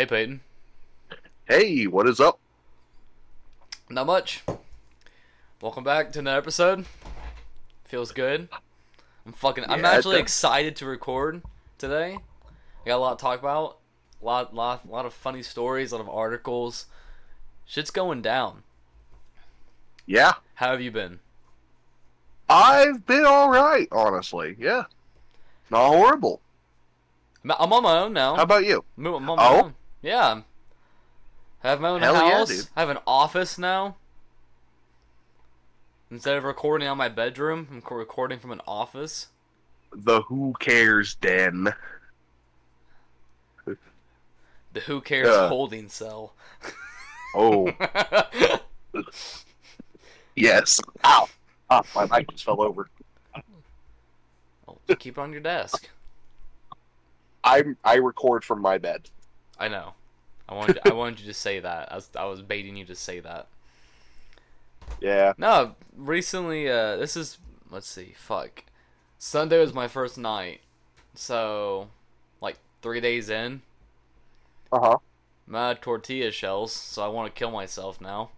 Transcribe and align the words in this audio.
Hey, 0.00 0.06
Payton. 0.06 0.40
Hey, 1.46 1.86
what 1.86 2.08
is 2.08 2.20
up? 2.20 2.38
Not 3.90 4.06
much. 4.06 4.42
Welcome 5.60 5.84
back 5.84 6.10
to 6.12 6.20
another 6.20 6.38
episode. 6.38 6.86
Feels 7.84 8.10
good. 8.10 8.48
I'm 9.26 9.34
fucking. 9.34 9.64
I'm 9.68 9.84
actually 9.84 10.14
does. 10.14 10.22
excited 10.22 10.74
to 10.76 10.86
record 10.86 11.42
today. 11.76 12.16
I 12.16 12.88
got 12.88 12.96
a 12.96 12.98
lot 12.98 13.18
to 13.18 13.22
talk 13.22 13.40
about. 13.40 13.76
A 14.22 14.24
lot, 14.24 14.54
lot, 14.54 14.88
lot 14.88 15.04
of 15.04 15.12
funny 15.12 15.42
stories. 15.42 15.92
A 15.92 15.96
lot 15.96 16.00
of 16.00 16.08
articles. 16.08 16.86
Shit's 17.66 17.90
going 17.90 18.22
down. 18.22 18.62
Yeah, 20.06 20.32
How 20.54 20.70
have 20.70 20.80
you 20.80 20.90
been? 20.92 21.18
I've 22.48 23.04
been 23.04 23.26
all 23.26 23.50
right, 23.50 23.86
honestly. 23.92 24.56
Yeah, 24.58 24.84
not 25.68 25.88
horrible. 25.88 26.40
I'm 27.44 27.50
I'm 27.50 27.72
on 27.74 27.82
my 27.82 27.98
own 27.98 28.14
now. 28.14 28.36
How 28.36 28.44
about 28.44 28.64
you? 28.64 28.82
I'm 28.96 29.06
on 29.08 29.22
my 29.24 29.36
Oh? 29.38 29.62
own. 29.64 29.74
Yeah. 30.02 30.42
I 31.62 31.68
have 31.68 31.80
my 31.80 31.88
own 31.90 32.00
Hell 32.00 32.14
yeah, 32.14 32.38
house. 32.38 32.48
dude. 32.48 32.66
I 32.74 32.80
have 32.80 32.88
an 32.90 32.98
office 33.06 33.58
now. 33.58 33.96
Instead 36.10 36.36
of 36.36 36.44
recording 36.44 36.88
on 36.88 36.96
my 36.96 37.08
bedroom, 37.08 37.68
I'm 37.70 37.82
recording 37.96 38.38
from 38.38 38.50
an 38.50 38.60
office. 38.66 39.28
The 39.92 40.22
Who 40.22 40.54
Cares 40.58 41.14
Den. 41.16 41.72
The 44.72 44.80
Who 44.86 45.00
Cares 45.00 45.28
Yeah. 45.28 45.48
holding 45.48 45.88
cell. 45.88 46.34
Oh, 47.34 47.70
yes. 50.34 50.80
Ow. 51.04 51.28
Ah, 51.68 51.82
my 51.94 52.06
mic 52.06 52.28
just 52.30 52.44
fell 52.44 52.60
over. 52.60 52.88
oh, 54.66 54.76
keep 54.98 55.16
it 55.16 55.20
on 55.20 55.30
your 55.32 55.40
desk. 55.40 55.88
I 57.44 57.62
I 57.84 57.96
record 57.96 58.42
from 58.44 58.60
my 58.60 58.78
bed. 58.78 59.08
I 59.58 59.68
know. 59.68 59.94
I 60.50 60.54
wanted 60.54 60.78
I 60.84 60.92
wanted 60.92 61.20
you 61.20 61.26
to 61.26 61.34
say 61.34 61.60
that. 61.60 61.90
I 61.92 61.94
was 61.94 62.10
I 62.16 62.24
was 62.26 62.42
baiting 62.42 62.76
you 62.76 62.84
to 62.86 62.94
say 62.94 63.20
that. 63.20 63.48
Yeah. 65.00 65.32
No, 65.38 65.76
recently 65.96 66.68
uh 66.68 66.96
this 66.96 67.16
is 67.16 67.38
let's 67.70 67.88
see, 67.88 68.14
fuck. 68.16 68.64
Sunday 69.18 69.58
was 69.60 69.74
my 69.74 69.88
first 69.88 70.18
night. 70.18 70.60
So 71.14 71.88
like 72.40 72.58
3 72.82 73.00
days 73.00 73.30
in, 73.30 73.62
Uh 74.72 74.80
huh. 74.80 74.98
I'm 75.46 75.54
out 75.54 75.72
of 75.76 75.80
tortilla 75.82 76.30
shells, 76.30 76.72
so 76.72 77.02
I 77.02 77.08
want 77.08 77.34
to 77.34 77.38
kill 77.38 77.50
myself 77.50 78.00
now. 78.00 78.30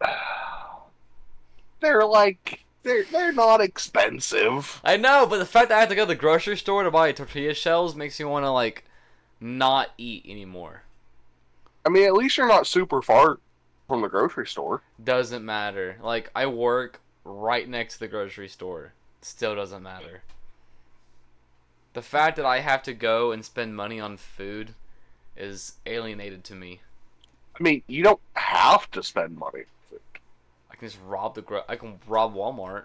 They're 1.80 2.04
like 2.04 2.64
they're 2.82 3.04
they're 3.04 3.32
not 3.32 3.60
expensive. 3.60 4.80
I 4.84 4.96
know, 4.96 5.26
but 5.26 5.38
the 5.38 5.46
fact 5.46 5.68
that 5.68 5.76
I 5.76 5.80
have 5.80 5.88
to 5.90 5.94
go 5.94 6.02
to 6.02 6.08
the 6.08 6.14
grocery 6.14 6.56
store 6.56 6.82
to 6.82 6.90
buy 6.90 7.12
tortilla 7.12 7.54
shells 7.54 7.94
makes 7.94 8.18
me 8.18 8.26
want 8.26 8.44
to 8.44 8.50
like 8.50 8.84
not 9.40 9.90
eat 9.98 10.24
anymore. 10.28 10.82
I 11.84 11.88
mean, 11.88 12.04
at 12.04 12.14
least 12.14 12.36
you're 12.36 12.46
not 12.46 12.66
super 12.66 13.00
far 13.00 13.38
from 13.88 14.02
the 14.02 14.08
grocery 14.08 14.46
store. 14.46 14.82
Doesn't 15.02 15.44
matter. 15.44 15.96
Like 16.02 16.30
I 16.34 16.46
work 16.46 17.00
right 17.24 17.68
next 17.68 17.94
to 17.94 18.00
the 18.00 18.08
grocery 18.08 18.48
store. 18.48 18.92
Still 19.22 19.54
doesn't 19.54 19.82
matter. 19.82 20.22
The 21.92 22.02
fact 22.02 22.36
that 22.36 22.46
I 22.46 22.60
have 22.60 22.82
to 22.84 22.92
go 22.92 23.32
and 23.32 23.44
spend 23.44 23.74
money 23.76 23.98
on 23.98 24.16
food 24.16 24.74
is 25.36 25.74
alienated 25.86 26.44
to 26.44 26.54
me. 26.54 26.80
I 27.58 27.62
mean, 27.62 27.82
you 27.86 28.02
don't 28.04 28.20
have 28.34 28.90
to 28.92 29.02
spend 29.02 29.36
money. 29.36 29.64
I 30.70 30.76
can 30.76 30.88
just 30.88 31.00
rob 31.04 31.34
the 31.34 31.42
gro- 31.42 31.64
I 31.68 31.76
can 31.76 31.98
rob 32.06 32.34
Walmart. 32.34 32.84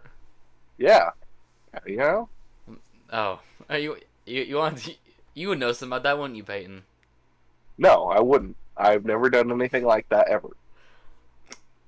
Yeah. 0.78 1.12
You 1.86 1.98
know. 1.98 2.30
Oh, 3.12 3.40
Are 3.70 3.78
you 3.78 3.98
you 4.26 4.42
you 4.44 4.56
want 4.56 4.98
you 5.36 5.50
would 5.50 5.60
know 5.60 5.72
something 5.72 5.94
about 5.94 6.04
that, 6.04 6.18
wouldn't 6.18 6.38
you, 6.38 6.44
Payton? 6.44 6.84
No, 7.78 8.06
I 8.06 8.22
wouldn't. 8.22 8.56
I've 8.76 9.06
never 9.06 9.30
done 9.30 9.52
anything 9.52 9.86
like 9.86 10.10
that 10.10 10.28
ever. 10.30 10.50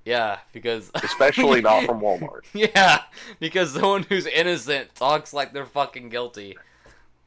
Yeah, 0.04 0.38
because 0.52 0.90
Especially 0.94 1.60
not 1.60 1.84
from 1.84 2.00
Walmart. 2.02 2.42
Yeah, 2.52 3.02
because 3.40 3.72
someone 3.72 4.04
who's 4.04 4.26
innocent 4.26 4.94
talks 4.94 5.32
like 5.32 5.52
they're 5.52 5.66
fucking 5.66 6.08
guilty. 6.10 6.56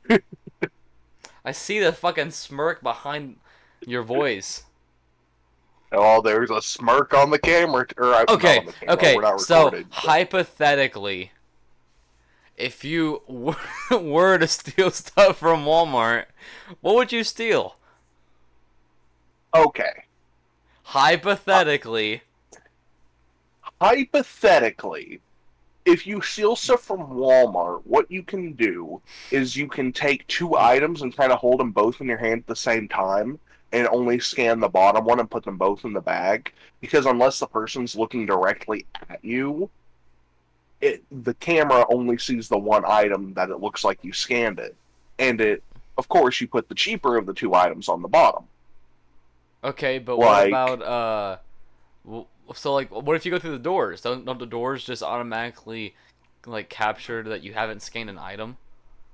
I 1.45 1.51
see 1.51 1.79
the 1.79 1.91
fucking 1.91 2.31
smirk 2.31 2.81
behind 2.81 3.38
your 3.85 4.03
voice. 4.03 4.63
Oh, 5.91 6.22
there's 6.22 6.50
a 6.50 6.62
smirk 6.62 7.13
on 7.13 7.31
the 7.31 7.40
camera. 7.40 7.85
Or 7.97 8.16
Okay, 8.29 8.59
on 8.59 8.66
the 8.68 8.72
camera, 8.72 8.94
okay. 8.94 9.16
We're 9.16 9.22
not 9.22 9.41
So 9.41 9.84
hypothetically, 9.90 11.31
if 12.57 12.84
you 12.84 13.22
were 13.28 14.38
to 14.38 14.47
steal 14.47 14.91
stuff 14.91 15.38
from 15.38 15.66
Walmart, 15.66 16.25
what 16.81 16.95
would 16.95 17.12
you 17.12 17.23
steal? 17.23 17.78
okay. 19.53 20.06
Hypothetically, 20.84 22.22
Hypothetically, 23.81 25.22
if 25.85 26.06
you 26.06 26.22
steal 26.22 26.56
stuff 26.56 26.81
from 26.81 27.00
Walmart, 27.00 27.81
what 27.84 28.12
you 28.12 28.22
can 28.22 28.53
do 28.53 29.01
is 29.31 29.56
you 29.57 29.68
can 29.68 29.91
take 29.91 30.28
two 30.28 30.56
items 30.56 31.01
and 31.01 31.18
kind 31.18 31.31
of 31.31 31.39
hold 31.39 31.59
them 31.59 31.72
both 31.72 32.00
in 32.00 32.06
your 32.07 32.19
hand 32.19 32.41
at 32.41 32.47
the 32.47 32.56
same 32.56 32.88
time 32.88 33.39
and 33.72 33.88
only 33.88 34.19
scan 34.19 34.59
the 34.59 34.69
bottom 34.69 35.03
one 35.06 35.19
and 35.19 35.31
put 35.31 35.44
them 35.44 35.57
both 35.57 35.83
in 35.83 35.94
the 35.94 36.00
bag. 36.01 36.53
Because 36.79 37.07
unless 37.07 37.39
the 37.39 37.47
person's 37.47 37.95
looking 37.95 38.28
directly 38.28 38.85
at 39.09 39.25
you, 39.25 39.72
it 40.81 41.03
the 41.24 41.34
camera 41.36 41.86
only 41.90 42.18
sees 42.18 42.50
the 42.50 42.58
one 42.58 42.84
item 42.88 43.34
that 43.36 43.50
it 43.50 43.59
looks 43.59 43.84
like 43.84 44.03
you 44.03 44.14
scanned 44.14 44.59
it. 44.59 44.75
And 45.19 45.40
it 45.42 45.64
of 45.97 46.08
course 46.09 46.42
you 46.42 46.47
put 46.47 46.68
the 46.69 46.75
cheaper 46.75 47.18
of 47.18 47.25
the 47.25 47.34
two 47.34 47.53
items 47.53 47.88
on 47.90 48.02
the 48.02 48.08
bottom. 48.08 48.46
okay, 49.64 50.00
but 50.00 50.18
what 50.18 50.47
about 50.47 50.81
uh? 50.81 51.38
w- 52.06 52.25
So 52.56 52.74
like, 52.74 52.90
what 52.90 53.16
if 53.16 53.25
you 53.25 53.31
go 53.31 53.40
through 53.40 53.52
the 53.52 53.59
doors? 53.59 54.02
Don't 54.02 54.25
don't 54.25 54.40
the 54.40 54.46
doors 54.46 54.84
just 54.84 55.03
automatically 55.03 55.96
like 56.46 56.69
capture 56.69 57.22
that 57.24 57.44
you 57.44 57.53
haven't 57.53 57.81
scanned 57.81 58.09
an 58.09 58.18
item? 58.18 58.58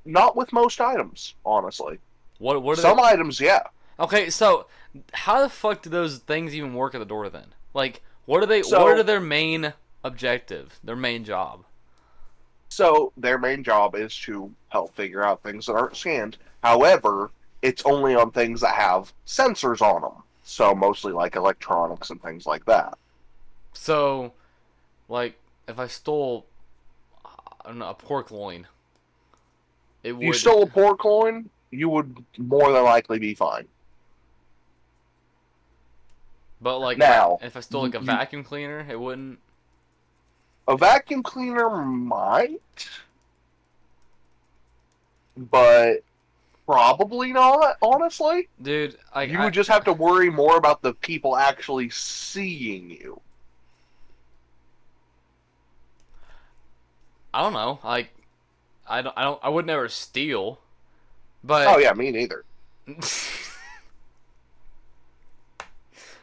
Not 0.05 0.35
with 0.37 0.53
most 0.53 0.79
items, 0.79 1.33
honestly. 1.45 1.99
What 2.39 2.61
what 2.63 2.77
are 2.77 2.81
Some 2.81 2.97
they? 2.97 3.03
items, 3.03 3.39
yeah. 3.39 3.63
Okay, 3.99 4.29
so 4.29 4.67
how 5.11 5.41
the 5.41 5.49
fuck 5.49 5.81
do 5.81 5.89
those 5.89 6.19
things 6.19 6.55
even 6.55 6.73
work 6.73 6.95
at 6.95 6.99
the 6.99 7.05
door 7.05 7.29
then? 7.29 7.47
Like, 7.73 8.01
what 8.25 8.41
are 8.41 8.45
they? 8.45 8.61
So- 8.61 8.81
what 8.83 8.97
are 8.97 9.03
their 9.03 9.19
main 9.19 9.73
objective? 10.03 10.79
Their 10.83 10.95
main 10.95 11.23
job? 11.23 11.63
So 12.69 13.13
their 13.17 13.37
main 13.37 13.63
job 13.63 13.95
is 13.95 14.15
to 14.19 14.53
help 14.69 14.93
figure 14.95 15.23
out 15.23 15.41
things 15.43 15.65
that 15.65 15.73
aren't 15.73 15.95
scanned. 15.95 16.37
However, 16.63 17.31
it's 17.61 17.83
only 17.85 18.13
on 18.15 18.31
things 18.31 18.61
that 18.61 18.75
have 18.75 19.13
sensors 19.25 19.81
on 19.81 20.01
them. 20.01 20.23
So 20.43 20.73
mostly 20.75 21.11
like 21.13 21.35
electronics 21.35 22.09
and 22.09 22.21
things 22.21 22.45
like 22.45 22.65
that. 22.65 22.97
So, 23.73 24.33
like, 25.09 25.37
if 25.67 25.77
I 25.79 25.87
stole, 25.87 26.45
I 27.25 27.67
don't 27.69 27.79
know, 27.79 27.89
a 27.89 27.93
pork 27.93 28.31
loin, 28.31 28.67
it 30.03 30.13
would. 30.13 30.23
you 30.25 30.33
stole 30.33 30.63
a 30.63 30.67
pork 30.67 31.03
loin, 31.05 31.49
you 31.71 31.89
would 31.89 32.23
more 32.37 32.71
than 32.71 32.83
likely 32.83 33.19
be 33.19 33.33
fine. 33.33 33.67
But 36.61 36.79
like, 36.79 36.97
Now, 36.97 37.37
if 37.41 37.55
I 37.55 37.59
stole 37.59 37.83
like 37.83 37.95
a 37.95 37.99
you- 37.99 38.05
vacuum 38.05 38.43
cleaner, 38.43 38.85
it 38.89 38.99
wouldn't. 38.99 39.39
A 40.67 40.75
vacuum 40.75 41.23
cleaner 41.23 41.69
might, 41.69 42.89
but 45.37 46.03
probably 46.65 47.31
not. 47.31 47.77
Honestly, 47.81 48.49
Dude, 48.61 48.97
like, 49.15 49.29
you 49.29 49.39
I, 49.39 49.45
would 49.45 49.53
just 49.53 49.69
have 49.69 49.85
to 49.85 49.93
worry 49.93 50.29
more 50.29 50.57
about 50.57 50.81
the 50.81 50.93
people 50.93 51.37
actually 51.37 51.89
seeing 51.89 52.89
you. 52.89 53.21
I 57.33 57.41
don't 57.41 57.53
know. 57.53 57.79
Like, 57.83 58.09
I 58.87 59.01
don't. 59.01 59.17
I 59.17 59.23
don't. 59.23 59.39
I 59.43 59.49
would 59.49 59.65
never 59.65 59.87
steal. 59.87 60.59
But 61.43 61.67
Oh 61.67 61.77
yeah, 61.77 61.93
me 61.93 62.11
neither. 62.11 62.43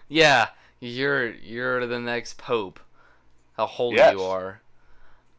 yeah, 0.08 0.48
you're 0.80 1.30
you're 1.30 1.86
the 1.86 2.00
next 2.00 2.36
pope. 2.36 2.80
How 3.56 3.66
holy 3.66 3.96
Yes. 3.96 4.12
you 4.12 4.22
are. 4.22 4.60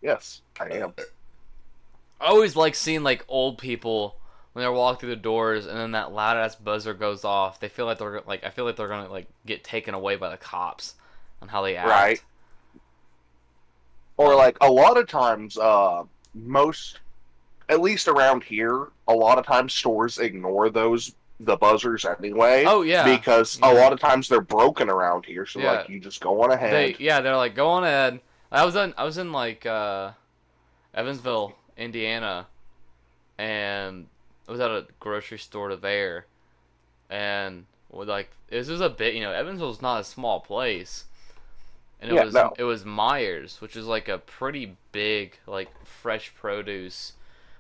Yes, 0.02 0.42
I 0.60 0.68
am. 0.70 0.94
I 2.22 2.26
always 2.28 2.56
like 2.56 2.76
seeing 2.76 3.04
like 3.04 3.26
old 3.28 3.58
people 3.58 4.16
when 4.54 4.64
they're 4.64 4.72
walking 4.72 5.00
through 5.00 5.10
the 5.10 5.16
doors 5.18 5.66
and 5.66 5.78
then 5.78 5.92
that 5.92 6.14
loud 6.14 6.38
ass 6.38 6.56
buzzer 6.56 6.94
goes 6.94 7.26
off. 7.26 7.60
They 7.60 7.68
feel 7.68 7.86
like 7.86 7.98
they're 7.98 8.22
like 8.26 8.44
I 8.44 8.50
feel 8.50 8.66
like 8.66 8.78
they're 8.78 8.88
gonna 8.88 9.10
like 9.10 9.28
get 9.46 9.64
taken 9.64 9.94
away 9.94 10.16
by 10.16 10.30
the 10.30 10.38
cops 10.38 10.96
on 11.42 11.48
how 11.50 11.62
they 11.62 11.76
act. 11.76 11.90
Right. 11.90 12.24
Or 14.18 14.34
like 14.36 14.58
a 14.62 14.72
lot 14.72 14.98
of 14.98 15.08
times, 15.08 15.58
uh, 15.58 16.04
most, 16.34 17.00
at 17.68 17.82
least 17.82 18.08
around 18.08 18.44
here, 18.44 18.88
a 19.10 19.14
lot 19.14 19.38
of 19.38 19.46
times 19.46 19.74
stores 19.74 20.20
ignore 20.20 20.70
those 20.70 21.14
the 21.40 21.58
buzzers 21.58 22.06
anyway. 22.06 22.64
Oh 22.66 22.82
yeah. 22.82 23.04
Because 23.04 23.60
Yeah. 23.60 23.72
a 23.72 23.74
lot 23.74 23.92
of 23.94 24.00
times 24.00 24.28
they're 24.30 24.42
broken 24.42 24.90
around 24.90 25.26
here, 25.26 25.46
so 25.46 25.60
Yeah. 25.60 25.72
like 25.74 25.90
you 25.90 26.00
just 26.00 26.22
go 26.22 26.42
on 26.42 26.52
ahead. 26.52 26.74
They 26.74 26.96
yeah, 27.04 27.22
they're 27.22 27.36
like 27.36 27.56
go 27.56 27.68
on 27.70 27.84
ahead. 27.84 28.20
I 28.52 28.64
was 28.66 28.76
in 28.76 28.94
I 28.98 29.04
was 29.04 29.18
in 29.18 29.32
like 29.32 29.66
uh 29.66 30.12
Evansville, 30.94 31.56
Indiana 31.78 32.48
and 33.38 34.08
I 34.48 34.52
was 34.52 34.62
at 34.62 34.72
a 34.72 34.86
grocery 35.00 35.38
store 35.40 35.70
to 35.70 35.76
there 35.76 36.26
and 37.10 37.66
with 37.92 38.10
like 38.10 38.30
this 38.50 38.70
is 38.70 38.82
a 38.82 38.90
bit, 38.90 39.14
you 39.16 39.22
know, 39.22 39.32
Evansville's 39.32 39.82
not 39.82 40.02
a 40.02 40.04
small 40.04 40.40
place, 40.40 41.06
and 42.00 42.12
it 42.12 42.16
Yeah, 42.16 42.24
was 42.26 42.34
no. 42.34 42.54
it 42.58 42.64
was 42.64 42.84
Meijer's, 42.84 43.60
which 43.60 43.76
is 43.76 43.86
like 43.88 44.08
a 44.08 44.18
pretty 44.20 44.76
big 44.92 45.38
like 45.48 45.70
fresh 45.86 46.34
produce. 46.36 47.14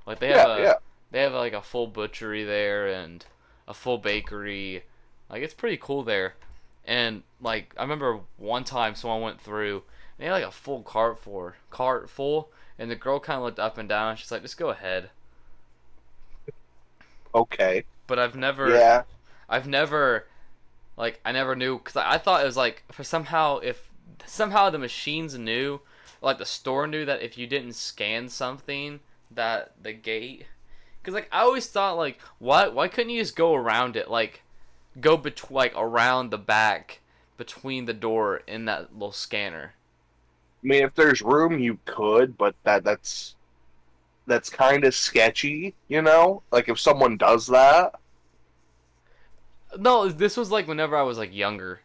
Like 0.05 0.19
they 0.19 0.29
have 0.29 0.49
a 0.49 0.79
they 1.11 1.21
have 1.21 1.33
like 1.33 1.53
a 1.53 1.61
full 1.61 1.87
butchery 1.87 2.43
there 2.43 2.87
and 2.87 3.25
a 3.67 3.73
full 3.73 3.97
bakery. 3.97 4.83
Like 5.29 5.41
it's 5.43 5.53
pretty 5.53 5.77
cool 5.77 6.03
there. 6.03 6.35
And 6.85 7.23
like 7.41 7.73
I 7.77 7.81
remember 7.81 8.19
one 8.37 8.63
time 8.63 8.95
someone 8.95 9.21
went 9.21 9.41
through 9.41 9.77
and 9.77 9.83
they 10.19 10.25
had 10.25 10.33
like 10.33 10.43
a 10.43 10.51
full 10.51 10.83
cart 10.83 11.19
for 11.19 11.55
cart 11.69 12.09
full 12.09 12.49
and 12.77 12.91
the 12.91 12.95
girl 12.95 13.19
kind 13.19 13.37
of 13.37 13.43
looked 13.43 13.59
up 13.59 13.77
and 13.77 13.89
down 13.89 14.11
and 14.11 14.19
she's 14.19 14.31
like 14.31 14.41
just 14.41 14.57
go 14.57 14.69
ahead. 14.69 15.09
Okay. 17.33 17.83
But 18.07 18.19
I've 18.19 18.35
never 18.35 18.69
Yeah. 18.69 19.03
I've 19.49 19.67
never 19.67 20.27
like 20.97 21.19
I 21.25 21.31
never 21.31 21.55
knew 21.55 21.79
cuz 21.79 21.95
I, 21.95 22.13
I 22.13 22.17
thought 22.17 22.41
it 22.41 22.45
was 22.45 22.57
like 22.57 22.83
for 22.91 23.03
somehow 23.03 23.57
if 23.59 23.89
somehow 24.25 24.69
the 24.69 24.79
machines 24.79 25.37
knew 25.37 25.81
like 26.21 26.37
the 26.37 26.45
store 26.45 26.87
knew 26.87 27.05
that 27.05 27.21
if 27.21 27.37
you 27.37 27.47
didn't 27.47 27.73
scan 27.73 28.29
something 28.29 28.99
that 29.31 29.73
the 29.81 29.93
gate 29.93 30.45
cuz 31.05 31.13
like 31.13 31.29
I 31.31 31.41
always 31.41 31.67
thought 31.67 31.97
like 31.97 32.19
why 32.39 32.67
why 32.67 32.87
couldn't 32.89 33.11
you 33.11 33.21
just 33.21 33.35
go 33.35 33.53
around 33.55 33.95
it 33.95 34.09
like 34.09 34.43
go 34.99 35.17
bet- 35.17 35.51
like 35.51 35.73
around 35.77 36.31
the 36.31 36.37
back 36.39 37.01
between 37.37 37.85
the 37.85 37.93
door 37.93 38.43
and 38.47 38.67
that 38.67 38.93
little 38.93 39.11
scanner 39.13 39.75
I 40.63 40.67
mean, 40.67 40.83
if 40.83 40.95
there's 40.95 41.21
room, 41.21 41.59
you 41.59 41.79
could, 41.85 42.37
but 42.37 42.55
that 42.63 42.83
that's 42.83 43.35
that's 44.27 44.49
kind 44.49 44.83
of 44.85 44.95
sketchy, 44.95 45.75
you 45.89 46.01
know. 46.01 46.43
Like 46.51 46.69
if 46.69 46.79
someone 46.79 47.17
does 47.17 47.47
that. 47.47 47.95
no 49.77 50.07
this 50.09 50.37
was 50.37 50.51
like 50.51 50.67
whenever 50.67 50.95
I 50.97 51.03
was 51.03 51.17
like 51.17 51.33
younger 51.33 51.81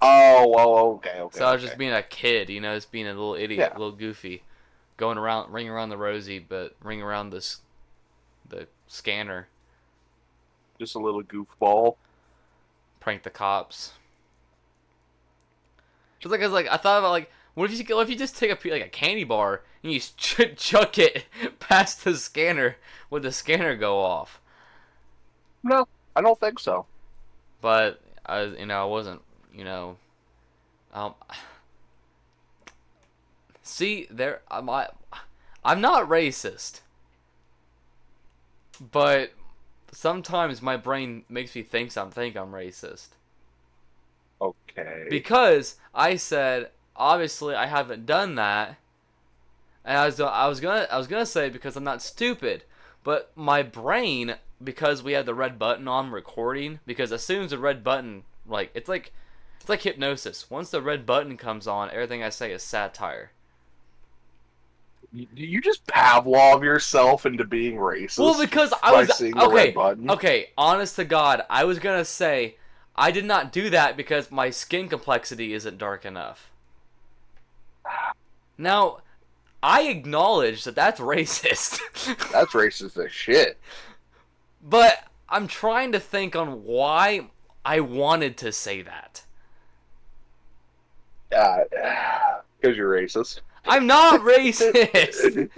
Oh 0.00 0.48
well, 0.48 0.78
okay, 0.96 1.20
okay. 1.20 1.38
so 1.38 1.44
I 1.46 1.52
was 1.52 1.62
okay. 1.62 1.66
just 1.66 1.78
being 1.78 1.92
a 1.92 2.02
kid 2.02 2.50
you 2.50 2.60
know 2.60 2.74
just 2.74 2.92
being 2.92 3.06
a 3.06 3.10
little 3.14 3.34
idiot 3.34 3.70
Yeah. 3.70 3.72
a 3.74 3.78
little 3.78 3.92
goofy 3.92 4.42
going 4.96 5.18
around 5.18 5.52
ring 5.52 5.68
around 5.68 5.90
the 5.90 5.96
rosy 5.98 6.38
but 6.38 6.76
ring 6.82 7.02
around 7.02 7.30
this 7.30 7.60
the 8.48 8.66
scanner 8.86 9.48
just 10.78 10.94
a 10.94 10.98
little 10.98 11.22
goofball. 11.22 11.96
prank 13.00 13.22
the 13.22 13.30
cops. 13.30 13.92
Just 16.20 16.30
like 16.30 16.40
I 16.40 16.44
was 16.44 16.52
like 16.52 16.68
I 16.68 16.76
thought 16.76 16.98
about 16.98 17.10
like 17.10 17.30
what 17.54 17.70
if 17.70 17.78
you 17.78 17.96
what 17.96 18.02
if 18.02 18.10
you 18.10 18.16
just 18.16 18.36
take 18.36 18.50
a 18.50 18.68
like 18.68 18.84
a 18.84 18.88
candy 18.88 19.24
bar 19.24 19.62
and 19.82 19.92
you 19.92 20.00
ch- 20.16 20.56
chuck 20.56 20.98
it 20.98 21.26
past 21.58 22.04
the 22.04 22.16
scanner 22.16 22.76
would 23.10 23.22
the 23.22 23.32
scanner 23.32 23.76
go 23.76 23.98
off? 23.98 24.40
No, 25.62 25.88
I 26.14 26.20
don't 26.20 26.38
think 26.38 26.58
so. 26.58 26.86
But 27.60 28.00
I 28.24 28.42
you 28.42 28.66
know 28.66 28.82
I 28.82 28.84
wasn't 28.84 29.22
you 29.54 29.64
know 29.64 29.96
um 30.94 31.14
see 33.62 34.06
there 34.10 34.40
I'm 34.50 34.70
I, 34.70 34.88
I'm 35.64 35.80
not 35.80 36.08
racist 36.08 36.80
but 38.80 39.32
sometimes 39.92 40.62
my 40.62 40.76
brain 40.76 41.24
makes 41.28 41.54
me 41.54 41.62
think 41.62 41.96
I'm 41.96 42.10
think 42.10 42.36
I'm 42.36 42.52
racist. 42.52 43.08
Okay. 44.40 45.06
because 45.10 45.76
I 45.94 46.16
said 46.16 46.70
obviously 46.94 47.54
I 47.54 47.66
haven't 47.66 48.06
done 48.06 48.36
that, 48.36 48.76
and 49.84 49.98
I 49.98 50.06
was 50.06 50.20
I 50.20 50.46
was 50.46 50.60
gonna 50.60 50.86
I 50.90 50.98
was 50.98 51.06
gonna 51.06 51.26
say 51.26 51.48
because 51.48 51.76
I'm 51.76 51.84
not 51.84 52.02
stupid, 52.02 52.64
but 53.02 53.32
my 53.36 53.62
brain 53.62 54.36
because 54.62 55.02
we 55.02 55.12
had 55.12 55.26
the 55.26 55.34
red 55.34 55.58
button 55.58 55.88
on 55.88 56.10
recording 56.10 56.80
because 56.86 57.12
as 57.12 57.22
soon 57.24 57.44
as 57.44 57.50
the 57.50 57.58
red 57.58 57.84
button 57.84 58.24
like 58.46 58.70
it's 58.74 58.88
like 58.88 59.12
it's 59.60 59.68
like 59.68 59.82
hypnosis. 59.82 60.50
Once 60.50 60.70
the 60.70 60.82
red 60.82 61.04
button 61.04 61.36
comes 61.36 61.66
on, 61.66 61.90
everything 61.90 62.22
I 62.22 62.30
say 62.30 62.52
is 62.52 62.62
satire. 62.62 63.32
You, 65.12 65.26
you 65.34 65.60
just 65.60 65.86
Pavlov 65.86 66.62
yourself 66.62 67.24
into 67.24 67.44
being 67.44 67.76
racist. 67.76 68.18
Well, 68.18 68.38
because 68.38 68.72
I 68.82 68.92
was 68.92 69.10
okay. 69.10 69.32
red 69.48 69.74
button. 69.74 70.10
Okay, 70.10 70.50
honest 70.58 70.96
to 70.96 71.04
God, 71.04 71.42
I 71.48 71.64
was 71.64 71.78
gonna 71.78 72.04
say 72.04 72.56
I 72.94 73.10
did 73.10 73.24
not 73.24 73.52
do 73.52 73.70
that 73.70 73.96
because 73.96 74.30
my 74.30 74.50
skin 74.50 74.88
complexity 74.88 75.54
isn't 75.54 75.78
dark 75.78 76.04
enough. 76.04 76.50
Now, 78.58 78.98
I 79.62 79.82
acknowledge 79.82 80.64
that 80.64 80.74
that's 80.74 81.00
racist, 81.00 81.80
That's 82.32 82.52
racist 82.52 83.02
as 83.02 83.12
shit. 83.12 83.56
but 84.62 85.04
I'm 85.28 85.46
trying 85.46 85.92
to 85.92 86.00
think 86.00 86.36
on 86.36 86.64
why 86.64 87.28
I 87.64 87.80
wanted 87.80 88.36
to 88.38 88.52
say 88.52 88.82
that. 88.82 89.22
Uh, 91.34 91.64
because 92.60 92.76
you're 92.76 92.90
racist. 92.90 93.40
I'm 93.66 93.86
not 93.86 94.20
racist. 94.22 95.50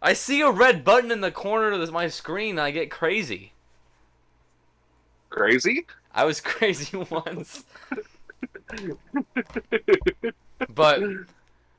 I 0.00 0.12
see 0.12 0.40
a 0.40 0.50
red 0.50 0.84
button 0.84 1.10
in 1.10 1.20
the 1.20 1.30
corner 1.30 1.72
of 1.72 1.92
my 1.92 2.08
screen 2.08 2.50
and 2.50 2.60
I 2.60 2.70
get 2.70 2.90
crazy. 2.90 3.52
Crazy? 5.30 5.86
I 6.14 6.24
was 6.24 6.40
crazy 6.52 6.96
once. 6.96 7.64
But 10.68 11.02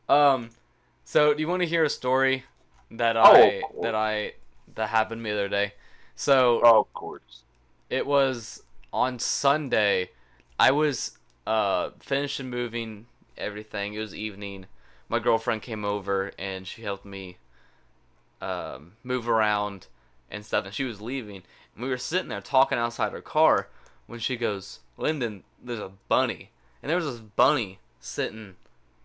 um 0.09 0.49
so 1.05 1.33
do 1.33 1.41
you 1.41 1.47
want 1.47 1.61
to 1.61 1.67
hear 1.67 1.83
a 1.83 1.89
story 1.89 2.43
that 2.91 3.17
I 3.17 3.61
of 3.63 3.81
that 3.81 3.95
I 3.95 4.33
that 4.75 4.89
happened 4.89 5.19
to 5.19 5.23
me 5.23 5.31
the 5.31 5.37
other 5.37 5.49
day? 5.49 5.73
So 6.15 6.61
Oh, 6.63 6.79
of 6.81 6.93
course. 6.93 7.43
it 7.89 8.05
was 8.05 8.63
on 8.91 9.19
Sunday. 9.19 10.09
I 10.59 10.71
was 10.71 11.17
uh 11.47 11.91
finishing 11.99 12.49
moving 12.49 13.07
everything. 13.37 13.93
It 13.93 13.99
was 13.99 14.15
evening. 14.15 14.65
My 15.13 15.19
girlfriend 15.19 15.61
came 15.61 15.85
over 15.85 16.31
and 16.39 16.65
she 16.65 16.81
helped 16.81 17.05
me 17.05 17.37
um 18.41 18.93
move 19.03 19.29
around 19.29 19.85
and 20.31 20.43
stuff 20.43 20.65
and 20.65 20.73
she 20.73 20.85
was 20.85 21.01
leaving. 21.01 21.43
And 21.75 21.83
we 21.83 21.89
were 21.89 21.99
sitting 21.99 22.29
there 22.29 22.41
talking 22.41 22.79
outside 22.79 23.11
her 23.11 23.21
car 23.21 23.67
when 24.07 24.17
she 24.17 24.35
goes, 24.35 24.79
"Lynden, 24.97 25.43
there's 25.63 25.77
a 25.77 25.91
bunny." 26.07 26.49
And 26.81 26.89
there 26.89 26.97
was 26.97 27.05
this 27.05 27.19
bunny 27.19 27.77
sitting 27.99 28.55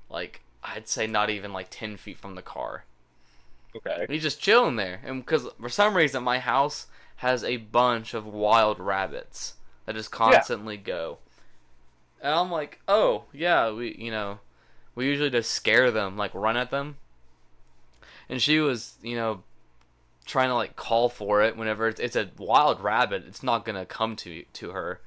like 0.08 0.40
I'd 0.64 0.88
say 0.88 1.06
not 1.06 1.28
even 1.28 1.52
like 1.52 1.66
10 1.68 1.98
feet 1.98 2.16
from 2.16 2.36
the 2.36 2.42
car. 2.42 2.84
Okay. 3.76 3.98
And 4.00 4.10
he's 4.10 4.22
just 4.22 4.40
chilling 4.40 4.76
there. 4.76 5.02
And 5.04 5.22
because 5.22 5.46
for 5.60 5.68
some 5.68 5.94
reason 5.94 6.22
my 6.22 6.38
house 6.38 6.86
has 7.16 7.44
a 7.44 7.58
bunch 7.58 8.14
of 8.14 8.24
wild 8.24 8.80
rabbits 8.80 9.56
that 9.84 9.94
just 9.94 10.10
constantly 10.10 10.78
go. 10.78 11.18
And 12.22 12.32
I'm 12.32 12.50
like, 12.50 12.80
oh 12.88 13.24
yeah, 13.30 13.70
we 13.70 13.94
you 13.98 14.10
know, 14.10 14.38
we 14.98 15.06
usually 15.06 15.30
just 15.30 15.52
scare 15.52 15.92
them, 15.92 16.16
like 16.16 16.34
run 16.34 16.56
at 16.56 16.72
them. 16.72 16.96
And 18.28 18.42
she 18.42 18.58
was, 18.58 18.96
you 19.00 19.14
know, 19.14 19.44
trying 20.26 20.48
to 20.48 20.56
like 20.56 20.74
call 20.74 21.08
for 21.08 21.40
it 21.40 21.56
whenever 21.56 21.86
it's, 21.86 22.00
it's 22.00 22.16
a 22.16 22.28
wild 22.36 22.80
rabbit, 22.80 23.22
it's 23.28 23.44
not 23.44 23.64
gonna 23.64 23.86
come 23.86 24.16
to 24.16 24.42
to 24.54 24.70
her. 24.70 25.00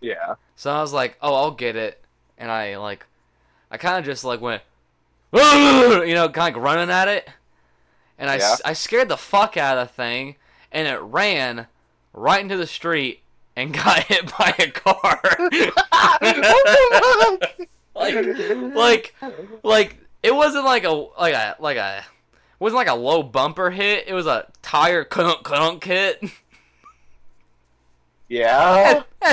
Yeah. 0.00 0.34
So 0.56 0.72
I 0.72 0.80
was 0.80 0.92
like, 0.92 1.16
oh, 1.22 1.32
I'll 1.32 1.52
get 1.52 1.76
it. 1.76 2.02
And 2.38 2.50
I 2.50 2.76
like, 2.78 3.06
I 3.70 3.76
kind 3.76 4.00
of 4.00 4.04
just 4.04 4.24
like 4.24 4.40
went, 4.40 4.62
you 5.32 5.38
know, 6.14 6.28
kind 6.28 6.56
of 6.56 6.56
like 6.56 6.56
running 6.56 6.90
at 6.90 7.06
it. 7.06 7.28
And 8.18 8.28
I, 8.28 8.38
Yeah. 8.38 8.56
I 8.64 8.72
scared 8.72 9.08
the 9.08 9.16
fuck 9.16 9.56
out 9.56 9.78
of 9.78 9.86
the 9.86 9.94
thing. 9.94 10.34
And 10.72 10.88
it 10.88 10.98
ran 10.98 11.68
right 12.12 12.40
into 12.40 12.56
the 12.56 12.66
street 12.66 13.20
and 13.54 13.72
got 13.84 14.02
hit 14.04 14.36
by 14.36 14.54
a 14.58 14.70
car. 14.72 15.20
like, 18.00 18.74
like, 18.74 19.14
like, 19.62 19.96
it 20.22 20.34
wasn't 20.34 20.64
like 20.64 20.84
a, 20.84 20.90
like 20.90 21.34
a, 21.34 21.56
like 21.60 21.76
a, 21.76 21.98
it 21.98 22.04
wasn't 22.58 22.78
like 22.78 22.88
a 22.88 22.94
low 22.94 23.22
bumper 23.22 23.70
hit. 23.70 24.08
It 24.08 24.14
was 24.14 24.26
a 24.26 24.46
tire 24.62 25.04
clunk 25.04 25.44
clunk 25.44 25.84
hit. 25.84 26.22
yeah. 28.28 29.02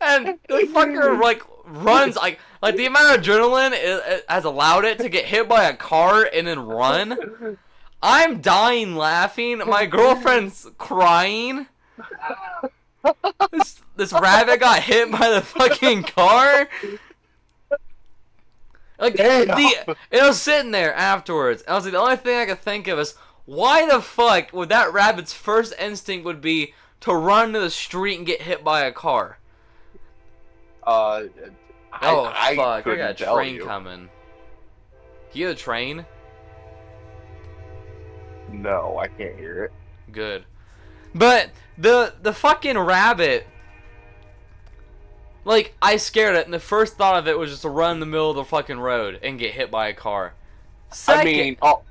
and 0.00 0.38
the 0.48 0.68
fucker 0.72 1.20
like 1.20 1.42
runs 1.66 2.16
like 2.16 2.38
like 2.60 2.76
the 2.76 2.86
amount 2.86 3.14
of 3.16 3.22
adrenaline 3.22 3.72
it, 3.72 4.02
it 4.06 4.24
has 4.28 4.44
allowed 4.44 4.84
it 4.84 4.98
to 4.98 5.08
get 5.08 5.24
hit 5.24 5.48
by 5.48 5.64
a 5.64 5.74
car 5.74 6.28
and 6.32 6.46
then 6.46 6.60
run. 6.60 7.58
I'm 8.02 8.40
dying 8.40 8.96
laughing. 8.96 9.58
My 9.58 9.86
girlfriend's 9.86 10.68
crying. 10.76 11.66
This, 13.50 13.80
this 13.96 14.12
rabbit 14.12 14.60
got 14.60 14.80
hit 14.80 15.10
by 15.10 15.28
the 15.30 15.42
fucking 15.42 16.04
car. 16.04 16.68
Like 18.98 19.16
Damn. 19.16 19.48
the, 19.48 19.96
and 20.12 20.20
I 20.20 20.28
was 20.28 20.40
sitting 20.40 20.70
there 20.70 20.94
afterwards. 20.94 21.62
And 21.62 21.70
I 21.70 21.74
was 21.74 21.84
like, 21.84 21.92
the 21.92 21.98
only 21.98 22.16
thing 22.16 22.38
I 22.38 22.46
could 22.46 22.60
think 22.60 22.86
of 22.88 22.98
is 22.98 23.14
why 23.44 23.86
the 23.86 24.00
fuck 24.00 24.52
would 24.52 24.68
that 24.68 24.92
rabbit's 24.92 25.32
first 25.32 25.74
instinct 25.78 26.24
would 26.24 26.40
be 26.40 26.74
to 27.00 27.12
run 27.12 27.52
to 27.52 27.60
the 27.60 27.70
street 27.70 28.16
and 28.16 28.26
get 28.26 28.42
hit 28.42 28.62
by 28.62 28.84
a 28.84 28.92
car? 28.92 29.38
Uh, 30.84 31.24
I, 31.92 32.14
oh 32.14 32.32
I 32.34 32.56
fuck! 32.56 32.86
I 32.86 32.96
got 32.96 33.20
a 33.20 33.24
train 33.24 33.56
you. 33.56 33.64
coming. 33.64 34.08
You 35.32 35.46
hear 35.46 35.48
the 35.48 35.54
train? 35.54 36.06
No, 38.50 38.98
I 38.98 39.08
can't 39.08 39.36
hear 39.36 39.64
it. 39.64 39.72
Good. 40.12 40.44
But 41.14 41.50
the 41.78 42.14
the 42.22 42.32
fucking 42.32 42.78
rabbit. 42.78 43.46
Like 45.44 45.74
I 45.82 45.96
scared 45.96 46.36
it, 46.36 46.44
and 46.44 46.54
the 46.54 46.60
first 46.60 46.96
thought 46.96 47.16
of 47.16 47.26
it 47.26 47.36
was 47.38 47.50
just 47.50 47.62
to 47.62 47.68
run 47.68 47.94
in 47.94 48.00
the 48.00 48.06
middle 48.06 48.30
of 48.30 48.36
the 48.36 48.44
fucking 48.44 48.78
road 48.78 49.18
and 49.22 49.38
get 49.38 49.52
hit 49.52 49.70
by 49.70 49.88
a 49.88 49.94
car. 49.94 50.34
Second, 50.92 51.20
I 51.20 51.24
mean, 51.24 51.56
oh, 51.62 51.82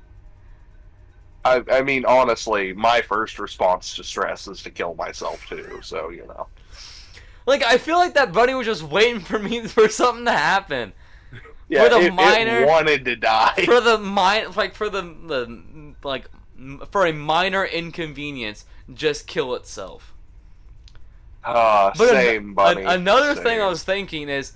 I, 1.44 1.62
I 1.70 1.82
mean, 1.82 2.04
honestly, 2.04 2.72
my 2.72 3.02
first 3.02 3.38
response 3.38 3.96
to 3.96 4.04
stress 4.04 4.46
is 4.46 4.62
to 4.62 4.70
kill 4.70 4.94
myself 4.94 5.44
too. 5.48 5.80
So 5.82 6.08
you 6.10 6.26
know, 6.26 6.46
like 7.46 7.62
I 7.62 7.78
feel 7.78 7.96
like 7.96 8.14
that 8.14 8.32
bunny 8.32 8.54
was 8.54 8.66
just 8.66 8.84
waiting 8.84 9.20
for 9.20 9.38
me 9.38 9.60
for 9.66 9.88
something 9.88 10.24
to 10.24 10.32
happen. 10.32 10.92
yeah, 11.68 11.88
the 11.88 11.98
it, 11.98 12.04
it 12.04 12.14
minor- 12.14 12.66
wanted 12.66 13.04
to 13.04 13.16
die. 13.16 13.64
for 13.66 13.80
the 13.80 13.98
mi- 13.98 14.46
like 14.56 14.74
for 14.74 14.88
the 14.88 15.02
the 15.02 15.94
like 16.04 16.26
for 16.90 17.06
a 17.06 17.12
minor 17.12 17.64
inconvenience, 17.64 18.64
just 18.92 19.26
kill 19.26 19.54
itself. 19.54 20.14
Ah, 21.44 21.92
But 21.96 22.08
same, 22.10 22.48
an- 22.48 22.54
buddy. 22.54 22.82
another 22.84 23.34
thing 23.34 23.60
I 23.60 23.66
was 23.66 23.82
thinking 23.82 24.28
is, 24.28 24.52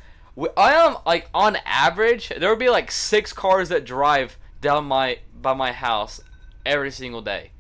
I 0.57 0.73
am 0.75 0.99
like 1.05 1.29
on 1.35 1.57
average 1.65 2.29
there 2.29 2.49
would 2.51 2.59
be 2.59 2.69
like 2.71 2.91
six 2.93 3.33
cars 3.33 3.71
that 3.71 3.85
drive 3.85 4.37
down 4.61 4.85
my 4.85 5.19
by 5.41 5.55
my 5.55 5.73
house 5.73 6.21
every 6.65 6.91
single 6.91 7.23
day. 7.23 7.51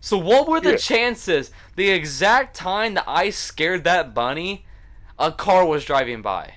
So 0.00 0.18
what 0.18 0.48
were 0.48 0.60
the 0.60 0.72
Yeah. 0.72 0.76
chances 0.76 1.50
the 1.76 1.90
exact 1.90 2.56
time 2.56 2.94
that 2.94 3.04
I 3.06 3.30
scared 3.30 3.84
that 3.84 4.12
bunny, 4.14 4.64
a 5.18 5.30
car 5.32 5.64
was 5.64 5.84
driving 5.84 6.20
by? 6.22 6.54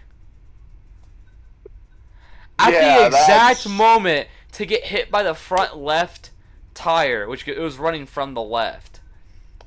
At 2.59 2.73
Yeah, 2.73 2.99
the 2.99 3.05
exact 3.07 3.27
that's- 3.63 3.67
moment 3.67 4.27
to 4.53 4.65
get 4.65 4.85
hit 4.85 5.11
by 5.11 5.23
the 5.23 5.33
front 5.33 5.75
left 5.77 6.31
tire, 6.73 7.27
which 7.27 7.47
it 7.47 7.59
was 7.59 7.77
running 7.77 8.05
from 8.05 8.33
the 8.33 8.41
left 8.41 8.92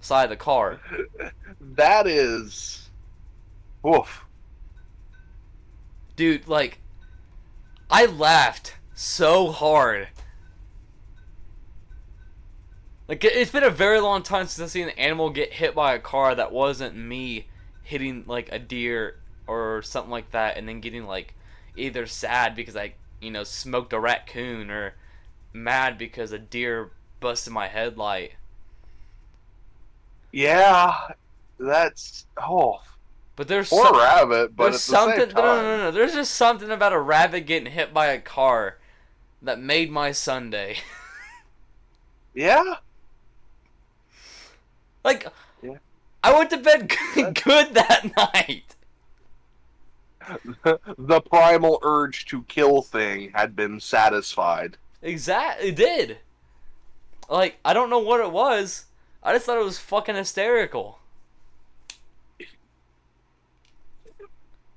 side 0.01 0.25
of 0.25 0.31
the 0.31 0.37
car. 0.37 0.81
That 1.61 2.07
is, 2.07 2.89
woof. 3.83 4.25
dude 6.17 6.49
like 6.49 6.79
i 7.91 8.07
laughed 8.07 8.75
so 8.95 9.51
hard 9.53 10.09
like 13.09 13.23
it- 13.25 13.35
it's 13.37 13.51
been 13.51 13.65
a 13.65 13.71
very 13.71 14.01
long 14.01 14.23
time 14.23 14.47
since 14.47 14.65
i've 14.65 14.71
seen 14.71 14.89
an 14.89 14.99
animal 14.99 15.31
get 15.31 15.53
hit 15.55 15.75
by 15.75 15.95
a 15.95 15.99
car 15.99 16.35
that 16.35 16.53
wasn't 16.53 16.97
me 16.97 17.47
hitting 17.83 18.25
like 18.27 18.49
a 18.51 18.59
deer 18.59 19.17
or 19.47 19.83
something 19.83 20.11
like 20.11 20.31
that 20.33 20.57
and 20.57 20.69
then 20.69 20.81
getting 20.81 21.07
like 21.07 21.35
either 21.77 22.07
sad 22.07 22.55
because 22.57 22.77
i 22.77 22.93
you 23.21 23.31
know 23.31 23.45
smoked 23.45 23.93
a 23.93 24.01
raccoon 24.01 24.71
or 24.71 24.95
mad 25.53 25.97
because 25.99 26.33
a 26.33 26.39
deer 26.39 26.91
busted 27.21 27.53
my 27.53 27.69
headlight 27.69 28.33
Yeah, 30.33 30.95
that's 31.59 32.27
oh, 32.37 32.81
but 33.37 33.49
there's 33.49 33.69
poor 33.71 33.87
some- 33.87 33.97
rabbit, 33.99 34.55
but 34.57 34.65
at 34.65 34.67
the 34.67 34.71
There's 34.73 34.83
something. 34.83 35.21
same 35.21 35.29
No, 35.35 35.43
time, 35.43 35.63
no, 35.63 35.63
no, 35.63 35.77
no. 35.85 35.91
There's 35.91 36.13
just 36.15 36.35
something 36.35 36.71
about 36.71 36.93
a 36.93 37.01
rabbit 37.01 37.47
getting 37.47 37.73
hit 37.73 37.93
by 37.95 38.07
a 38.09 38.21
car 38.21 38.79
that 39.43 39.59
made 39.61 39.91
my 39.91 40.13
Sunday. 40.13 40.79
yeah, 42.35 42.77
like, 45.05 45.27
Yeah. 45.63 45.77
I 46.23 46.35
went 46.37 46.51
to 46.51 46.57
bed 46.59 46.89
good, 47.15 47.35
good 47.45 47.75
that 47.75 48.11
night. 48.17 48.75
the 50.99 51.21
primal 51.21 51.79
urge 51.83 52.27
to 52.27 52.43
kill 52.45 52.83
thing 52.83 53.31
had 53.35 53.55
been 53.55 53.79
satisfied. 53.81 54.77
Exactly, 55.03 55.69
it 55.69 55.77
did. 55.77 56.19
Like, 57.29 57.59
I 57.65 57.73
don't 57.73 57.91
know 57.91 58.01
what 58.01 58.21
it 58.21 58.33
was. 58.33 58.87
I 59.27 59.33
just 59.33 59.45
thought 59.45 59.59
it 59.59 59.65
was 59.65 59.81
fucking 59.81 60.15
hysterical. 60.15 61.01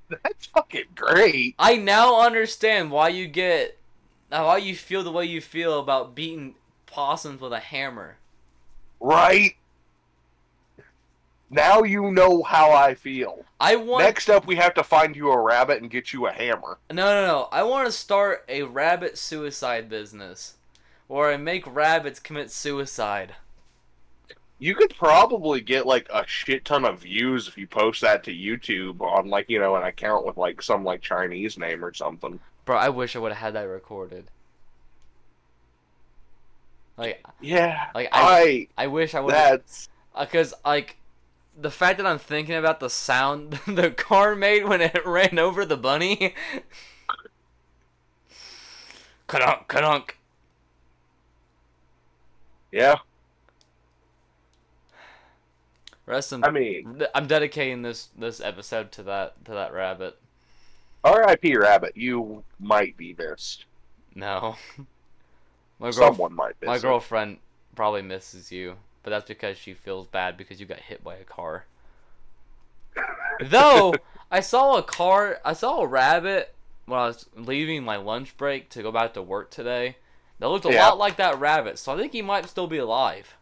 That's 0.10 0.48
fucking 0.48 0.86
great. 0.96 1.54
I 1.60 1.76
now 1.76 2.20
understand 2.20 2.90
why 2.90 3.10
you 3.10 3.28
get, 3.28 3.78
uh, 4.32 4.42
why 4.42 4.58
you 4.58 4.76
feel 4.76 5.04
the 5.04 5.12
way 5.12 5.26
you 5.26 5.40
feel 5.40 5.80
about 5.80 6.16
beating 6.16 6.56
possums 6.88 7.42
with 7.42 7.54
a 7.54 7.60
hammer. 7.60 8.18
Right? 9.00 9.56
Now 11.52 11.84
you 11.84 12.10
know 12.10 12.42
how 12.42 12.72
I 12.72 12.96
feel. 12.96 13.46
I 13.60 13.76
want 13.76 14.04
Next 14.04 14.32
up, 14.32 14.48
we 14.48 14.56
have 14.56 14.74
to 14.74 14.84
find 14.84 15.16
you 15.16 15.30
a 15.30 15.40
rabbit 15.40 15.84
and 15.84 15.92
get 15.92 16.12
you 16.12 16.26
a 16.26 16.32
hammer. 16.32 16.80
No, 16.90 17.06
no, 17.06 17.28
no. 17.28 17.50
I 17.52 17.62
want 17.62 17.86
to 17.86 17.92
start 17.92 18.46
a 18.50 18.64
rabbit 18.64 19.20
suicide 19.20 19.90
business 19.90 20.56
where 21.06 21.32
I 21.32 21.38
make 21.38 21.72
rabbits 21.72 22.20
commit 22.20 22.50
suicide. 22.50 23.36
You 24.60 24.76
could 24.76 24.94
probably 24.96 25.62
get 25.62 25.86
like 25.86 26.08
a 26.14 26.26
shit 26.28 26.66
ton 26.66 26.84
of 26.84 27.02
views 27.02 27.48
if 27.48 27.58
you 27.58 27.66
post 27.66 28.02
that 28.02 28.26
to 28.26 28.32
YouTube 28.32 29.00
on 29.00 29.30
like 29.30 29.50
you 29.50 29.60
know 29.60 29.76
an 29.76 29.84
account 29.84 30.26
with 30.26 30.36
like 30.38 30.62
some 30.62 30.84
like 30.84 31.02
Chinese 31.02 31.58
name 31.58 31.84
or 31.84 31.94
something. 31.94 32.40
Bro, 32.66 32.78
I 32.78 32.90
wish 32.90 33.16
I 33.16 33.20
would 33.20 33.32
have 33.32 33.42
had 33.42 33.54
that 33.56 33.62
recorded. 33.64 34.26
Like, 36.98 37.24
Yeah, 37.40 37.86
like 37.96 38.10
I, 38.12 38.68
I. 38.78 38.84
I 38.84 38.88
wish 38.88 39.16
I 39.16 39.22
would 39.22 39.34
have, 39.34 39.50
That's 39.52 39.88
uh, 40.14 40.26
because 40.26 40.54
like, 40.66 40.98
the 41.58 41.72
fact 41.72 41.98
that 41.98 42.06
I'm 42.06 42.20
thinking 42.20 42.56
about 42.56 42.82
the 42.82 42.90
sound 42.90 43.54
the 43.68 43.90
car 43.90 44.36
made 44.36 44.66
when 44.66 44.82
it 44.82 45.02
ran 45.06 45.40
over 45.40 45.66
the 45.66 45.78
bunny. 45.78 46.36
Kadunk, 49.30 49.68
kadunk. 49.68 50.12
yeah. 52.72 52.98
Rest 56.10 56.34
in. 56.34 56.44
I 56.44 56.50
mean, 56.50 57.04
I'm 57.14 57.28
dedicating 57.28 57.84
this 57.84 58.10
this 58.18 58.42
episode 58.42 58.92
to 58.94 59.04
that 59.04 59.46
to 59.46 59.52
that 59.52 59.72
rabbit. 59.74 60.18
R.I.P. 61.04 61.56
Rabbit. 61.56 61.96
You 61.96 62.44
might 62.60 62.98
be 62.98 63.16
missed. 63.18 63.66
No. 64.16 64.56
My 65.80 65.92
girl, 65.92 65.94
Someone 65.94 66.34
might 66.34 66.56
miss. 66.60 66.68
My 66.68 66.76
it. 66.78 66.82
girlfriend 66.82 67.38
probably 67.76 68.02
misses 68.02 68.52
you, 68.52 68.76
but 69.04 69.12
that's 69.12 69.28
because 69.28 69.58
she 69.58 69.74
feels 69.76 70.08
bad 70.08 70.36
because 70.36 70.60
you 70.60 70.66
got 70.66 70.80
hit 70.80 71.04
by 71.04 71.16
a 71.16 71.24
car. 71.24 71.66
Though 73.40 73.94
I 74.32 74.40
saw 74.42 74.78
a 74.78 74.84
car, 74.84 75.40
I 75.46 75.54
saw 75.54 75.82
a 75.82 75.88
rabbit 75.88 76.54
when 76.86 77.00
I 77.00 77.06
was 77.08 77.28
leaving 77.36 77.84
my 77.84 77.96
lunch 77.98 78.36
break 78.36 78.70
to 78.72 78.82
go 78.84 78.92
back 78.92 79.14
to 79.14 79.22
work 79.22 79.52
today. 79.52 79.96
That 80.40 80.50
looked 80.50 80.66
a 80.66 80.72
Yeah. 80.74 80.88
lot 80.88 80.98
like 80.98 81.18
that 81.18 81.40
rabbit, 81.40 81.78
so 81.80 81.94
I 81.94 81.98
think 81.98 82.14
he 82.14 82.22
might 82.24 82.50
still 82.50 82.68
be 82.68 82.78
alive. 82.80 83.36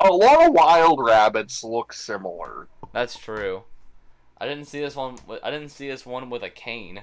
A 0.00 0.08
lot 0.08 0.46
of 0.46 0.52
wild 0.52 1.00
rabbits 1.02 1.64
look 1.64 1.92
similar. 1.92 2.68
That's 2.92 3.18
true. 3.18 3.64
I 4.40 4.46
didn't 4.46 4.66
see 4.66 4.80
this 4.80 4.94
one. 4.94 5.16
with- 5.26 5.42
I 5.42 5.50
didn't 5.50 5.70
see 5.70 5.88
this 5.88 6.06
one 6.06 6.30
with 6.30 6.42
a 6.44 6.50
cane. 6.50 7.02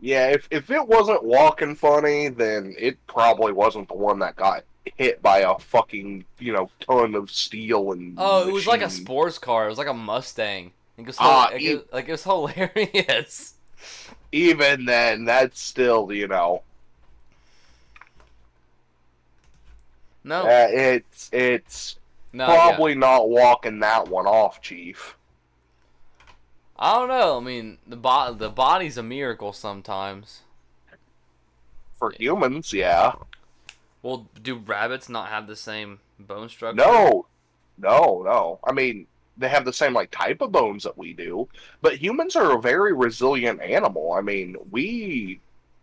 Yeah, 0.00 0.28
if 0.28 0.48
if 0.50 0.70
it 0.70 0.86
wasn't 0.86 1.24
walking 1.24 1.74
funny, 1.74 2.28
then 2.28 2.74
it 2.78 2.96
probably 3.06 3.52
wasn't 3.52 3.88
the 3.88 3.94
one 3.94 4.18
that 4.20 4.36
got 4.36 4.64
hit 4.96 5.20
by 5.22 5.40
a 5.40 5.58
fucking 5.58 6.24
you 6.38 6.52
know 6.52 6.70
ton 6.80 7.14
of 7.14 7.30
steel 7.30 7.92
and. 7.92 8.14
Oh, 8.18 8.48
it 8.48 8.52
was 8.52 8.66
like 8.66 8.82
a 8.82 8.90
sports 8.90 9.38
car. 9.38 9.66
It 9.66 9.70
was 9.70 9.78
like 9.78 9.88
a 9.88 9.94
Mustang. 9.94 10.72
It 10.96 11.06
was, 11.06 11.16
ah, 11.18 11.48
like, 11.52 11.60
e- 11.62 11.66
it, 11.68 11.92
like 11.92 12.08
it 12.08 12.12
was 12.12 12.24
hilarious. 12.24 13.54
Even 14.32 14.84
then, 14.86 15.24
that's 15.26 15.60
still 15.60 16.10
you 16.12 16.28
know. 16.28 16.62
No, 20.24 20.42
Uh, 20.44 20.66
it's 20.70 21.28
it's 21.32 21.98
no, 22.32 22.46
yeah. 22.46 22.76
probably 22.76 22.94
not 22.94 23.28
walking 23.28 23.80
that 23.80 24.08
one 24.08 24.26
off, 24.26 24.60
Chief. 24.62 25.16
I 26.76 26.94
don't 26.94 27.08
know. 27.08 27.36
I 27.36 27.40
mean, 27.40 27.78
the 27.86 27.96
bo- 27.96 28.34
the 28.34 28.48
body's 28.50 28.96
a 28.96 29.02
miracle 29.04 29.52
sometimes. 29.52 30.42
For 31.92 32.10
humans, 32.18 32.72
yeah. 32.72 33.12
Well, 34.02 34.28
do 34.40 34.56
rabbits 34.56 35.08
not 35.08 35.28
have 35.28 35.46
the 35.46 35.56
same 35.56 36.00
bone 36.18 36.48
structure? 36.48 36.76
No, 36.76 37.26
no, 37.78 38.22
no. 38.24 38.60
I 38.64 38.72
mean, 38.72 39.06
they 39.36 39.48
have 39.48 39.64
the 39.64 39.72
same 39.72 39.92
like 39.92 40.10
type 40.10 40.40
of 40.40 40.52
bones 40.52 40.84
that 40.84 40.96
we 40.98 41.12
do, 41.12 41.48
but 41.82 41.96
humans 41.96 42.36
are 42.36 42.56
a 42.56 42.60
very 42.60 42.92
resilient 42.92 43.60
animal. 43.60 44.12
I 44.12 44.20
mean, 44.22 44.56
we 44.70 45.40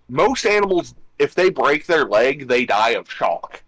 most 0.10 0.46
animals, 0.46 0.96
if 1.20 1.34
they 1.36 1.50
break 1.50 1.86
their 1.86 2.06
leg, 2.06 2.48
they 2.48 2.66
die 2.66 2.92
of 2.92 3.10
shock. 3.12 3.64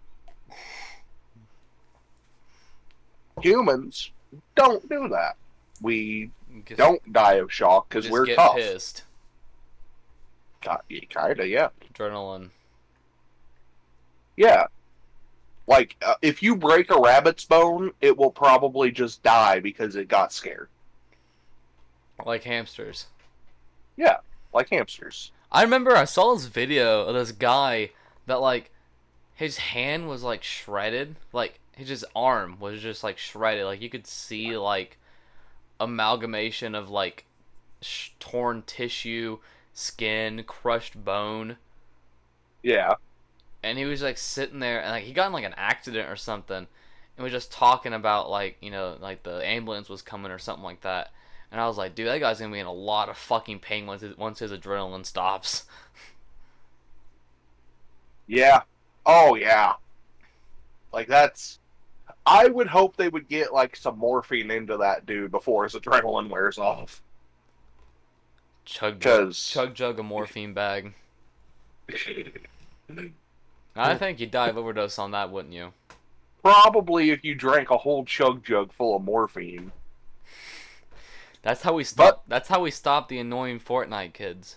Humans 3.42 4.10
don't 4.54 4.88
do 4.88 5.08
that. 5.08 5.36
We 5.80 6.30
Just- 6.66 6.78
don't 6.78 7.12
die 7.12 7.34
of 7.34 7.52
shock 7.52 7.88
because 7.88 8.08
we're 8.10 8.26
get 8.26 8.36
tough. 8.36 8.56
pissed. 8.56 9.04
Ki- 10.60 11.06
Kinda, 11.08 11.46
yeah, 11.48 11.68
Adrenaline. 11.92 12.50
yeah. 14.36 14.66
Like 15.66 15.96
uh, 16.04 16.14
if 16.20 16.42
you 16.42 16.56
break 16.56 16.90
a 16.90 16.98
rabbit's 17.00 17.44
bone, 17.44 17.92
it 18.00 18.16
will 18.16 18.32
probably 18.32 18.90
just 18.90 19.22
die 19.22 19.60
because 19.60 19.94
it 19.94 20.08
got 20.08 20.32
scared. 20.32 20.68
Like 22.26 22.42
hamsters. 22.42 23.06
Yeah, 23.96 24.16
like 24.52 24.68
hamsters. 24.70 25.30
I 25.52 25.62
remember 25.62 25.96
I 25.96 26.04
saw 26.04 26.34
this 26.34 26.46
video 26.46 27.06
of 27.06 27.14
this 27.14 27.30
guy 27.32 27.90
that 28.26 28.40
like 28.40 28.70
his 29.34 29.58
hand 29.58 30.08
was 30.08 30.22
like 30.24 30.42
shredded, 30.42 31.14
like 31.32 31.59
his 31.80 31.88
just 31.88 32.04
arm 32.14 32.58
was 32.60 32.80
just 32.82 33.02
like 33.04 33.18
shredded. 33.18 33.64
Like 33.66 33.80
you 33.82 33.90
could 33.90 34.06
see 34.06 34.56
like 34.56 34.98
amalgamation 35.80 36.74
of 36.74 36.90
like 36.90 37.26
sh- 37.82 38.10
torn 38.20 38.62
tissue, 38.66 39.38
skin, 39.74 40.44
crushed 40.44 41.04
bone, 41.04 41.58
Yeah. 42.62 42.94
and 43.62 43.78
he 43.78 43.84
was 43.84 44.02
like 44.02 44.18
sitting 44.18 44.58
there 44.60 44.80
and 44.82 44.90
like 44.90 45.04
he 45.04 45.12
got 45.12 45.26
in 45.26 45.32
like 45.32 45.44
an 45.44 45.54
accident 45.56 46.08
or 46.08 46.16
something, 46.16 46.66
and 47.16 47.22
was 47.24 47.32
just 47.32 47.52
talking 47.52 47.92
about 47.92 48.30
like 48.30 48.56
you 48.60 48.70
know 48.70 48.96
like 49.00 49.22
the 49.22 49.46
ambulance 49.46 49.88
was 49.88 50.02
coming 50.02 50.32
or 50.32 50.38
something 50.38 50.64
like 50.64 50.80
that. 50.82 51.12
And 51.52 51.60
I 51.60 51.66
was 51.66 51.76
like, 51.78 51.94
dude, 51.96 52.06
that 52.08 52.20
guy's 52.20 52.38
gonna 52.40 52.52
be 52.52 52.60
in 52.60 52.66
a 52.66 52.72
lot 52.72 53.08
of 53.08 53.16
fucking 53.18 53.58
pain 53.60 53.86
once 53.86 54.02
his, 54.02 54.16
once 54.16 54.38
his 54.38 54.52
adrenaline 54.52 55.04
stops. 55.06 55.64
Yeah. 58.26 58.62
Oh 59.04 59.34
yeah. 59.34 59.74
Like 60.92 61.08
that's. 61.08 61.58
I 62.26 62.48
would 62.48 62.68
hope 62.68 62.96
they 62.96 63.08
would 63.08 63.28
get 63.28 63.52
like 63.52 63.76
some 63.76 63.98
morphine 63.98 64.50
into 64.50 64.76
that 64.78 65.06
dude 65.06 65.30
before 65.30 65.64
his 65.64 65.74
adrenaline 65.74 66.28
wears 66.28 66.58
off. 66.58 67.02
Chug, 68.64 68.98
Because 68.98 69.42
chug, 69.42 69.74
jug 69.74 69.98
a 69.98 70.02
morphine 70.02 70.52
bag. 70.54 70.94
I 73.76 73.96
think 73.96 74.20
you'd 74.20 74.30
die 74.30 74.48
of 74.48 74.58
overdose 74.58 74.98
on 74.98 75.12
that, 75.12 75.30
wouldn't 75.30 75.54
you? 75.54 75.72
probably 76.42 77.10
if 77.10 77.22
you 77.22 77.34
drank 77.34 77.70
a 77.70 77.76
whole 77.76 78.04
chug 78.04 78.42
jug 78.44 78.72
full 78.72 78.96
of 78.96 79.02
morphine. 79.02 79.72
That's 81.42 81.62
how 81.62 81.74
we 81.74 81.84
stop. 81.84 82.24
That's 82.28 82.48
how 82.48 82.60
we 82.60 82.70
stop 82.70 83.08
the 83.08 83.18
annoying 83.18 83.60
Fortnite 83.60 84.12
kids. 84.14 84.56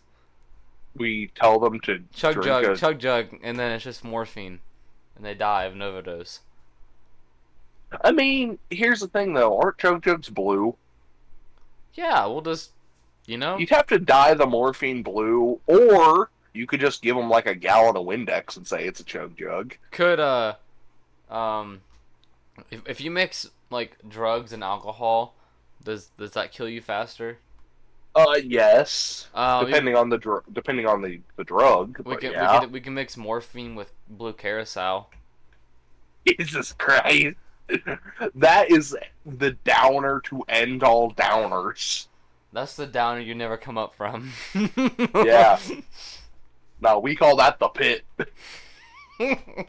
We 0.96 1.32
tell 1.36 1.60
them 1.60 1.80
to 1.82 2.04
Chug 2.14 2.44
jug, 2.44 2.66
a- 2.66 2.76
chug 2.76 3.00
jug, 3.00 3.28
and 3.42 3.58
then 3.58 3.72
it's 3.72 3.84
just 3.84 4.04
morphine, 4.04 4.60
and 5.16 5.26
they 5.26 5.34
die 5.34 5.64
of 5.64 5.74
an 5.74 5.82
overdose. 5.82 6.42
I 8.02 8.12
mean, 8.12 8.60
here's 8.70 9.00
the 9.00 9.08
thing 9.08 9.34
though: 9.34 9.58
aren't 9.58 9.78
chug 9.78 10.04
jugs 10.04 10.30
blue? 10.30 10.76
Yeah, 11.94 12.26
we'll 12.26 12.42
just, 12.42 12.72
you 13.28 13.38
know, 13.38 13.58
You'd 13.58 13.70
have 13.70 13.88
to 13.88 14.00
dye 14.00 14.34
the 14.34 14.48
morphine 14.48 15.04
blue, 15.04 15.60
or 15.68 16.30
you 16.54 16.66
could 16.66 16.80
just 16.80 17.02
give 17.02 17.16
them 17.16 17.30
like 17.30 17.46
a 17.46 17.56
gallon 17.56 17.96
of 17.96 18.06
Windex 18.06 18.58
and 18.58 18.68
say 18.68 18.86
it's 18.86 19.00
a 19.00 19.04
chug 19.04 19.38
jug. 19.38 19.78
could 19.92 20.20
uh, 20.20 20.56
um, 21.30 21.82
if 22.72 22.82
if 22.88 23.02
you 23.02 23.12
mix 23.12 23.50
like 23.70 23.98
drugs 24.08 24.54
and 24.54 24.64
alcohol, 24.64 25.36
does 25.84 26.10
does 26.18 26.32
that 26.32 26.52
kill 26.52 26.70
you 26.70 26.82
faster? 26.82 27.38
Uh, 28.16 28.36
yes. 28.44 29.28
Uh, 29.34 29.62
we- 29.64 29.72
depending 29.72 29.96
on 29.96 30.10
the 30.10 30.18
dr- 30.18 30.44
depending 30.54 30.86
on 30.86 31.02
the 31.02 31.20
the 31.36 31.44
drug. 31.44 31.98
we 32.00 32.04
but 32.04 32.22
can 32.22 32.32
yeah. 32.32 32.54
we 32.54 32.60
can 32.60 32.72
we 32.72 32.82
can 32.82 32.94
mix 32.94 33.18
morphine 33.18 33.76
with 33.76 33.92
blue 34.08 34.34
Curaçao. 34.34 35.06
Jesus 36.28 36.74
Christ. 36.74 37.36
that 38.36 38.70
is 38.72 38.96
the 39.26 39.52
downer 39.64 40.22
to 40.26 40.44
end 40.50 40.84
all 40.84 41.12
downers. 41.14 42.08
That's 42.52 42.76
the 42.76 42.86
downer 42.86 43.20
you 43.22 43.34
never 43.36 43.58
come 43.58 43.78
up 43.78 43.96
from. 43.96 44.32
Yeah. 45.16 45.60
No, 46.82 47.00
we 47.00 47.16
call 47.16 47.38
that 47.38 47.60
the 47.60 47.70
pit. 47.70 48.04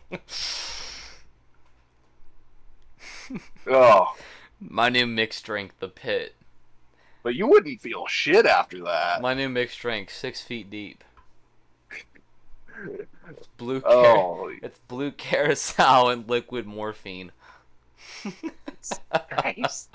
Oh, 3.66 4.14
My 4.60 4.88
new 4.90 5.06
mixed 5.06 5.44
drink, 5.44 5.78
the 5.78 5.88
pit. 5.88 6.34
but 7.22 7.34
you 7.34 7.46
wouldn't 7.46 7.80
feel 7.80 8.06
shit 8.06 8.44
after 8.44 8.82
that. 8.84 9.22
My 9.22 9.32
new 9.34 9.48
mixed 9.48 9.78
drink, 9.80 10.10
six 10.10 10.42
feet 10.42 10.68
deep. 10.70 11.02
It's 13.30 13.46
blue. 13.56 13.80
Car- 13.80 13.92
Oh, 13.92 14.52
it's 14.62 14.78
blue 14.88 15.10
Curaçao 15.12 16.12
and 16.12 16.28
liquid 16.28 16.66
morphine. 16.66 17.32
Christ. 19.30 19.88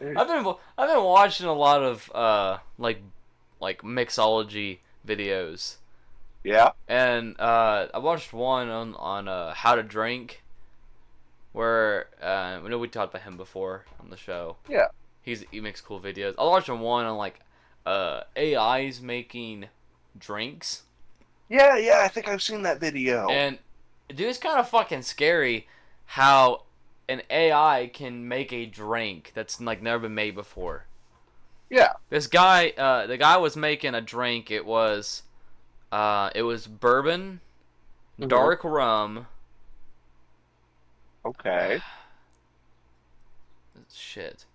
I've 0.00 0.28
been 0.28 0.54
I've 0.78 0.88
been 0.88 1.04
watching 1.04 1.46
a 1.46 1.52
lot 1.52 1.82
of 1.82 2.10
uh 2.14 2.58
like 2.78 3.02
like 3.60 3.82
mixology 3.82 4.78
videos, 5.06 5.76
yeah. 6.44 6.70
and 6.88 7.38
uh, 7.38 7.88
I 7.92 7.98
watched 7.98 8.32
one 8.32 8.68
on 8.68 8.94
on 8.94 9.28
uh, 9.28 9.52
how 9.54 9.74
to 9.74 9.82
drink, 9.82 10.42
where 11.52 12.06
uh, 12.22 12.60
we 12.62 12.70
know 12.70 12.78
we 12.78 12.88
talked 12.88 13.12
about 13.12 13.22
him 13.22 13.36
before 13.36 13.84
on 14.00 14.08
the 14.10 14.16
show. 14.16 14.56
Yeah. 14.68 14.88
he's 15.22 15.44
he 15.50 15.60
makes 15.60 15.80
cool 15.80 16.00
videos. 16.00 16.34
I 16.38 16.44
watched 16.44 16.68
one 16.68 17.04
on 17.04 17.16
like 17.16 17.40
uh 17.84 18.22
AIs 18.36 19.00
making 19.02 19.66
drinks. 20.18 20.82
Yeah, 21.48 21.76
yeah, 21.76 22.00
I 22.02 22.08
think 22.08 22.28
I've 22.28 22.42
seen 22.42 22.62
that 22.62 22.80
video. 22.80 23.28
And 23.28 23.58
dude, 24.08 24.20
it's 24.20 24.38
kind 24.38 24.58
of 24.58 24.68
fucking 24.68 25.02
scary 25.02 25.66
how 26.14 26.62
an 27.08 27.22
AI 27.30 27.88
can 27.94 28.26
make 28.26 28.52
a 28.52 28.66
drink 28.66 29.30
that's 29.32 29.60
like 29.60 29.80
never 29.80 30.00
been 30.02 30.14
made 30.14 30.34
before. 30.34 30.84
yeah. 31.68 31.92
This 32.08 32.26
guy, 32.26 32.70
uh, 32.70 33.06
the 33.06 33.16
guy 33.16 33.36
was 33.36 33.56
making 33.56 33.94
a 33.94 34.00
drink. 34.00 34.50
It 34.50 34.66
was, 34.66 35.22
uh, 35.92 36.30
it 36.34 36.42
was 36.42 36.66
bourbon, 36.66 37.40
Mhm. 38.18 38.28
dark 38.28 38.64
rum. 38.64 39.28
Okay. 41.24 41.80
Shit. 43.92 44.46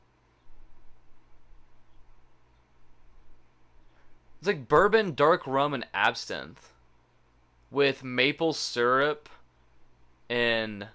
It's 4.39 4.47
like 4.47 4.67
bourbon, 4.67 5.15
dark 5.15 5.47
rum, 5.47 5.73
and 5.73 5.87
absinthe, 5.93 6.73
with 7.71 8.03
maple 8.03 8.51
syrup 8.51 9.29
and 10.29 10.89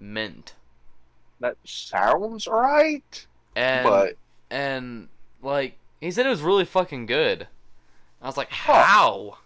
mint. 0.00 0.54
That 1.40 1.56
sounds 1.64 2.46
right, 2.46 3.26
And 3.56 3.84
but 3.84 4.16
and 4.50 5.08
like 5.42 5.78
he 6.00 6.10
said 6.10 6.26
it 6.26 6.30
was 6.30 6.42
really 6.42 6.64
fucking 6.64 7.06
good. 7.06 7.46
I 8.22 8.26
was 8.26 8.36
like, 8.36 8.50
Huh. 8.50 8.82
how? 8.82 9.38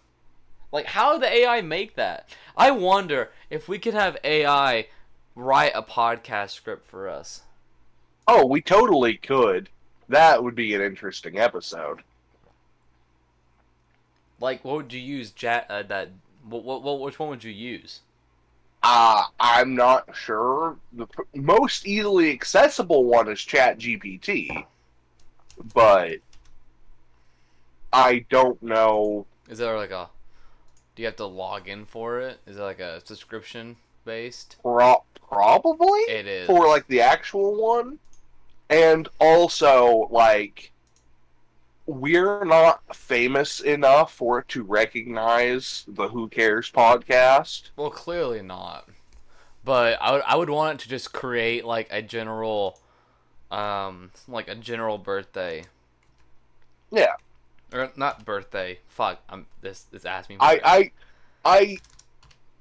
Like, 0.71 0.87
how 0.87 1.13
did 1.13 1.21
the 1.21 1.33
AI 1.33 1.61
make 1.61 1.95
that? 1.95 2.27
I 2.57 2.71
wonder 2.71 3.31
if 3.49 3.69
we 3.69 3.79
could 3.79 3.93
have 3.93 4.17
AI 4.25 4.87
write 5.35 5.71
a 5.73 5.81
podcast 5.83 6.49
script 6.51 6.85
for 6.85 7.07
us. 7.07 7.43
oh, 8.27 8.45
we 8.45 8.59
totally 8.61 9.15
could. 9.17 9.69
That 10.09 10.43
would 10.43 10.55
be 10.55 10.73
an 10.75 10.81
interesting 10.81 11.37
episode. 11.39 12.01
Like, 14.39 14.63
what 14.65 14.75
would 14.77 14.93
you 14.93 14.99
use? 14.99 15.31
Jet 15.31 15.65
uh, 15.69 15.83
that. 15.83 16.09
What, 16.47 16.63
what, 16.63 16.83
what? 16.83 16.99
Which 16.99 17.19
one 17.19 17.29
would 17.29 17.43
you 17.43 17.51
use? 17.51 18.01
Uh, 18.87 19.23
I'm 19.39 19.73
not 19.73 20.15
sure. 20.15 20.77
The 20.93 21.07
p- 21.07 21.23
most 21.33 21.87
easily 21.87 22.31
accessible 22.31 23.03
one 23.03 23.27
is 23.27 23.39
ChatGPT, 23.39 24.63
but 25.73 26.17
I 27.91 28.25
don't 28.29 28.61
know. 28.61 29.25
Is 29.49 29.57
there 29.57 29.75
like 29.75 29.89
a? 29.89 30.07
Do 30.95 31.01
you 31.01 31.07
have 31.07 31.15
to 31.15 31.25
log 31.25 31.67
in 31.67 31.85
for 31.85 32.19
it? 32.19 32.39
Is 32.45 32.57
it 32.57 32.61
like 32.61 32.79
a 32.79 33.03
subscription 33.03 33.75
based? 34.05 34.57
Pro- 34.61 35.03
probably 35.27 36.01
It 36.01 36.27
is. 36.27 36.45
for 36.45 36.67
like 36.67 36.85
the 36.87 37.01
actual 37.01 37.55
one, 37.59 37.97
and 38.69 39.09
also 39.19 40.07
like 40.11 40.71
we're 41.87 42.43
not 42.45 42.95
famous 42.95 43.59
enough 43.59 44.13
for 44.13 44.39
it 44.39 44.47
to 44.49 44.63
recognize 44.63 45.85
the 45.87 46.09
Who 46.09 46.29
Cares 46.29 46.71
podcast. 46.71 47.71
Well, 47.77 47.89
clearly 47.89 48.41
not. 48.41 48.89
But 49.63 49.97
I 50.01 50.11
would 50.11 50.21
I 50.25 50.35
would 50.35 50.49
want 50.49 50.79
it 50.79 50.83
to 50.83 50.89
just 50.89 51.11
create 51.11 51.65
like 51.65 51.87
a 51.91 52.01
general, 52.01 52.79
um, 53.51 54.11
like 54.27 54.47
a 54.49 54.55
general 54.55 54.97
birthday 54.99 55.65
Yeah, 56.91 57.15
or 57.73 57.91
not 57.95 58.25
birthday. 58.25 58.79
Fuck, 58.87 59.21
I'm 59.29 59.47
this 59.61 59.83
this 59.83 60.05
asking 60.05 60.41
me. 60.41 60.55
I 60.61 60.61
I 60.63 60.91
I 61.45 61.77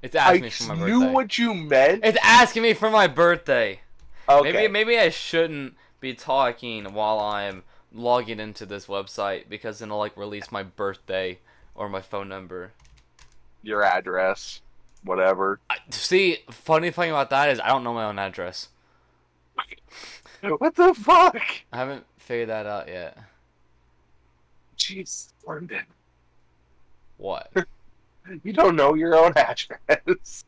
it's 0.02 0.14
asking 0.16 0.42
I 0.42 0.44
me 0.44 0.50
for 0.50 0.64
my 0.64 0.76
birthday. 0.76 1.06
I 1.06 1.08
knew 1.08 1.12
what 1.12 1.38
you 1.38 1.54
meant. 1.54 2.04
It's 2.04 2.18
asking 2.22 2.62
me 2.62 2.74
for 2.74 2.90
my 2.90 3.06
birthday. 3.08 3.80
Okay, 4.28 4.52
Maybe 4.52 4.68
maybe 4.68 4.98
I 4.98 5.10
shouldn't 5.10 5.76
be 6.00 6.14
talking 6.14 6.92
while 6.94 7.20
I'm 7.20 7.64
logging 7.94 8.40
into 8.40 8.66
this 8.66 8.86
website 8.86 9.48
because 9.48 9.78
then 9.78 9.88
it'll 9.88 9.98
like 9.98 10.16
release 10.16 10.50
my 10.52 10.62
birthday 10.62 11.38
or 11.74 11.88
my 11.88 12.00
phone 12.02 12.28
number. 12.28 12.72
your 13.62 13.82
address, 13.82 14.60
whatever. 15.04 15.60
I, 15.70 15.76
see, 15.90 16.38
funny 16.50 16.90
thing 16.90 17.10
about 17.10 17.30
that 17.30 17.48
is 17.50 17.60
I 17.60 17.68
don't 17.68 17.84
know 17.84 17.94
my 17.94 18.04
own 18.04 18.18
address. 18.18 18.68
What 20.42 20.74
the 20.74 20.92
fuck? 20.92 21.38
I 21.72 21.76
haven't 21.78 22.04
figured 22.18 22.50
that 22.50 22.66
out 22.66 22.88
yet. 22.88 23.16
Jeez, 24.76 25.32
Lynden. 25.46 25.84
What? 27.16 27.50
You 28.42 28.54
don't 28.54 28.74
know 28.74 28.94
your 28.94 29.14
own 29.14 29.34
address. 29.36 30.44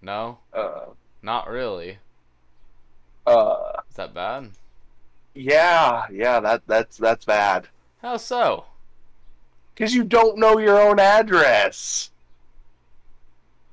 No, 0.00 0.38
Uh, 0.50 0.86
not 1.20 1.46
really. 1.46 1.98
uh, 3.26 3.72
Is 3.90 3.96
that 3.96 4.14
bad? 4.14 4.50
Yeah, 5.36 6.06
yeah, 6.10 6.40
that 6.40 6.62
that's 6.66 6.96
that's 6.96 7.24
bad. 7.24 7.68
How 8.02 8.16
so? 8.16 8.64
Because 9.74 9.94
you 9.94 10.04
don't 10.04 10.38
know 10.38 10.58
your 10.58 10.80
own 10.80 10.98
address. 10.98 12.10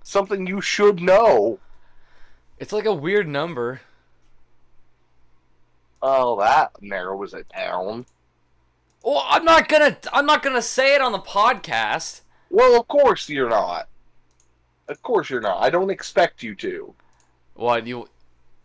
something 0.04 0.46
you 0.48 0.62
should 0.62 1.02
know. 1.02 1.60
It's 2.60 2.74
like 2.74 2.86
a 2.86 2.94
weird 2.94 3.28
number. 3.28 3.82
Oh, 6.02 6.40
that 6.40 6.72
narrows 6.82 7.34
it 7.34 7.48
down. 7.56 8.06
Well, 9.04 9.24
I'm 9.28 9.46
not 9.46 9.68
gonna. 9.70 9.98
I'm 10.12 10.26
not 10.26 10.44
gonna 10.44 10.62
say 10.62 10.96
it 10.96 11.02
on 11.02 11.12
the 11.14 11.20
podcast. 11.20 12.22
Well, 12.50 12.80
of 12.80 12.88
course 12.88 13.30
you're 13.30 13.50
not. 13.50 13.88
Of 14.88 15.02
course 15.02 15.30
you're 15.30 15.42
not. 15.42 15.62
I 15.62 15.70
don't 15.70 15.90
expect 15.90 16.44
you 16.44 16.56
to. 16.56 16.94
What 17.56 17.88
you? 17.88 18.08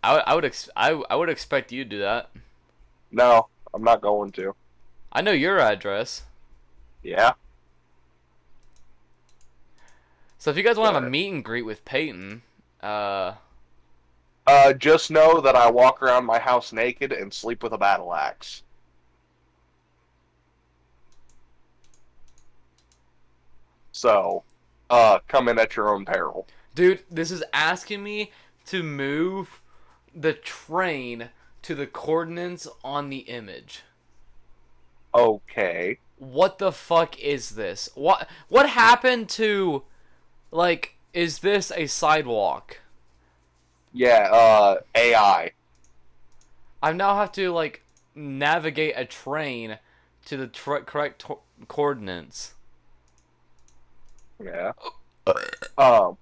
I, 0.03 0.19
I 0.19 0.35
would. 0.35 0.45
Ex- 0.45 0.69
I, 0.77 0.91
I 1.09 1.15
would 1.17 1.29
expect 1.29 1.73
you 1.73 1.85
to 1.85 1.91
do 1.91 1.99
that. 2.01 2.31
No, 3.11 3.49
I'm 3.73 3.83
not 3.83 4.01
going 4.01 4.33
to. 4.33 4.55
I 5.13 5.21
know 5.23 5.33
your 5.33 5.59
address. 5.59 6.23
Yeah. 7.03 7.33
So 10.39 10.51
if 10.51 10.57
you 10.57 10.63
guys 10.63 10.77
want 10.77 10.91
to 10.91 10.95
have 10.95 11.05
a 11.05 11.11
meet 11.11 11.33
and 11.33 11.45
greet 11.45 11.63
with 11.63 11.85
Payton, 11.85 12.43
uh, 12.83 13.35
Uh, 14.47 14.73
just 14.73 15.11
know 15.11 15.41
that 15.43 15.55
I 15.55 15.71
walk 15.71 16.03
around 16.03 16.25
my 16.25 16.39
house 16.39 16.73
naked 16.73 17.13
and 17.13 17.33
sleep 17.35 17.63
with 17.63 17.73
a 17.73 17.79
battle 17.79 18.15
axe. 18.15 18.63
So, 23.93 24.45
uh, 24.91 25.19
come 25.29 25.49
in 25.49 25.59
at 25.59 25.77
your 25.77 25.93
own 25.95 26.05
peril. 26.05 26.47
dude, 26.75 27.03
this 27.11 27.31
is 27.31 27.43
asking 27.53 28.03
me 28.03 28.31
to 28.67 28.83
move 28.83 29.61
the 30.15 30.33
train 30.33 31.31
to 31.69 31.75
the 31.75 31.87
coordinates 31.87 32.67
on 32.83 33.11
the 33.11 33.19
image. 33.19 33.83
Okay. 35.15 35.99
What 36.17 36.57
the 36.57 36.73
fuck 36.73 37.19
is 37.19 37.51
this? 37.51 37.91
What 37.95 38.27
what 38.49 38.71
happened 38.71 39.29
to 39.31 39.83
like 40.51 40.95
is 41.13 41.41
this 41.41 41.71
a 41.77 41.87
sidewalk? 41.87 42.79
Yeah, 43.93 44.31
uh, 44.33 44.77
AI. 44.95 45.51
I 46.83 46.93
now 46.93 47.17
have 47.17 47.33
to 47.33 47.53
like 47.53 47.83
navigate 48.15 48.95
a 48.97 49.05
train 49.05 49.79
to 50.25 50.39
the 50.39 50.47
tr- 50.47 50.77
correct 50.77 51.23
coordinates. 51.69 52.55
Yeah. 54.43 54.73
Um. 55.77 56.17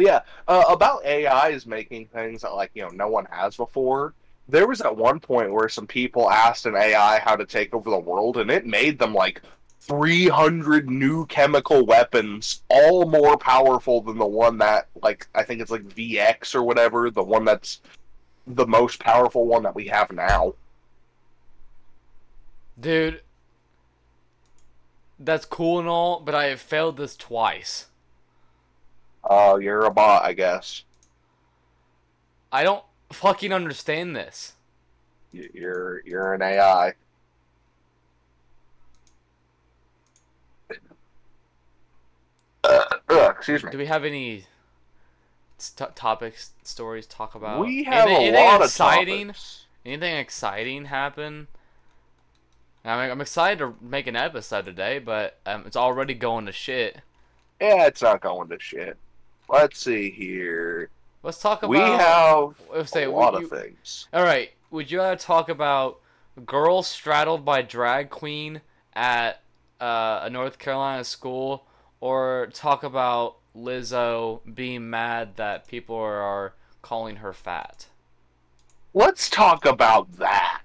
But 0.00 0.06
Yeah. 0.06 0.20
Uh, 0.48 0.64
about 0.68 1.04
AI 1.04 1.50
is 1.50 1.66
making 1.66 2.06
things 2.06 2.42
that 2.42 2.54
like 2.54 2.70
you 2.74 2.82
know 2.82 2.88
no 2.88 3.08
one 3.08 3.26
has 3.30 3.56
before. 3.56 4.14
There 4.48 4.66
was 4.66 4.80
at 4.80 4.96
one 4.96 5.20
point 5.20 5.52
where 5.52 5.68
some 5.68 5.86
people 5.86 6.30
asked 6.30 6.66
an 6.66 6.74
AI 6.74 7.20
how 7.20 7.36
to 7.36 7.46
take 7.46 7.72
over 7.74 7.90
the 7.90 7.98
world, 7.98 8.38
and 8.38 8.50
it 8.50 8.66
made 8.66 8.98
them 8.98 9.14
like 9.14 9.42
300 9.80 10.90
new 10.90 11.26
chemical 11.26 11.86
weapons, 11.86 12.62
all 12.68 13.06
more 13.06 13.36
powerful 13.36 14.00
than 14.00 14.18
the 14.18 14.26
one 14.26 14.58
that 14.58 14.88
like 15.02 15.28
I 15.34 15.42
think 15.44 15.60
it's 15.60 15.70
like 15.70 15.84
VX 15.84 16.54
or 16.54 16.62
whatever, 16.62 17.10
the 17.10 17.22
one 17.22 17.44
that's 17.44 17.80
the 18.46 18.66
most 18.66 19.00
powerful 19.00 19.46
one 19.46 19.62
that 19.62 19.74
we 19.74 19.86
have 19.88 20.10
now. 20.10 20.54
Dude, 22.80 23.20
that's 25.18 25.44
cool 25.44 25.78
and 25.78 25.88
all, 25.88 26.20
but 26.20 26.34
I 26.34 26.46
have 26.46 26.60
failed 26.60 26.96
this 26.96 27.14
twice. 27.16 27.89
Uh, 29.28 29.58
you're 29.60 29.84
a 29.84 29.90
bot, 29.90 30.24
I 30.24 30.32
guess. 30.32 30.84
I 32.52 32.62
don't 32.62 32.84
fucking 33.12 33.52
understand 33.52 34.16
this. 34.16 34.54
You're 35.32 36.02
you're 36.04 36.34
an 36.34 36.42
AI. 36.42 36.94
Uh, 42.64 42.84
ugh, 43.08 43.34
excuse 43.36 43.64
me. 43.64 43.70
Do 43.70 43.78
we 43.78 43.86
have 43.86 44.04
any 44.04 44.44
st- 45.58 45.94
topics, 45.96 46.52
stories 46.62 47.06
to 47.06 47.16
talk 47.16 47.34
about? 47.34 47.60
We 47.60 47.84
have 47.84 48.06
anything, 48.06 48.34
a 48.34 48.38
anything 48.38 48.44
lot 48.44 48.62
exciting? 48.62 49.30
of 49.30 49.36
topics. 49.36 49.66
Anything 49.84 50.16
exciting 50.16 50.84
happen? 50.86 51.46
I 52.84 53.00
mean, 53.02 53.10
I'm 53.10 53.20
excited 53.20 53.58
to 53.60 53.74
make 53.80 54.06
an 54.06 54.16
episode 54.16 54.64
today, 54.64 54.98
but 54.98 55.38
um, 55.46 55.64
it's 55.66 55.76
already 55.76 56.14
going 56.14 56.46
to 56.46 56.52
shit. 56.52 57.00
Yeah, 57.60 57.86
it's 57.86 58.02
not 58.02 58.20
going 58.20 58.48
to 58.48 58.58
shit. 58.58 58.96
Let's 59.50 59.80
see 59.80 60.10
here. 60.10 60.90
Let's 61.24 61.40
talk 61.40 61.64
about. 61.64 61.70
we 61.70 61.78
have 61.78 62.54
let's 62.72 62.92
say, 62.92 63.02
a 63.04 63.10
lot 63.10 63.34
you- 63.34 63.44
of 63.46 63.50
things. 63.50 64.06
All 64.12 64.22
right, 64.22 64.52
would 64.70 64.90
you 64.90 64.98
rather 64.98 65.16
talk 65.16 65.48
about 65.48 65.98
girl 66.46 66.84
straddled 66.84 67.44
by 67.44 67.62
drag 67.62 68.10
queen 68.10 68.60
at 68.94 69.42
uh, 69.80 70.20
a 70.22 70.30
North 70.30 70.58
Carolina 70.58 71.02
school, 71.02 71.66
or 72.00 72.48
talk 72.54 72.84
about 72.84 73.38
Lizzo 73.56 74.40
being 74.54 74.88
mad 74.88 75.36
that 75.36 75.66
people 75.66 75.96
are 75.96 76.54
calling 76.80 77.16
her 77.16 77.32
fat? 77.32 77.86
Let's 78.94 79.28
talk 79.28 79.64
about 79.66 80.12
that. 80.18 80.62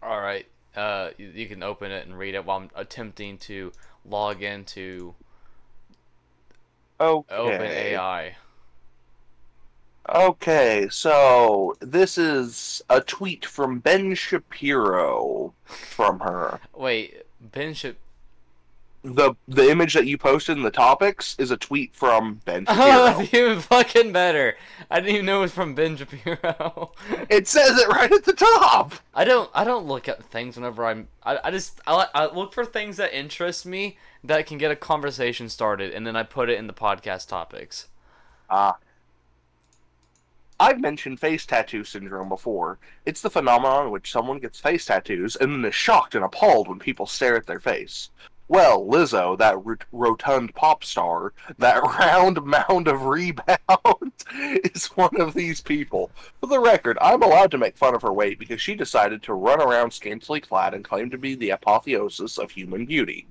All 0.00 0.20
right, 0.20 0.46
uh, 0.76 1.10
you, 1.18 1.32
you 1.34 1.46
can 1.48 1.64
open 1.64 1.90
it 1.90 2.06
and 2.06 2.16
read 2.16 2.36
it 2.36 2.44
while 2.44 2.58
I'm 2.58 2.70
attempting 2.76 3.36
to 3.38 3.72
log 4.04 4.44
into 4.44 5.16
Okay. 7.00 7.94
OpenAI. 7.96 8.32
Okay, 10.08 10.86
so 10.90 11.76
this 11.80 12.16
is 12.16 12.80
a 12.88 13.00
tweet 13.00 13.44
from 13.44 13.80
Ben 13.80 14.14
Shapiro 14.14 15.52
from 15.64 16.20
her. 16.20 16.60
Wait, 16.74 17.24
Ben 17.40 17.74
should. 17.74 17.96
The 19.06 19.36
the 19.46 19.70
image 19.70 19.94
that 19.94 20.06
you 20.06 20.18
posted 20.18 20.56
in 20.56 20.64
the 20.64 20.70
topics 20.72 21.36
is 21.38 21.52
a 21.52 21.56
tweet 21.56 21.94
from 21.94 22.40
Ben 22.44 22.64
Oh, 22.66 22.74
Shapiro. 22.74 23.04
that's 23.18 23.34
even 23.34 23.60
fucking 23.60 24.12
better. 24.12 24.56
I 24.90 24.98
didn't 24.98 25.14
even 25.14 25.26
know 25.26 25.38
it 25.38 25.42
was 25.42 25.52
from 25.52 25.76
Ben 25.76 25.96
Shapiro. 25.96 26.90
it 27.30 27.46
says 27.46 27.78
it 27.78 27.86
right 27.86 28.10
at 28.10 28.24
the 28.24 28.32
top. 28.32 28.94
I 29.14 29.24
don't. 29.24 29.48
I 29.54 29.62
don't 29.62 29.86
look 29.86 30.08
at 30.08 30.24
things 30.24 30.56
whenever 30.56 30.84
I'm. 30.84 31.06
I, 31.22 31.38
I 31.44 31.50
just. 31.52 31.80
I, 31.86 32.08
I 32.16 32.34
look 32.34 32.52
for 32.52 32.64
things 32.64 32.96
that 32.96 33.16
interest 33.16 33.64
me 33.64 33.96
that 34.24 34.44
can 34.46 34.58
get 34.58 34.72
a 34.72 34.76
conversation 34.76 35.48
started, 35.48 35.92
and 35.92 36.04
then 36.04 36.16
I 36.16 36.24
put 36.24 36.50
it 36.50 36.58
in 36.58 36.66
the 36.66 36.72
podcast 36.72 37.28
topics. 37.28 37.86
Ah. 38.50 38.76
I've 40.58 40.80
mentioned 40.80 41.20
face 41.20 41.46
tattoo 41.46 41.84
syndrome 41.84 42.28
before. 42.28 42.78
It's 43.04 43.20
the 43.20 43.30
phenomenon 43.30 43.86
in 43.86 43.92
which 43.92 44.10
someone 44.10 44.38
gets 44.40 44.58
face 44.58 44.86
tattoos 44.86 45.36
and 45.36 45.52
then 45.52 45.64
is 45.64 45.74
shocked 45.76 46.14
and 46.16 46.24
appalled 46.24 46.66
when 46.66 46.78
people 46.78 47.06
stare 47.06 47.36
at 47.36 47.46
their 47.46 47.60
face. 47.60 48.08
Well, 48.48 48.84
Lizzo, 48.84 49.36
that 49.38 49.56
rotund 49.90 50.54
pop 50.54 50.84
star, 50.84 51.32
that 51.58 51.82
round 51.98 52.44
mound 52.44 52.88
of 52.88 53.06
rebound, 53.06 54.12
is 54.34 54.86
one 54.86 55.20
of 55.20 55.34
these 55.34 55.60
people. 55.60 56.10
For 56.40 56.46
the 56.46 56.60
record, 56.60 56.98
I'm 57.00 57.22
allowed 57.22 57.50
to 57.52 57.58
make 57.58 57.76
fun 57.76 57.94
of 57.94 58.02
her 58.02 58.12
weight 58.12 58.38
because 58.38 58.60
she 58.60 58.74
decided 58.74 59.22
to 59.24 59.34
run 59.34 59.60
around 59.60 59.92
scantily 59.92 60.40
clad 60.40 60.74
and 60.74 60.84
claim 60.84 61.10
to 61.10 61.18
be 61.18 61.34
the 61.34 61.50
apotheosis 61.50 62.38
of 62.38 62.50
human 62.50 62.86
beauty. 62.86 63.26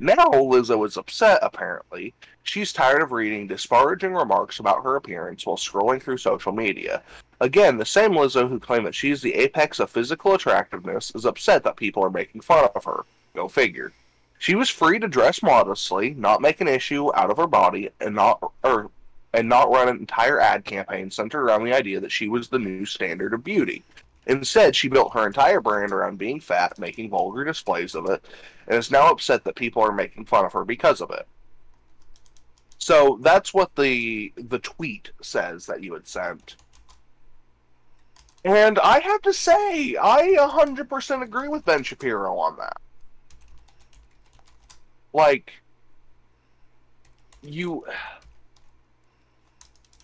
Now 0.00 0.16
Lizzo 0.16 0.84
is 0.86 0.96
upset, 0.96 1.38
apparently, 1.40 2.12
She's 2.48 2.72
tired 2.72 3.02
of 3.02 3.12
reading 3.12 3.46
disparaging 3.46 4.14
remarks 4.14 4.58
about 4.58 4.82
her 4.82 4.96
appearance 4.96 5.44
while 5.44 5.58
scrolling 5.58 6.02
through 6.02 6.16
social 6.16 6.50
media. 6.50 7.02
Again, 7.42 7.76
the 7.76 7.84
same 7.84 8.12
Lizzo 8.12 8.48
who 8.48 8.58
claimed 8.58 8.86
that 8.86 8.94
she's 8.94 9.20
the 9.20 9.34
apex 9.34 9.80
of 9.80 9.90
physical 9.90 10.32
attractiveness 10.32 11.12
is 11.14 11.26
upset 11.26 11.62
that 11.64 11.76
people 11.76 12.02
are 12.02 12.08
making 12.08 12.40
fun 12.40 12.66
of 12.74 12.84
her. 12.84 13.04
Go 13.34 13.48
figure. 13.48 13.92
She 14.38 14.54
was 14.54 14.70
free 14.70 14.98
to 15.00 15.08
dress 15.08 15.42
modestly, 15.42 16.14
not 16.14 16.40
make 16.40 16.60
an 16.60 16.68
issue 16.68 17.14
out 17.14 17.30
of 17.30 17.36
her 17.36 17.46
body, 17.46 17.90
and 18.00 18.14
not 18.14 18.52
or 18.62 18.90
and 19.34 19.48
not 19.48 19.70
run 19.70 19.88
an 19.88 19.98
entire 19.98 20.40
ad 20.40 20.64
campaign 20.64 21.10
centered 21.10 21.42
around 21.42 21.64
the 21.64 21.74
idea 21.74 22.00
that 22.00 22.12
she 22.12 22.28
was 22.28 22.48
the 22.48 22.58
new 22.58 22.86
standard 22.86 23.34
of 23.34 23.44
beauty. 23.44 23.82
Instead, 24.26 24.76
she 24.76 24.88
built 24.88 25.14
her 25.14 25.26
entire 25.26 25.60
brand 25.60 25.92
around 25.92 26.18
being 26.18 26.40
fat, 26.40 26.78
making 26.78 27.10
vulgar 27.10 27.44
displays 27.44 27.94
of 27.94 28.08
it, 28.08 28.24
and 28.66 28.76
is 28.76 28.90
now 28.90 29.10
upset 29.10 29.42
that 29.44 29.56
people 29.56 29.82
are 29.82 29.92
making 29.92 30.24
fun 30.24 30.44
of 30.44 30.52
her 30.52 30.64
because 30.64 31.00
of 31.00 31.10
it. 31.10 31.26
So 32.78 33.18
that's 33.22 33.52
what 33.52 33.74
the 33.74 34.32
the 34.36 34.60
tweet 34.60 35.10
says 35.20 35.66
that 35.66 35.82
you 35.82 35.94
had 35.94 36.06
sent. 36.06 36.56
And 38.44 38.78
I 38.78 39.00
have 39.00 39.20
to 39.22 39.32
say, 39.32 39.96
I 39.96 40.36
100% 40.38 41.22
agree 41.22 41.48
with 41.48 41.64
Ben 41.64 41.82
Shapiro 41.82 42.38
on 42.38 42.56
that. 42.58 42.76
Like 45.18 45.52
you 47.42 47.84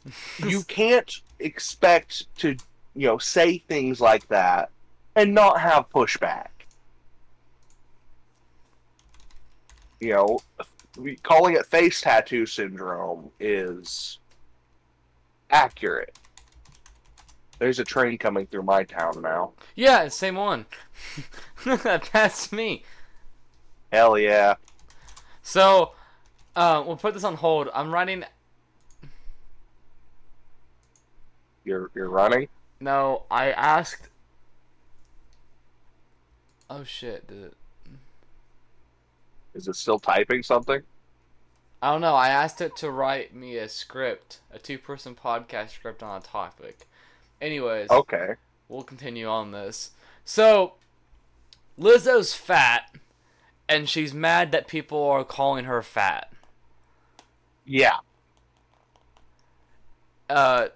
you 0.45 0.63
can't 0.65 1.21
expect 1.39 2.27
to, 2.39 2.57
you 2.97 3.07
know, 3.07 3.19
say 3.19 3.59
things 3.59 4.01
like 4.01 4.27
that 4.29 4.71
and 5.15 5.33
not 5.33 5.61
have 5.61 5.89
pushback. 5.89 6.49
You 10.01 10.15
know, 10.15 10.41
calling 11.23 11.55
it 11.55 11.65
face 11.67 12.01
tattoo 12.01 12.45
syndrome 12.45 13.31
is 13.39 14.19
accurate. 15.51 16.19
There's 17.61 17.79
a 17.79 17.85
train 17.85 18.19
coming 18.19 18.47
through 18.47 18.65
my 18.65 18.83
town 18.83 19.23
now. 19.23 19.53
Yeah, 19.77 20.09
same 20.09 20.35
one. 20.35 20.67
That's 21.65 22.51
me. 22.51 22.83
Hell 23.93 24.19
yeah. 24.19 24.57
So, 25.45 25.93
Uh, 26.57 26.83
we'll 26.87 26.97
put 26.97 27.15
this 27.15 27.25
on 27.25 27.35
hold. 27.35 27.69
I'm 27.75 27.93
running. 27.93 28.25
You're 31.65 31.91
you're 31.95 32.09
running. 32.09 32.49
No, 32.81 33.25
I 33.31 33.51
asked. 33.51 34.09
Oh 36.71 36.85
shit! 36.85 37.27
Did 37.27 37.43
it... 37.47 37.55
Is 39.55 39.67
it 39.69 39.75
still 39.77 39.99
typing 39.99 40.43
something? 40.45 40.83
I 41.83 41.91
don't 41.91 42.01
know. 42.01 42.15
I 42.15 42.29
asked 42.29 42.61
it 42.61 42.77
to 42.77 42.91
write 42.91 43.35
me 43.35 43.57
a 43.57 43.69
script, 43.69 44.39
a 44.53 44.59
two-person 44.59 45.15
podcast 45.17 45.71
script 45.71 46.03
on 46.03 46.21
a 46.21 46.25
topic. 46.25 46.87
Anyways, 47.43 47.91
Okay. 47.91 48.35
we'll 48.69 48.85
continue 48.85 49.27
on 49.27 49.51
this. 49.51 49.91
So, 50.25 50.75
Lizzo's 51.79 52.33
fat, 52.33 52.95
and 53.69 53.89
she's 53.89 54.13
mad 54.13 54.53
that 54.53 54.67
people 54.67 55.03
are 55.03 55.25
calling 55.25 55.65
her 55.65 55.83
fat. 55.83 56.33
Yeah. 57.65 57.99
Uh, 60.29 60.69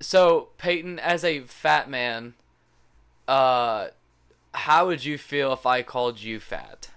so 0.00 0.48
Payton, 0.58 0.98
as 0.98 1.24
a 1.24 1.40
fat 1.40 1.88
man, 1.88 2.34
uh, 3.28 3.88
how 4.52 4.86
would 4.86 5.04
you 5.04 5.18
feel 5.18 5.52
if 5.52 5.66
I 5.66 5.82
called 5.82 6.20
you 6.20 6.40
fat? 6.40 6.90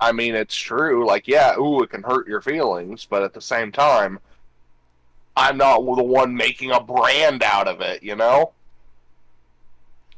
I 0.00 0.12
mean, 0.12 0.34
it's 0.34 0.56
true. 0.56 1.06
Like, 1.06 1.28
yeah, 1.28 1.56
ooh, 1.58 1.82
it 1.82 1.90
can 1.90 2.02
hurt 2.02 2.26
your 2.26 2.40
feelings, 2.40 3.06
but 3.08 3.22
at 3.22 3.34
the 3.34 3.40
same 3.40 3.70
time, 3.70 4.18
I'm 5.36 5.58
not 5.58 5.78
the 5.78 6.02
one 6.02 6.34
making 6.34 6.70
a 6.70 6.80
brand 6.80 7.42
out 7.42 7.68
of 7.68 7.80
it. 7.80 8.02
You 8.02 8.16
know? 8.16 8.52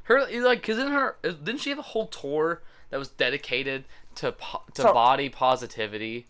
Her 0.04 0.26
like, 0.40 0.62
cause 0.62 0.78
in 0.78 0.88
her 0.88 1.16
didn't 1.22 1.58
she 1.58 1.70
have 1.70 1.78
a 1.78 1.82
whole 1.82 2.06
tour 2.06 2.62
that 2.90 2.98
was 2.98 3.08
dedicated 3.08 3.84
to 4.16 4.32
po- 4.32 4.62
to 4.74 4.84
body 4.84 5.28
positivity? 5.28 6.26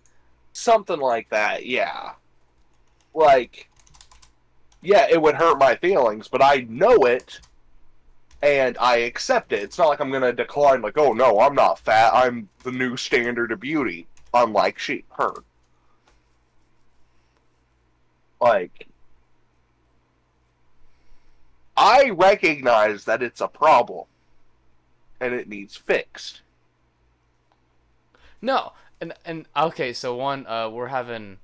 Something 0.53 1.01
like 1.01 1.29
that. 1.31 1.66
Yeah. 1.66 2.12
Like, 3.14 3.68
yeah, 4.83 5.07
it 5.11 5.21
would 5.21 5.35
hurt 5.35 5.59
my 5.59 5.77
feelings, 5.77 6.29
but 6.29 6.42
I 6.42 6.66
know 6.68 7.05
it. 7.05 7.40
And 8.42 8.77
I 8.79 8.97
accept 8.97 9.53
it. 9.53 9.62
It's 9.62 9.79
not 9.79 9.88
like 9.88 10.01
I'm 10.01 10.11
gonna 10.11 10.33
decline. 10.33 10.83
Like, 10.83 10.99
oh 10.99 11.12
no, 11.12 11.38
I'm 11.38 11.55
not 11.55 11.79
fat. 11.79 12.12
I'm 12.12 12.49
the 12.64 12.73
new 12.73 12.97
standard 12.97 13.53
of 13.53 13.61
beauty. 13.61 14.09
Unlike 14.35 14.79
she, 14.79 15.05
her. 15.16 15.33
Like, 18.40 18.88
I 21.77 22.11
recognize 22.11 23.05
that 23.05 23.23
it's 23.23 23.40
a 23.40 23.49
problem, 23.49 24.07
and 25.21 25.33
it 25.33 25.49
needs 25.49 25.77
fixed. 25.77 26.41
No, 28.42 28.72
and 29.00 29.14
and 29.24 29.46
okay, 29.57 29.92
so 29.92 30.16
one, 30.16 30.46
uh, 30.48 30.68
we're 30.68 30.88
having, 30.88 31.38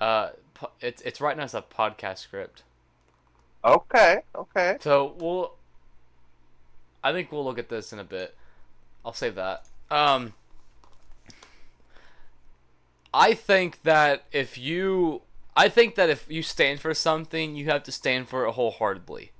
uh, 0.00 0.30
po- 0.54 0.72
it's 0.80 1.02
it's 1.02 1.20
writing 1.20 1.42
us 1.42 1.52
a 1.52 1.62
podcast 1.62 2.18
script. 2.18 2.62
Okay, 3.62 4.20
okay. 4.34 4.78
So 4.80 5.14
we'll. 5.18 5.52
I 7.04 7.12
think 7.12 7.30
we'll 7.30 7.44
look 7.44 7.58
at 7.58 7.68
this 7.68 7.92
in 7.92 7.98
a 7.98 8.04
bit. 8.04 8.34
I'll 9.04 9.12
save 9.12 9.34
that. 9.34 9.66
Um. 9.90 10.32
I 13.14 13.32
think 13.32 13.82
that 13.84 14.24
if 14.30 14.58
you, 14.58 15.22
I 15.56 15.70
think 15.70 15.94
that 15.94 16.10
if 16.10 16.26
you 16.28 16.42
stand 16.42 16.80
for 16.80 16.92
something, 16.92 17.56
you 17.56 17.66
have 17.66 17.82
to 17.84 17.92
stand 17.92 18.28
for 18.28 18.46
it 18.46 18.52
wholeheartedly. 18.52 19.32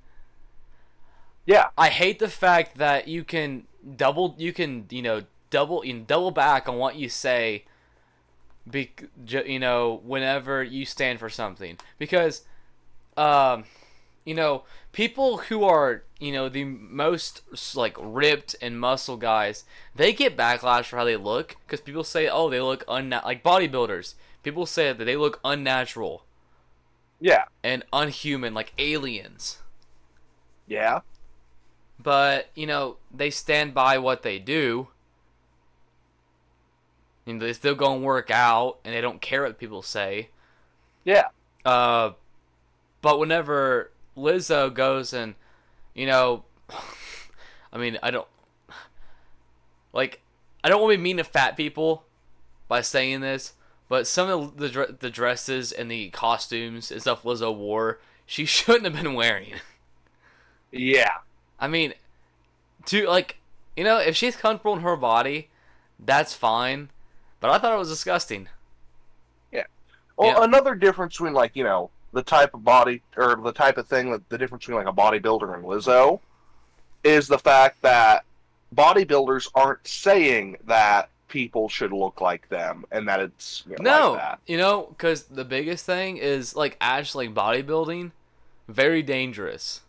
Yeah, 1.45 1.67
I 1.77 1.89
hate 1.89 2.17
the 2.17 2.27
fact 2.27 2.77
that 2.77 3.07
you 3.07 3.23
can 3.23 3.67
double, 3.95 4.35
you 4.37 4.51
can 4.51 4.87
you 4.89 5.01
know 5.01 5.21
double, 5.49 5.85
you 5.85 5.93
can 5.93 6.05
double 6.05 6.31
back 6.31 6.67
on 6.67 6.77
what 6.77 6.95
you 6.95 7.09
say. 7.09 7.65
Be, 8.69 8.91
you 9.25 9.59
know, 9.59 10.01
whenever 10.03 10.61
you 10.61 10.85
stand 10.85 11.19
for 11.19 11.29
something, 11.29 11.77
because, 11.97 12.41
um, 13.15 13.63
you 14.25 14.35
know, 14.35 14.63
people 14.91 15.37
who 15.37 15.63
are 15.63 16.03
you 16.19 16.33
know 16.33 16.49
the 16.49 16.65
most 16.65 17.41
like 17.75 17.95
ripped 17.97 18.55
and 18.61 18.79
muscle 18.79 19.15
guys, 19.15 19.63
they 19.95 20.11
get 20.11 20.35
backlash 20.35 20.85
for 20.85 20.97
how 20.97 21.05
they 21.05 21.15
look 21.15 21.55
because 21.65 21.79
people 21.79 22.03
say, 22.03 22.27
oh, 22.27 22.49
they 22.49 22.59
look 22.59 22.85
unna- 22.87 23.23
like 23.23 23.43
bodybuilders. 23.43 24.15
People 24.43 24.65
say 24.65 24.91
that 24.91 25.05
they 25.05 25.15
look 25.15 25.39
unnatural 25.45 26.25
yeah, 27.21 27.45
and 27.63 27.83
unhuman, 27.93 28.53
like 28.53 28.73
aliens 28.77 29.59
yeah. 30.67 30.99
but 31.97 32.49
you 32.53 32.67
know 32.67 32.97
they 33.13 33.29
stand 33.29 33.73
by 33.73 33.97
what 33.97 34.21
they 34.21 34.37
do. 34.37 34.89
You 37.27 37.33
know, 37.33 37.45
they 37.45 37.51
still 37.51 37.75
go 37.75 37.93
and 37.93 38.03
work 38.03 38.31
out, 38.31 38.79
and 38.85 38.95
they 38.95 39.01
don't 39.01 39.19
care 39.19 39.43
what 39.43 39.59
people 39.59 39.81
say. 39.81 40.29
Yeah. 41.03 41.25
Uh, 41.65 42.11
but 43.01 43.19
whenever 43.19 43.91
Lizzo 44.15 44.73
goes 44.73 45.11
and, 45.11 45.35
you 45.93 46.05
know, 46.05 46.45
I 47.73 47.77
mean, 47.77 47.99
I 48.01 48.11
don't 48.11 48.27
like, 49.91 50.21
I 50.63 50.69
don't 50.69 50.81
want 50.81 50.93
to 50.93 50.97
be 50.97 51.03
mean 51.03 51.17
to 51.17 51.25
fat 51.25 51.57
people 51.57 52.05
by 52.69 52.79
saying 52.79 53.19
this, 53.19 53.53
but 53.89 54.07
some 54.07 54.29
of 54.29 54.57
the 54.57 54.95
the 54.97 55.09
dresses 55.09 55.73
and 55.73 55.91
the 55.91 56.09
costumes 56.11 56.91
and 56.91 57.01
stuff 57.01 57.23
Lizzo 57.23 57.53
wore, 57.53 57.99
she 58.25 58.45
shouldn't 58.45 58.85
have 58.85 59.03
been 59.03 59.13
wearing. 59.15 59.55
Yeah. 60.71 61.11
I 61.59 61.67
mean, 61.67 61.93
to 62.85 63.05
like, 63.05 63.37
you 63.75 63.83
know, 63.83 63.99
if 63.99 64.15
she's 64.15 64.37
comfortable 64.37 64.73
in 64.73 64.81
her 64.81 64.95
body, 64.95 65.49
that's 65.99 66.33
fine. 66.33 66.89
But 67.39 67.51
I 67.51 67.57
thought 67.59 67.73
it 67.73 67.77
was 67.77 67.89
disgusting. 67.89 68.49
Yeah. 69.51 69.65
Well, 70.15 70.27
Yeah. 70.29 70.43
another 70.43 70.75
difference 70.75 71.15
between 71.15 71.33
like 71.33 71.55
you 71.55 71.63
know 71.63 71.89
the 72.13 72.23
type 72.23 72.53
of 72.53 72.63
body 72.63 73.01
or 73.15 73.35
the 73.35 73.51
type 73.51 73.77
of 73.77 73.87
thing 73.87 74.11
that 74.11 74.27
the 74.29 74.37
difference 74.37 74.65
between 74.65 74.83
like 74.83 74.91
a 74.91 74.95
bodybuilder 74.97 75.53
and 75.53 75.63
Lizzo 75.63 76.19
is 77.03 77.27
the 77.27 77.37
fact 77.37 77.81
that 77.83 78.23
bodybuilders 78.75 79.49
aren't 79.55 79.85
saying 79.87 80.57
that 80.65 81.09
people 81.27 81.67
should 81.69 81.91
look 81.91 82.21
like 82.21 82.47
them 82.49 82.85
and 82.91 83.07
that 83.07 83.19
it's 83.19 83.63
you 83.69 83.75
know, 83.79 83.99
No, 83.99 84.11
like 84.13 84.21
that. 84.21 84.39
you 84.47 84.57
know, 84.57 84.87
because 84.89 85.23
the 85.23 85.45
biggest 85.45 85.85
thing 85.85 86.17
is 86.17 86.55
like 86.55 86.77
actually 86.81 87.27
bodybuilding, 87.29 88.11
very 88.67 89.01
dangerous. 89.03 89.81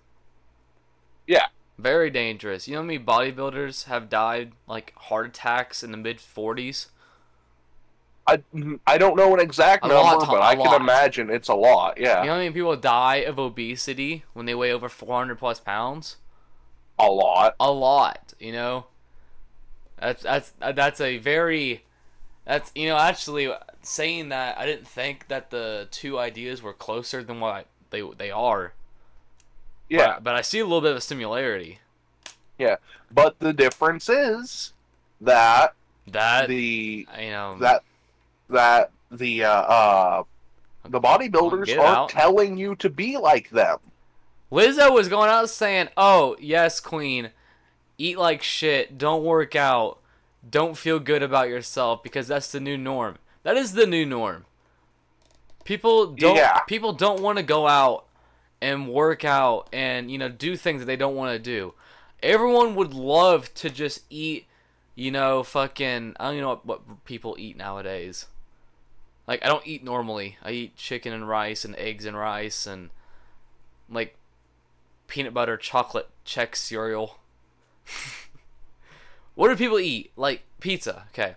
Yeah. 1.26 1.46
Very 1.78 2.10
dangerous. 2.10 2.66
You 2.66 2.74
know 2.74 2.80
how 2.80 2.86
many 2.86 2.98
bodybuilders 2.98 3.84
have 3.84 4.08
died 4.10 4.52
like 4.66 4.92
heart 4.96 5.28
attacks 5.28 5.82
in 5.84 5.92
the 5.92 5.96
mid 5.96 6.18
40s? 6.18 6.86
I 8.28 8.42
I 8.86 8.98
don't 8.98 9.16
know 9.16 9.34
an 9.34 9.40
exact 9.40 9.84
A 9.84 9.88
number, 9.88 10.02
lot, 10.18 10.28
but 10.28 10.42
I 10.42 10.54
can 10.54 10.66
lot. 10.66 10.80
imagine 10.80 11.30
it's 11.30 11.48
a 11.48 11.54
lot. 11.54 11.98
Yeah, 11.98 12.20
You 12.20 12.26
know 12.26 12.32
how 12.34 12.38
many 12.38 12.50
people 12.52 12.76
die 12.76 13.16
of 13.16 13.38
obesity 13.38 14.24
when 14.34 14.46
they 14.46 14.54
weigh 14.54 14.70
over 14.72 14.88
400 14.88 15.36
plus 15.38 15.58
pounds? 15.60 16.16
a 17.00 17.06
lot. 17.06 17.54
a 17.60 17.70
lot 17.70 18.34
you 18.40 18.50
know 18.50 18.86
that's 20.00 20.22
that's 20.24 20.52
that's 20.74 21.00
a 21.00 21.16
very 21.18 21.84
that's 22.44 22.72
you 22.74 22.88
know 22.88 22.96
actually 22.98 23.48
saying 23.82 24.30
that 24.30 24.58
i 24.58 24.66
didn't 24.66 24.88
think 24.88 25.28
that 25.28 25.50
the 25.50 25.86
two 25.92 26.18
ideas 26.18 26.60
were 26.60 26.72
closer 26.72 27.22
than 27.22 27.38
what 27.38 27.54
I, 27.54 27.64
they 27.90 28.02
they 28.16 28.32
are 28.32 28.72
Yeah, 29.88 30.14
but, 30.14 30.24
but 30.24 30.34
i 30.34 30.40
see 30.40 30.58
a 30.58 30.64
little 30.64 30.80
bit 30.80 30.90
of 30.90 30.96
a 30.96 31.00
similarity 31.00 31.78
Yeah, 32.58 32.76
but 33.12 33.38
the 33.38 33.52
difference 33.52 34.08
is 34.08 34.72
that 35.20 35.74
that 36.08 36.48
the 36.48 37.06
you 37.20 37.30
know 37.30 37.56
that 37.60 37.84
that 38.48 38.90
the 39.10 39.44
uh, 39.44 39.50
uh 39.50 40.22
the 40.88 41.00
bodybuilders 41.00 41.68
aren't 41.78 41.80
out. 41.80 42.08
telling 42.08 42.56
you 42.56 42.74
to 42.76 42.88
be 42.88 43.16
like 43.16 43.50
them. 43.50 43.78
lizzo 44.50 44.92
was 44.92 45.08
going 45.08 45.30
out 45.30 45.50
saying 45.50 45.88
oh 45.96 46.36
yes 46.40 46.80
queen. 46.80 47.30
Eat 48.00 48.16
like 48.16 48.42
shit. 48.42 48.96
Don't 48.96 49.24
work 49.24 49.56
out. 49.56 49.98
Don't 50.48 50.76
feel 50.76 51.00
good 51.00 51.22
about 51.22 51.48
yourself 51.48 52.02
because 52.02 52.28
that's 52.28 52.52
the 52.52 52.60
new 52.60 52.78
norm. 52.78 53.16
That 53.42 53.56
is 53.56 53.72
the 53.72 53.86
new 53.86 54.06
norm. 54.06 54.44
People 55.64 56.06
don't 56.06 56.36
Yeah. 56.36 56.60
people 56.60 56.92
don't 56.92 57.20
want 57.20 57.38
to 57.38 57.42
go 57.42 57.66
out 57.66 58.04
and 58.60 58.88
work 58.88 59.24
out 59.24 59.68
and 59.72 60.10
you 60.10 60.18
know 60.18 60.28
do 60.28 60.56
things 60.56 60.80
that 60.80 60.86
they 60.86 60.96
don't 60.96 61.16
want 61.16 61.32
to 61.32 61.38
do. 61.38 61.74
Everyone 62.22 62.74
would 62.74 62.94
love 62.94 63.52
to 63.54 63.70
just 63.70 64.04
eat 64.10 64.46
you 64.98 65.12
know 65.12 65.44
fucking 65.44 66.12
i 66.18 66.24
don't 66.24 66.34
even 66.34 66.42
know 66.42 66.48
what, 66.48 66.66
what 66.66 67.04
people 67.04 67.36
eat 67.38 67.56
nowadays 67.56 68.26
like 69.28 69.44
i 69.44 69.46
don't 69.46 69.66
eat 69.66 69.84
normally. 69.84 70.38
I 70.42 70.50
eat 70.50 70.76
chicken 70.76 71.12
and 71.12 71.28
rice 71.28 71.64
and 71.64 71.76
eggs 71.76 72.04
and 72.04 72.16
rice 72.16 72.66
and 72.66 72.90
like 73.88 74.16
peanut 75.06 75.32
butter 75.32 75.56
chocolate 75.56 76.08
Chex 76.26 76.56
cereal. 76.56 77.18
What 79.38 79.50
do 79.50 79.56
people 79.56 79.78
eat? 79.78 80.10
Like 80.16 80.42
pizza. 80.58 81.04
Okay. 81.12 81.36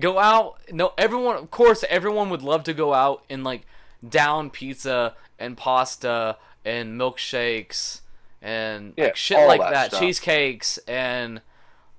Go 0.00 0.18
out. 0.18 0.58
No 0.72 0.92
everyone 0.98 1.36
of 1.36 1.52
course 1.52 1.84
everyone 1.88 2.30
would 2.30 2.42
love 2.42 2.64
to 2.64 2.74
go 2.74 2.94
out 2.94 3.22
and 3.30 3.44
like 3.44 3.62
down 4.06 4.50
pizza 4.50 5.14
and 5.38 5.56
pasta 5.56 6.36
and 6.64 7.00
milkshakes 7.00 8.00
and 8.42 8.94
Yeah, 8.96 9.04
like, 9.04 9.16
shit 9.16 9.46
like 9.46 9.60
that 9.60 9.92
that, 9.92 10.00
cheesecakes 10.00 10.78
and 10.88 11.42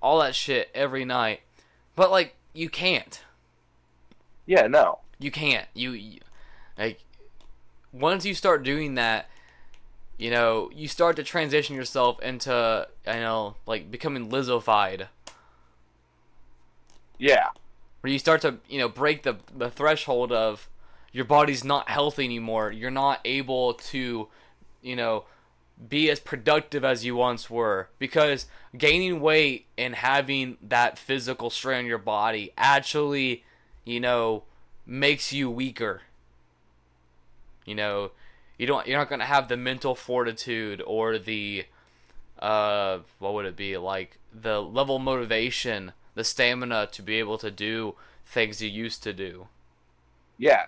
all 0.01 0.19
that 0.19 0.35
shit 0.35 0.69
every 0.75 1.05
night. 1.05 1.39
But 1.95 2.11
like 2.11 2.35
you 2.51 2.67
can't. 2.67 3.21
Yeah, 4.45 4.67
no. 4.67 4.99
You 5.19 5.31
can't. 5.31 5.67
You, 5.73 5.91
you 5.91 6.19
like 6.77 6.99
once 7.91 8.25
you 8.25 8.33
start 8.33 8.63
doing 8.63 8.95
that, 8.95 9.29
you 10.17 10.31
know, 10.31 10.69
you 10.73 10.87
start 10.87 11.15
to 11.17 11.23
transition 11.23 11.75
yourself 11.75 12.21
into, 12.21 12.87
you 13.07 13.13
know, 13.13 13.55
like 13.65 13.91
becoming 13.91 14.29
Lizzofied, 14.29 15.07
Yeah. 17.17 17.49
where 18.01 18.11
you 18.11 18.19
start 18.19 18.41
to, 18.41 18.57
you 18.69 18.79
know, 18.79 18.89
break 18.89 19.23
the 19.23 19.37
the 19.55 19.69
threshold 19.69 20.31
of 20.31 20.69
your 21.11 21.25
body's 21.25 21.63
not 21.63 21.89
healthy 21.89 22.25
anymore. 22.25 22.71
You're 22.71 22.91
not 22.91 23.19
able 23.23 23.75
to, 23.75 24.27
you 24.81 24.95
know, 24.95 25.25
be 25.89 26.09
as 26.09 26.19
productive 26.19 26.83
as 26.83 27.05
you 27.05 27.15
once 27.15 27.49
were 27.49 27.89
because 27.99 28.47
gaining 28.77 29.19
weight 29.21 29.67
and 29.77 29.95
having 29.95 30.57
that 30.61 30.97
physical 30.97 31.49
strain 31.49 31.79
on 31.79 31.85
your 31.85 31.97
body 31.97 32.51
actually, 32.57 33.43
you 33.85 33.99
know, 33.99 34.43
makes 34.85 35.31
you 35.31 35.49
weaker. 35.49 36.01
You 37.65 37.75
know, 37.75 38.11
you 38.57 38.67
don't 38.67 38.87
you're 38.87 38.97
not 38.97 39.09
going 39.09 39.19
to 39.19 39.25
have 39.25 39.47
the 39.47 39.57
mental 39.57 39.95
fortitude 39.95 40.81
or 40.85 41.17
the 41.17 41.65
uh 42.39 42.99
what 43.19 43.33
would 43.33 43.45
it 43.45 43.55
be 43.55 43.77
like 43.77 44.17
the 44.33 44.61
level 44.61 44.97
of 44.97 45.01
motivation, 45.01 45.93
the 46.15 46.23
stamina 46.23 46.87
to 46.91 47.01
be 47.01 47.15
able 47.15 47.37
to 47.37 47.51
do 47.51 47.95
things 48.25 48.61
you 48.61 48.69
used 48.69 49.03
to 49.03 49.13
do. 49.13 49.47
Yeah. 50.37 50.65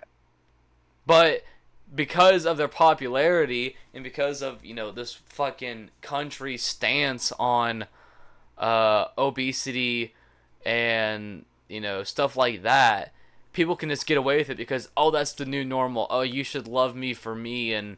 But 1.06 1.44
because 1.94 2.46
of 2.46 2.56
their 2.56 2.68
popularity 2.68 3.76
and 3.94 4.02
because 4.02 4.42
of 4.42 4.64
you 4.64 4.74
know 4.74 4.90
this 4.90 5.14
fucking 5.14 5.90
country 6.00 6.56
stance 6.56 7.32
on 7.38 7.86
uh, 8.58 9.06
obesity 9.16 10.14
and 10.64 11.44
you 11.68 11.80
know 11.80 12.02
stuff 12.02 12.36
like 12.36 12.62
that, 12.62 13.12
people 13.56 13.74
can 13.74 13.88
just 13.88 14.06
get 14.06 14.18
away 14.18 14.36
with 14.36 14.50
it 14.50 14.56
because 14.56 14.90
oh 14.96 15.10
that's 15.10 15.32
the 15.32 15.46
new 15.46 15.64
normal. 15.64 16.06
Oh 16.10 16.20
you 16.20 16.44
should 16.44 16.68
love 16.68 16.94
me 16.94 17.14
for 17.14 17.34
me 17.34 17.72
and 17.72 17.96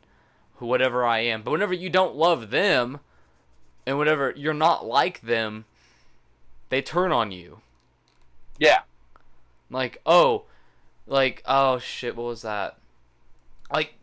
whatever 0.59 1.05
I 1.05 1.19
am. 1.21 1.43
But 1.43 1.51
whenever 1.51 1.75
you 1.75 1.91
don't 1.91 2.15
love 2.15 2.51
them 2.51 3.01
and 3.85 3.99
whenever 3.99 4.33
you're 4.37 4.55
not 4.55 4.87
like 4.87 5.21
them, 5.21 5.67
they 6.71 6.81
turn 6.81 7.13
on 7.13 7.33
you. 7.33 7.61
Yeah. 8.59 8.83
Like, 9.71 10.01
oh, 10.07 10.45
like, 11.07 11.43
oh 11.45 11.79
shit, 11.79 12.17
what 12.17 12.27
was 12.27 12.43
that? 12.43 12.79
Like, 13.73 13.95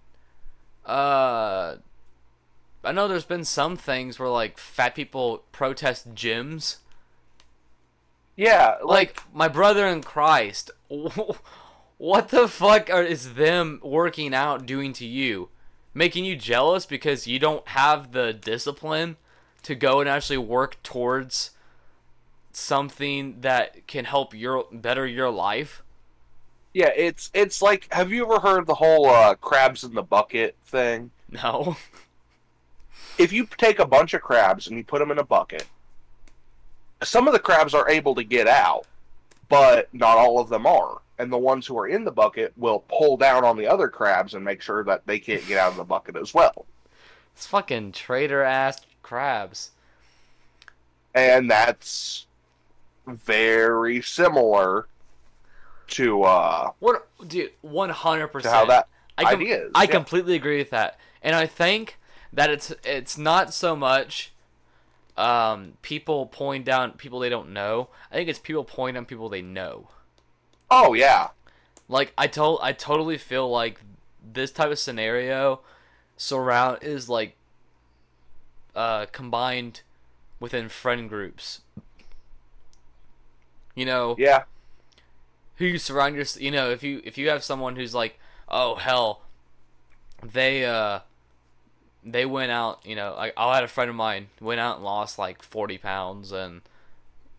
uh, 0.85 1.77
I 2.83 2.91
know 2.91 3.07
there's 3.07 3.25
been 3.25 3.45
some 3.45 3.77
things 3.77 4.19
where 4.19 4.29
like 4.29 4.57
fat 4.57 4.93
people 4.93 5.43
protest 5.51 6.13
gyms. 6.13 6.77
Yeah. 8.35 8.77
Like, 8.83 9.17
Like 9.17 9.33
my 9.33 9.47
brother 9.47 9.87
in 9.87 10.01
Christ, 10.01 10.71
what 11.97 12.29
the 12.29 12.47
fuck 12.47 12.89
are, 12.89 13.03
is 13.03 13.35
them 13.35 13.79
working 13.83 14.33
out 14.33 14.65
doing 14.65 14.93
to 14.93 15.05
you? 15.05 15.49
Making 15.93 16.25
you 16.25 16.35
jealous 16.35 16.85
because 16.85 17.27
you 17.27 17.39
don't 17.39 17.67
have 17.69 18.11
the 18.11 18.33
discipline 18.33 19.15
to 19.63 19.75
go 19.75 20.01
and 20.01 20.09
actually 20.09 20.37
work 20.37 20.81
towards 20.83 21.51
something 22.51 23.41
that 23.41 23.87
can 23.87 24.05
help 24.05 24.33
your 24.33 24.65
better 24.71 25.07
your 25.07 25.29
life? 25.29 25.81
yeah, 26.75 26.91
it's 26.93 27.31
it's 27.33 27.61
like 27.61 27.87
have 27.93 28.11
you 28.11 28.25
ever 28.25 28.39
heard 28.39 28.67
the 28.67 28.75
whole 28.75 29.07
uh, 29.09 29.35
crabs 29.35 29.85
in 29.85 29.93
the 29.93 30.03
bucket 30.03 30.55
thing? 30.65 31.09
No. 31.31 31.77
If 33.17 33.31
you 33.31 33.47
take 33.57 33.79
a 33.79 33.87
bunch 33.87 34.13
of 34.13 34.21
crabs 34.21 34.67
and 34.67 34.75
you 34.75 34.83
put 34.83 34.99
them 34.99 35.09
in 35.09 35.19
a 35.19 35.23
bucket, 35.23 35.65
some 37.03 37.27
of 37.27 37.33
the 37.33 37.39
crabs 37.39 37.73
are 37.73 37.89
able 37.89 38.15
to 38.15 38.23
get 38.23 38.47
out, 38.47 38.85
but 39.49 39.93
not 39.93 40.17
all 40.17 40.39
of 40.39 40.49
them 40.49 40.65
are. 40.65 40.99
And 41.17 41.31
the 41.31 41.37
ones 41.37 41.65
who 41.65 41.77
are 41.77 41.87
in 41.87 42.03
the 42.03 42.11
bucket 42.11 42.53
will 42.57 42.83
pull 42.89 43.15
down 43.17 43.45
on 43.45 43.57
the 43.57 43.67
other 43.67 43.87
crabs 43.87 44.33
and 44.33 44.43
make 44.43 44.61
sure 44.61 44.83
that 44.83 45.05
they 45.05 45.19
can't 45.19 45.45
get 45.47 45.57
out 45.57 45.71
of 45.71 45.77
the 45.77 45.83
bucket 45.83 46.17
as 46.17 46.33
well. 46.33 46.65
It's 47.35 47.45
fucking 47.45 47.93
traitor 47.93 48.43
ass 48.43 48.81
crabs. 49.01 49.71
And 51.13 51.49
that's 51.49 52.25
very 53.07 54.01
similar 54.01 54.87
to 55.87 56.23
uh 56.23 56.71
What, 56.79 57.07
dude? 57.27 57.51
100% 57.63 58.45
how 58.45 58.65
that 58.65 58.87
I 59.17 59.23
com- 59.23 59.33
idea 59.35 59.65
is. 59.65 59.71
I 59.75 59.83
yeah. 59.83 59.91
completely 59.91 60.35
agree 60.35 60.57
with 60.57 60.71
that, 60.71 60.99
and 61.21 61.35
I 61.35 61.45
think 61.45 61.97
that 62.33 62.49
it's 62.49 62.73
it's 62.83 63.17
not 63.17 63.53
so 63.53 63.75
much 63.75 64.33
um, 65.17 65.73
people 65.81 66.25
pulling 66.27 66.63
down 66.63 66.91
people 66.93 67.19
they 67.19 67.29
don't 67.29 67.51
know. 67.53 67.89
I 68.11 68.15
think 68.15 68.29
it's 68.29 68.39
people 68.39 68.63
pulling 68.63 68.95
down 68.95 69.05
people 69.05 69.29
they 69.29 69.41
know. 69.41 69.89
Oh 70.69 70.93
yeah. 70.93 71.29
Like 71.87 72.13
I 72.17 72.27
told, 72.27 72.59
I 72.63 72.73
totally 72.73 73.17
feel 73.17 73.49
like 73.49 73.79
this 74.23 74.51
type 74.51 74.71
of 74.71 74.79
scenario 74.79 75.61
surround 76.17 76.79
is 76.81 77.07
like 77.09 77.35
uh, 78.75 79.05
combined 79.11 79.81
within 80.39 80.67
friend 80.69 81.07
groups. 81.07 81.61
You 83.75 83.85
know, 83.85 84.15
Yeah. 84.17 84.43
who 85.57 85.65
you 85.65 85.77
surround 85.77 86.15
yourself? 86.15 86.41
you 86.41 86.51
know 86.51 86.69
if 86.71 86.81
you 86.83 87.01
if 87.03 87.17
you 87.17 87.29
have 87.29 87.43
someone 87.43 87.75
who's 87.75 87.93
like 87.93 88.19
oh 88.49 88.75
hell 88.75 89.21
they 90.23 90.65
uh 90.65 90.99
they 92.05 92.25
went 92.25 92.51
out 92.51 92.79
you 92.85 92.95
know 92.95 93.15
like 93.17 93.33
i 93.35 93.55
had 93.55 93.63
a 93.63 93.67
friend 93.67 93.89
of 93.89 93.95
mine 93.95 94.27
went 94.39 94.59
out 94.59 94.75
and 94.77 94.85
lost 94.85 95.17
like 95.17 95.41
40 95.41 95.77
pounds 95.79 96.31
and 96.31 96.61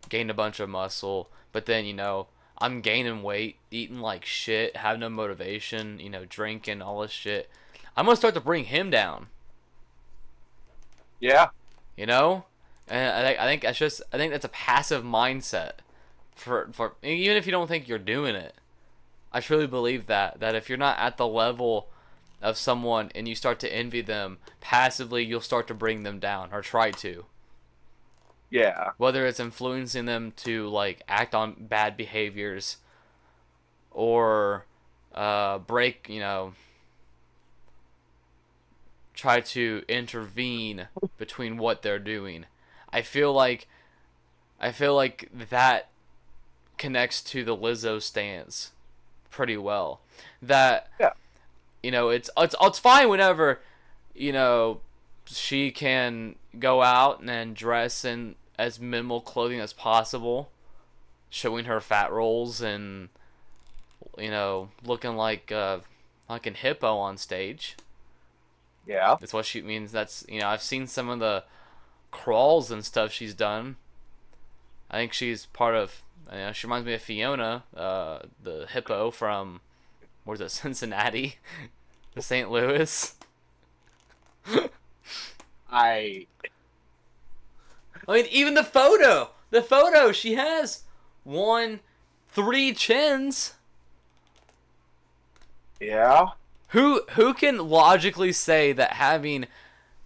gained 0.09 0.31
a 0.31 0.35
bunch 0.35 0.59
of 0.59 0.69
muscle 0.69 1.29
but 1.53 1.67
then 1.67 1.85
you 1.85 1.95
know 1.95 2.27
i'm 2.59 2.81
gaining 2.81 3.23
weight 3.23 3.57
eating 3.71 4.01
like 4.01 4.25
shit 4.25 4.77
have 4.77 4.99
no 4.99 5.09
motivation 5.09 6.01
you 6.01 6.11
know 6.11 6.25
drinking 6.25 6.83
all 6.83 7.01
this 7.01 7.11
shit. 7.13 7.49
I'm 7.97 8.05
gonna 8.07 8.17
start 8.17 8.35
to 8.35 8.41
bring 8.41 8.65
him 8.65 8.91
down. 8.91 9.29
Yeah. 11.21 11.49
you 11.97 12.05
know? 12.07 12.45
And 12.89 13.11
i, 13.17 13.23
think- 13.29 13.41
I 13.41 13.45
think 13.47 13.63
that's 13.63 13.79
just 13.79 14.03
i 14.13 14.17
think 14.17 14.33
that's 14.33 14.45
a 14.45 14.49
passive 14.51 15.03
mindset 15.05 15.73
for 16.35 16.69
for 16.73 16.95
even 17.03 17.37
if 17.37 17.47
you 17.47 17.53
don't 17.53 17.67
think 17.69 17.89
you're 17.89 17.99
doing 17.99 18.35
it 18.37 18.55
i 19.33 19.41
truly 19.41 19.67
believe 19.67 20.07
that 20.07 20.39
that 20.41 20.55
if 20.55 20.69
you're 20.69 20.79
not 20.79 20.99
at 20.99 21.17
the 21.17 21.27
level 21.27 21.89
of 22.47 22.57
someone 22.57 23.11
and 23.17 23.27
you 23.27 23.35
start 23.35 23.59
to 23.59 23.75
envy 23.75 24.01
them 24.01 24.39
passively 24.61 25.25
you'll 25.25 25.41
start 25.41 25.67
to 25.67 25.75
bring 25.75 26.05
them 26.05 26.21
down 26.21 26.49
or 26.53 26.63
try 26.63 26.93
to 26.93 27.25
Yeah. 28.51 28.93
whether 28.99 29.27
it's 29.27 29.41
influencing 29.41 30.05
them 30.05 30.33
to 30.45 30.69
like 30.69 31.03
act 31.09 31.35
on 31.35 31.57
bad 31.59 31.97
behaviors 31.97 32.77
or 33.91 34.65
uh, 35.13 35.59
break 35.59 36.09
you 36.09 36.21
know 36.21 36.53
try 39.13 39.41
to 39.41 39.83
intervene 39.89 40.87
between 41.19 41.57
what 41.57 41.83
they're 41.83 41.99
doing 41.99 42.45
i 42.93 43.03
feel 43.03 43.33
like 43.33 43.67
i 44.61 44.71
feel 44.71 44.95
like 44.95 45.29
that 45.51 45.89
connects 46.79 47.23
to 47.23 47.43
the 47.43 47.57
lizzo 47.57 48.01
stance 48.01 48.71
pretty 49.31 49.57
well 49.57 50.01
that 50.43 50.91
Yeah. 51.01 51.11
You 51.87 51.93
know 51.93 52.09
it's 52.09 52.29
it's 52.37 52.57
it's 52.61 52.79
fine 52.81 53.09
whenever 53.09 53.61
you 54.13 54.33
know 54.33 54.81
she 55.27 55.71
can 55.71 56.35
go 56.59 56.83
out 56.83 57.23
and 57.23 57.55
dress 57.55 58.05
in 58.05 58.35
as 58.59 58.81
minimal 58.81 59.21
clothing 59.21 59.61
as 59.61 59.73
possible, 59.73 60.51
showing 61.31 61.67
her 61.67 61.81
fat 61.81 62.11
rolls 62.11 62.61
and 62.61 63.09
you 64.19 64.31
know 64.31 64.71
looking 64.85 65.15
like 65.15 65.53
a 65.53 65.83
fucking 66.27 66.55
hippo 66.55 66.97
on 66.97 67.17
stage. 67.17 67.77
Yeah. 68.85 69.17
That's 69.21 69.33
what 69.33 69.47
she 69.47 69.63
means. 69.63 69.93
That's 69.93 70.25
you 70.29 70.41
know 70.41 70.49
I've 70.49 70.63
seen 70.63 70.89
some 70.89 71.09
of 71.09 71.21
the 71.21 71.45
crawls 72.11 72.73
and 72.73 72.85
stuff 72.85 73.13
she's 73.13 73.35
done. 73.35 73.77
I 74.91 74.97
think 74.99 75.13
she's 75.13 75.47
part 75.47 75.77
of. 75.77 76.03
You 76.33 76.39
know, 76.39 76.53
she 76.53 76.67
reminds 76.67 76.87
me 76.87 76.95
of 76.95 77.03
Fiona, 77.03 77.63
uh, 77.77 78.19
the 78.43 78.67
hippo 78.69 79.13
from, 79.13 79.61
where's 80.25 80.41
it, 80.41 80.51
Cincinnati, 80.63 81.37
to 82.17 82.23
St. 82.23 82.51
Louis. 82.51 83.15
I 85.71 86.27
I 88.09 88.13
mean, 88.13 88.27
even 88.31 88.55
the 88.55 88.65
photo, 88.65 89.31
the 89.51 89.63
photo, 89.63 90.13
she 90.13 90.35
has 90.35 90.83
one, 91.25 91.81
three 92.29 92.73
chins. 92.73 93.55
yeah. 95.81 96.29
Who 96.69 97.03
who 97.11 97.35
can 97.35 97.59
logically 97.69 98.33
say 98.33 98.73
that 98.73 98.95
having 98.95 99.47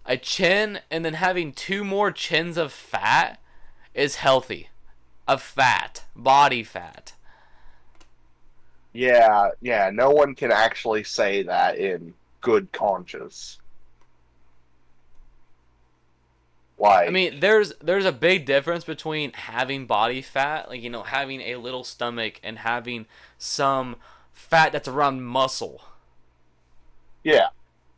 a 0.05 0.17
chin 0.17 0.79
and 0.91 1.05
then 1.05 1.13
having 1.13 1.53
two 1.53 1.83
more 1.83 2.11
chins 2.11 2.57
of 2.57 2.73
fat 2.73 3.39
is 3.93 4.15
healthy? 4.17 4.69
Of 5.27 5.41
fat, 5.41 6.03
body 6.15 6.63
fat. 6.63 7.13
Yeah, 8.93 9.51
yeah, 9.61 9.89
no 9.93 10.11
one 10.11 10.35
can 10.35 10.51
actually 10.51 11.03
say 11.03 11.43
that 11.43 11.77
in 11.77 12.13
good 12.41 12.71
conscience. 12.71 13.59
Like, 16.77 17.07
I 17.07 17.11
mean, 17.11 17.39
there's 17.39 17.73
there's 17.81 18.05
a 18.05 18.11
big 18.11 18.45
difference 18.45 18.83
between 18.83 19.33
having 19.33 19.85
body 19.85 20.21
fat, 20.21 20.69
like 20.69 20.81
you 20.81 20.89
know, 20.89 21.03
having 21.03 21.41
a 21.41 21.57
little 21.57 21.83
stomach 21.83 22.39
and 22.43 22.59
having 22.59 23.05
some 23.37 23.97
fat 24.33 24.71
that's 24.71 24.87
around 24.87 25.21
muscle, 25.23 25.81
Yeah. 27.23 27.49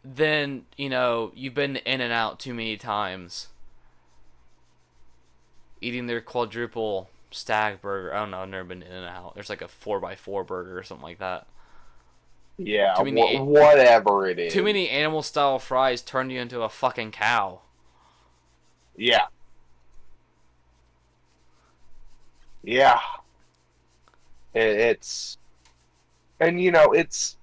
then 0.04 0.66
you 0.78 0.90
know 0.90 1.32
you've 1.36 1.54
been 1.54 1.78
in 1.78 2.02
and 2.02 2.14
out 2.14 2.40
too 2.40 2.54
many 2.54 2.78
times. 2.78 3.48
Eating 5.82 6.08
their 6.08 6.20
quadruple 6.22 7.12
stack 7.34 7.82
burger. 7.82 8.14
I 8.14 8.20
don't 8.20 8.32
know. 8.32 8.40
I've 8.40 8.50
never 8.50 8.64
been 8.64 8.82
in 8.84 8.92
and 8.92 9.06
out. 9.06 9.34
There's 9.36 9.50
like 9.50 9.62
a 9.62 9.68
four 9.68 10.00
by 10.00 10.16
four 10.16 10.44
burger 10.44 10.78
or 10.78 10.84
something 10.84 11.04
like 11.04 11.20
that. 11.20 11.48
Yeah. 12.58 12.94
Too 12.94 13.06
many- 13.06 13.38
wha- 13.40 13.44
whatever 13.44 14.28
it 14.28 14.40
is. 14.40 14.54
Too 14.54 14.64
many 14.64 14.90
animal 14.90 15.22
style 15.24 15.60
fries 15.60 16.02
turn 16.02 16.30
you 16.30 16.40
into 16.40 16.62
a 16.62 16.70
fucking 16.70 17.12
cow. 17.12 17.62
Yeah. 18.96 19.26
Yeah. 22.64 23.00
It, 24.54 24.62
it's 24.62 25.38
and 26.40 26.62
you 26.62 26.72
know, 26.72 26.92
it's 26.92 27.38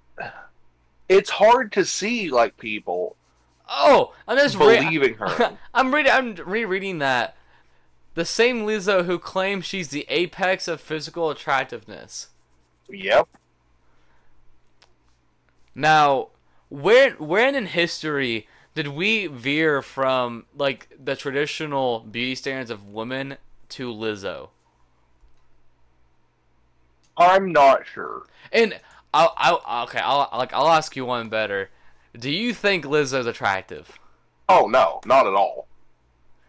it's 1.08 1.30
hard 1.30 1.72
to 1.72 1.84
see 1.84 2.30
like 2.30 2.56
people 2.56 3.16
Oh, 3.72 4.12
I'm 4.26 4.36
just 4.36 4.56
re- 4.56 4.80
believing 4.82 5.14
her. 5.14 5.56
I'm 5.74 5.94
reading. 5.94 6.10
I'm 6.12 6.34
rereading 6.34 6.98
that. 6.98 7.36
The 8.14 8.24
same 8.24 8.66
Lizzo 8.66 9.04
who 9.04 9.18
claims 9.18 9.64
she's 9.64 9.88
the 9.88 10.06
apex 10.08 10.66
of 10.68 10.80
physical 10.80 11.30
attractiveness. 11.30 12.28
yep. 12.88 13.28
Now, 15.74 16.28
where 16.68 17.12
when 17.12 17.54
in 17.54 17.66
history 17.66 18.48
did 18.74 18.88
we 18.88 19.26
veer 19.26 19.82
from 19.82 20.46
like 20.56 20.88
the 21.02 21.16
traditional 21.16 22.00
beauty 22.00 22.34
standards 22.34 22.70
of 22.70 22.86
women 22.88 23.36
to 23.70 23.92
Lizzo? 23.92 24.48
I'm 27.16 27.52
not 27.52 27.86
sure. 27.86 28.26
And 28.52 28.80
I'll, 29.12 29.34
I'll 29.36 29.84
okay, 29.84 30.00
I'll 30.00 30.28
like 30.32 30.52
I'll 30.52 30.68
ask 30.68 30.96
you 30.96 31.04
one 31.04 31.28
better. 31.28 31.70
Do 32.18 32.30
you 32.30 32.54
think 32.54 32.84
Lizzo's 32.84 33.26
attractive? 33.26 33.98
Oh 34.48 34.66
no, 34.66 35.00
not 35.04 35.26
at 35.26 35.34
all. 35.34 35.66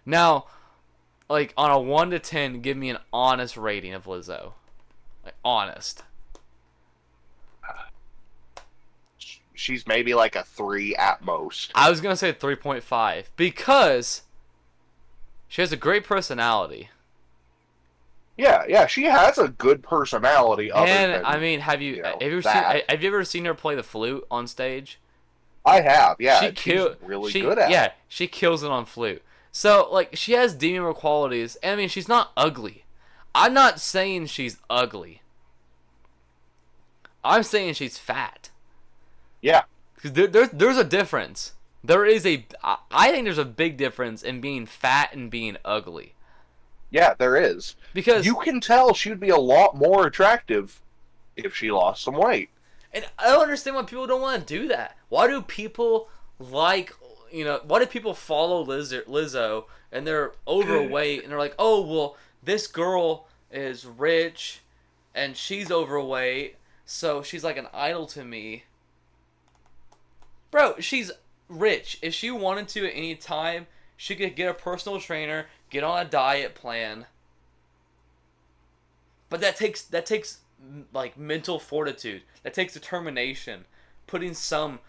Now, 0.05 0.45
like 1.31 1.53
on 1.57 1.71
a 1.71 1.79
one 1.79 2.11
to 2.11 2.19
ten, 2.19 2.61
give 2.61 2.77
me 2.77 2.89
an 2.89 2.97
honest 3.11 3.57
rating 3.57 3.93
of 3.93 4.05
Lizzo. 4.05 4.53
Like 5.23 5.35
honest. 5.43 6.03
She's 9.53 9.85
maybe 9.85 10.15
like 10.15 10.35
a 10.35 10.43
three 10.43 10.95
at 10.95 11.23
most. 11.23 11.71
I 11.75 11.89
was 11.89 12.01
gonna 12.01 12.15
say 12.15 12.31
three 12.31 12.55
point 12.55 12.83
five 12.83 13.29
because 13.35 14.23
she 15.47 15.61
has 15.61 15.71
a 15.71 15.77
great 15.77 16.03
personality. 16.03 16.89
Yeah, 18.37 18.63
yeah, 18.67 18.87
she 18.87 19.03
has 19.03 19.37
a 19.37 19.49
good 19.49 19.83
personality. 19.83 20.71
Other 20.71 20.87
and 20.87 21.13
than, 21.13 21.25
I 21.25 21.37
mean, 21.37 21.59
have 21.59 21.79
you, 21.79 21.97
you 21.97 22.01
know, 22.01 22.17
have 22.19 22.21
you 22.21 22.31
ever 22.31 22.41
that. 22.41 22.73
seen 22.73 22.81
have 22.89 23.03
you 23.03 23.09
ever 23.09 23.23
seen 23.23 23.45
her 23.45 23.53
play 23.53 23.75
the 23.75 23.83
flute 23.83 24.25
on 24.31 24.47
stage? 24.47 24.99
I 25.63 25.81
have, 25.81 26.15
yeah, 26.19 26.39
she 26.39 26.51
kill, 26.53 26.95
really 27.03 27.31
she, 27.31 27.41
good 27.41 27.59
at. 27.59 27.69
Yeah, 27.69 27.91
she 28.07 28.25
kills 28.25 28.63
it 28.63 28.71
on 28.71 28.85
flute. 28.85 29.21
So 29.51 29.87
like 29.91 30.15
she 30.15 30.33
has 30.33 30.53
demon 30.53 30.93
qualities. 30.93 31.57
And 31.63 31.73
I 31.73 31.75
mean, 31.75 31.89
she's 31.89 32.07
not 32.07 32.31
ugly. 32.37 32.85
I'm 33.33 33.53
not 33.53 33.79
saying 33.79 34.27
she's 34.27 34.57
ugly. 34.69 35.21
I'm 37.23 37.43
saying 37.43 37.75
she's 37.75 37.97
fat. 37.97 38.49
yeah, 39.41 39.63
Because 39.95 40.13
there, 40.13 40.27
there's 40.27 40.49
there's 40.49 40.77
a 40.77 40.83
difference. 40.83 41.53
There 41.83 42.05
is 42.05 42.25
a 42.25 42.45
I 42.91 43.11
think 43.11 43.25
there's 43.25 43.37
a 43.37 43.45
big 43.45 43.77
difference 43.77 44.23
in 44.23 44.41
being 44.41 44.65
fat 44.65 45.13
and 45.13 45.29
being 45.29 45.57
ugly. 45.65 46.13
yeah. 46.89 47.13
There 47.17 47.37
is. 47.37 47.75
Because 47.93 48.25
You 48.25 48.35
can 48.35 48.59
tell 48.59 48.93
she'd 48.93 49.19
be 49.19 49.29
a 49.29 49.37
lot 49.37 49.75
more 49.75 50.07
attractive 50.07 50.81
if 51.35 51.55
she 51.55 51.71
lost 51.71 52.03
some 52.03 52.15
weight. 52.15 52.49
And 52.93 53.05
I 53.17 53.27
don't 53.27 53.43
understand 53.43 53.75
why 53.77 53.83
people 53.83 54.05
don't 54.07 54.21
want 54.21 54.45
to 54.45 54.59
do 54.59 54.67
that. 54.67 54.97
Why 55.09 55.27
do 55.27 55.41
people 55.41 56.09
like, 56.39 56.91
you 57.31 57.45
know, 57.45 57.61
why 57.65 57.79
do 57.79 57.85
people 57.85 58.13
follow 58.13 58.65
Lizzo, 58.65 59.05
Lizzo 59.05 59.65
and 59.91 60.05
they're 60.05 60.33
overweight 60.47 61.23
and 61.23 61.31
they're 61.31 61.39
like, 61.39 61.55
oh, 61.59 61.81
well, 61.81 62.17
this 62.43 62.67
girl 62.67 63.27
is 63.51 63.85
rich 63.85 64.61
and 65.13 65.35
she's 65.35 65.71
overweight, 65.71 66.55
so 66.85 67.21
she's 67.21 67.43
like 67.43 67.57
an 67.57 67.67
idol 67.73 68.05
to 68.07 68.23
me. 68.23 68.63
Bro, 70.49 70.79
she's 70.79 71.11
rich. 71.47 71.97
If 72.01 72.13
she 72.13 72.31
wanted 72.31 72.67
to 72.69 72.87
at 72.87 72.95
any 72.95 73.15
time, 73.15 73.67
she 73.97 74.15
could 74.15 74.35
get 74.35 74.49
a 74.49 74.53
personal 74.53 74.99
trainer, 74.99 75.47
get 75.69 75.83
on 75.83 76.05
a 76.05 76.09
diet 76.09 76.55
plan. 76.55 77.05
But 79.29 79.41
that 79.41 79.55
takes 79.55 79.83
that 79.83 80.05
takes 80.05 80.39
like 80.93 81.17
mental 81.17 81.59
fortitude. 81.59 82.23
That 82.43 82.53
takes 82.53 82.73
determination, 82.73 83.65
putting 84.07 84.33
some 84.33 84.79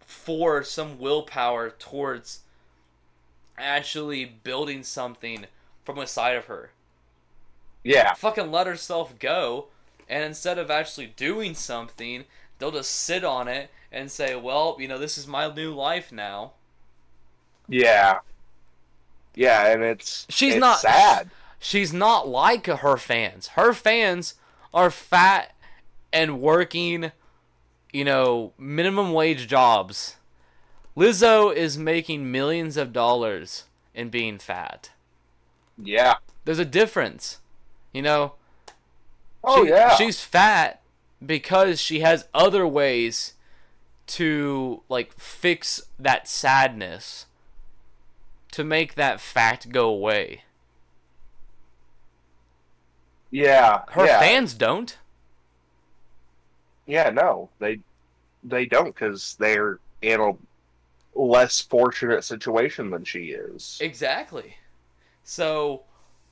force, 0.00 0.70
some 0.70 0.98
willpower 0.98 1.70
towards 1.70 2.40
actually 3.58 4.24
building 4.24 4.82
something 4.82 5.46
from 5.84 5.98
a 5.98 6.06
side 6.06 6.36
of 6.36 6.46
her. 6.46 6.70
Yeah, 7.84 8.14
Fucking 8.14 8.50
let 8.50 8.66
herself 8.66 9.18
go, 9.18 9.66
and 10.08 10.22
instead 10.22 10.58
of 10.58 10.70
actually 10.70 11.06
doing 11.06 11.54
something, 11.54 12.24
they'll 12.58 12.70
just 12.70 12.92
sit 12.92 13.24
on 13.24 13.48
it 13.48 13.70
and 13.90 14.10
say, 14.10 14.36
"Well, 14.36 14.76
you 14.78 14.86
know, 14.86 14.98
this 14.98 15.18
is 15.18 15.26
my 15.26 15.52
new 15.52 15.74
life 15.74 16.12
now." 16.12 16.52
yeah, 17.68 18.18
yeah, 19.34 19.72
and 19.72 19.82
it's 19.82 20.26
She's 20.28 20.54
it's 20.54 20.60
not 20.60 20.78
sad. 20.78 21.30
She's 21.58 21.92
not 21.92 22.28
like 22.28 22.66
her 22.66 22.96
fans. 22.96 23.48
Her 23.48 23.72
fans 23.72 24.34
are 24.74 24.90
fat 24.90 25.54
and 26.12 26.40
working, 26.40 27.12
you 27.92 28.04
know, 28.04 28.52
minimum 28.58 29.12
wage 29.12 29.46
jobs. 29.46 30.16
Lizzo 30.96 31.54
is 31.54 31.78
making 31.78 32.30
millions 32.30 32.76
of 32.76 32.92
dollars 32.92 33.64
in 33.94 34.08
being 34.10 34.38
fat. 34.38 34.90
Yeah. 35.82 36.16
There's 36.44 36.58
a 36.58 36.64
difference. 36.64 37.38
You 37.92 38.02
know, 38.02 38.34
Oh 39.44 39.64
she- 39.64 39.70
yeah. 39.70 39.94
she's 39.96 40.20
fat 40.20 40.80
because 41.24 41.80
she 41.80 42.00
has 42.00 42.28
other 42.34 42.66
ways 42.66 43.34
to 44.08 44.82
like 44.88 45.12
fix 45.18 45.82
that 45.98 46.28
sadness 46.28 47.26
to 48.52 48.64
make 48.64 48.94
that 48.96 49.20
fact 49.20 49.70
go 49.70 49.88
away. 49.88 50.42
yeah. 53.30 53.82
Her 53.90 54.06
yeah. 54.06 54.18
fans 54.20 54.54
don't. 54.54 54.96
Yeah, 56.86 57.10
no, 57.10 57.48
they 57.58 57.80
they 58.44 58.66
don't 58.66 58.86
because 58.94 59.36
they're 59.38 59.78
in 60.00 60.20
a 60.20 60.32
less 61.14 61.60
fortunate 61.60 62.24
situation 62.24 62.90
than 62.90 63.04
she 63.04 63.26
is. 63.26 63.78
Exactly. 63.80 64.56
So, 65.24 65.82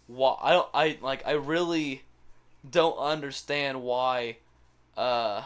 why 0.06 0.36
I 0.42 0.52
don't 0.52 0.68
I 0.74 0.98
like 1.00 1.26
I 1.26 1.32
really 1.32 2.02
don't 2.68 2.98
understand 2.98 3.82
why 3.82 4.36
uh 4.96 5.44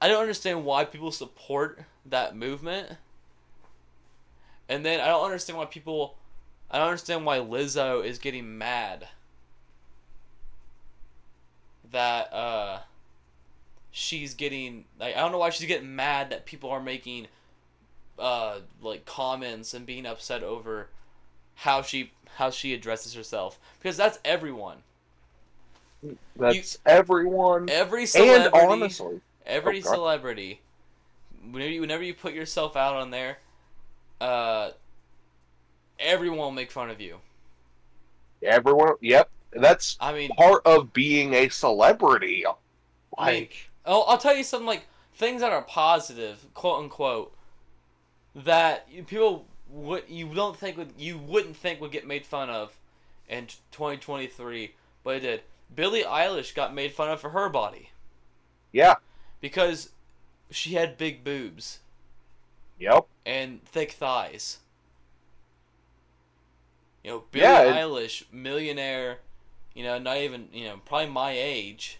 I 0.00 0.08
don't 0.08 0.20
understand 0.20 0.64
why 0.64 0.84
people 0.84 1.12
support 1.12 1.82
that 2.06 2.34
movement. 2.36 2.96
And 4.68 4.86
then 4.86 5.00
I 5.00 5.08
don't 5.08 5.24
understand 5.24 5.58
why 5.58 5.66
people 5.66 6.16
I 6.70 6.78
don't 6.78 6.86
understand 6.86 7.26
why 7.26 7.38
Lizzo 7.38 8.04
is 8.04 8.18
getting 8.18 8.56
mad 8.56 9.08
that 11.92 12.32
uh 12.32 12.78
she's 13.90 14.34
getting 14.34 14.84
like 14.98 15.16
I 15.16 15.20
don't 15.20 15.32
know 15.32 15.38
why 15.38 15.50
she's 15.50 15.66
getting 15.66 15.94
mad 15.96 16.30
that 16.30 16.46
people 16.46 16.70
are 16.70 16.80
making 16.80 17.28
uh 18.18 18.60
like 18.82 19.04
comments 19.06 19.74
and 19.74 19.86
being 19.86 20.06
upset 20.06 20.42
over 20.42 20.88
how 21.56 21.82
she 21.82 22.12
how 22.36 22.50
she 22.50 22.72
addresses 22.74 23.14
herself. 23.14 23.58
Because 23.78 23.96
that's 23.96 24.18
everyone. 24.24 24.78
That's 26.36 26.78
everyone. 26.86 27.68
every 27.68 28.06
And 28.14 28.48
celebrity 28.48 28.54
honestly, 28.54 29.20
every 29.46 29.80
Oh, 29.84 29.92
celebrity 29.92 30.60
whenever 31.50 31.70
you, 31.70 31.80
whenever 31.80 32.02
you 32.02 32.14
put 32.14 32.34
yourself 32.34 32.76
out 32.76 32.94
on 32.96 33.10
there 33.10 33.38
uh 34.20 34.70
everyone 35.98 36.38
will 36.38 36.50
make 36.50 36.70
fun 36.70 36.90
of 36.90 37.00
you. 37.00 37.18
Everyone. 38.42 38.94
Yep, 39.00 39.30
that's 39.52 39.98
i 40.00 40.12
mean 40.12 40.30
part 40.30 40.62
of 40.66 40.92
being 40.92 41.34
a 41.34 41.48
celebrity. 41.48 42.44
I 43.18 43.32
mean, 43.32 43.42
Like, 43.42 43.70
I'll, 43.84 44.04
I'll 44.08 44.18
tell 44.18 44.36
you 44.36 44.44
some 44.44 44.66
like 44.66 44.86
things 45.14 45.40
that 45.42 45.52
are 45.52 45.62
positive, 45.62 46.44
quote 46.54 46.82
unquote, 46.82 47.36
that 48.34 48.88
people 49.06 49.46
would 49.68 50.04
you 50.08 50.34
don't 50.34 50.56
think 50.56 50.76
would 50.76 50.92
you 50.98 51.18
wouldn't 51.18 51.56
think 51.56 51.80
would 51.80 51.92
get 51.92 52.06
made 52.06 52.26
fun 52.26 52.50
of 52.50 52.76
in 53.28 53.46
2023, 53.72 54.74
but 55.04 55.16
it 55.16 55.20
did. 55.20 55.42
Billie 55.74 56.02
Eilish 56.02 56.54
got 56.54 56.74
made 56.74 56.92
fun 56.92 57.10
of 57.10 57.20
for 57.20 57.30
her 57.30 57.48
body 57.48 57.90
yeah, 58.72 58.96
because 59.40 59.90
she 60.50 60.74
had 60.74 60.98
big 60.98 61.22
boobs 61.24 61.80
yep, 62.78 63.06
and 63.24 63.62
thick 63.64 63.92
thighs. 63.92 64.58
You 67.04 67.10
know, 67.10 67.24
Billie 67.30 67.64
Yeah, 67.64 67.64
Eilish, 67.66 68.24
millionaire, 68.32 69.18
you 69.74 69.84
know, 69.84 69.98
not 69.98 70.18
even 70.18 70.48
you 70.52 70.64
know, 70.64 70.80
probably 70.84 71.08
my 71.10 71.32
age, 71.32 71.98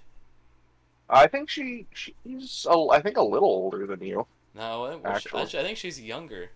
I 1.08 1.26
think 1.26 1.48
she 1.48 1.86
she's 1.92 2.66
a, 2.68 2.76
I 2.90 3.00
think 3.00 3.16
a 3.16 3.22
little 3.22 3.48
older 3.48 3.86
than 3.86 4.02
you. 4.02 4.26
No, 4.54 5.00
she- 5.02 5.08
Actually. 5.08 5.60
I 5.60 5.62
think 5.64 5.78
she's 5.78 6.00
younger. 6.00 6.50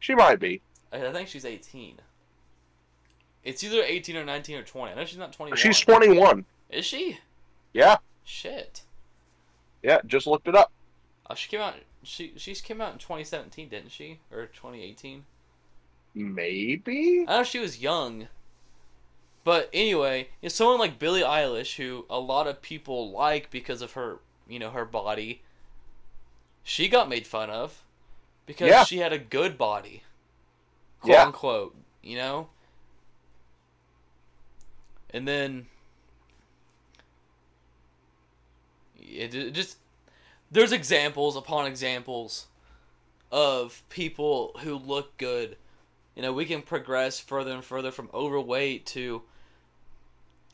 She 0.00 0.14
might 0.14 0.38
be. 0.38 0.60
I 0.92 1.12
think 1.12 1.28
she's 1.28 1.44
18. 1.44 1.96
It's 3.44 3.62
either 3.64 3.82
18 3.82 4.16
or 4.16 4.24
19 4.24 4.56
or 4.56 4.62
20. 4.62 4.92
I 4.92 4.94
know 4.96 5.04
she's 5.04 5.18
not 5.18 5.32
twenty. 5.32 5.56
She's 5.56 5.78
21. 5.80 6.44
Is 6.70 6.84
she? 6.84 7.18
Yeah, 7.72 7.96
Shit. 8.24 8.82
yeah. 9.82 9.98
Just 10.06 10.26
looked 10.26 10.48
it 10.48 10.54
up. 10.54 10.72
Oh, 11.28 11.34
she 11.34 11.48
came 11.48 11.60
out. 11.60 11.74
She 12.02 12.32
she's 12.36 12.60
came 12.60 12.80
out 12.80 12.92
in 12.92 12.98
2017, 12.98 13.68
didn't 13.68 13.90
she? 13.92 14.18
Or 14.32 14.46
2018? 14.46 15.24
Maybe. 16.14 17.24
I 17.28 17.38
know 17.38 17.44
she 17.44 17.58
was 17.58 17.80
young. 17.80 18.28
But 19.46 19.70
anyway, 19.72 20.22
you 20.42 20.46
know, 20.46 20.48
someone 20.48 20.80
like 20.80 20.98
Billie 20.98 21.20
Eilish, 21.20 21.76
who 21.76 22.04
a 22.10 22.18
lot 22.18 22.48
of 22.48 22.60
people 22.60 23.12
like 23.12 23.48
because 23.48 23.80
of 23.80 23.92
her, 23.92 24.18
you 24.48 24.58
know, 24.58 24.70
her 24.70 24.84
body, 24.84 25.40
she 26.64 26.88
got 26.88 27.08
made 27.08 27.28
fun 27.28 27.48
of 27.48 27.84
because 28.44 28.66
Yeah. 28.66 28.82
she 28.82 28.98
had 28.98 29.12
a 29.12 29.18
good 29.18 29.56
body, 29.56 30.02
quote 31.00 31.14
Yeah. 31.14 31.26
unquote. 31.26 31.76
You 32.02 32.16
know. 32.16 32.48
And 35.10 35.28
then 35.28 35.68
it 38.98 39.32
it 39.32 39.52
just 39.52 39.76
there's 40.50 40.72
examples 40.72 41.36
upon 41.36 41.66
examples 41.66 42.48
of 43.30 43.84
people 43.90 44.56
who 44.64 44.74
look 44.74 45.16
good 45.18 45.56
you 46.16 46.22
know, 46.22 46.32
we 46.32 46.46
can 46.46 46.62
progress 46.62 47.20
further 47.20 47.52
and 47.52 47.62
further 47.64 47.92
from 47.92 48.08
overweight 48.12 48.86
to 48.86 49.22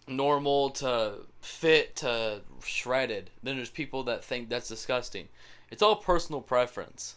normal 0.06 0.70
to 0.70 1.14
fit 1.40 1.96
to 1.96 2.40
shredded. 2.64 3.30
Then 3.42 3.56
there's 3.56 3.70
people 3.70 4.04
that 4.04 4.24
think 4.24 4.48
that's 4.48 4.68
disgusting. 4.68 5.28
It's 5.70 5.82
all 5.82 5.96
personal 5.96 6.40
preference. 6.40 7.16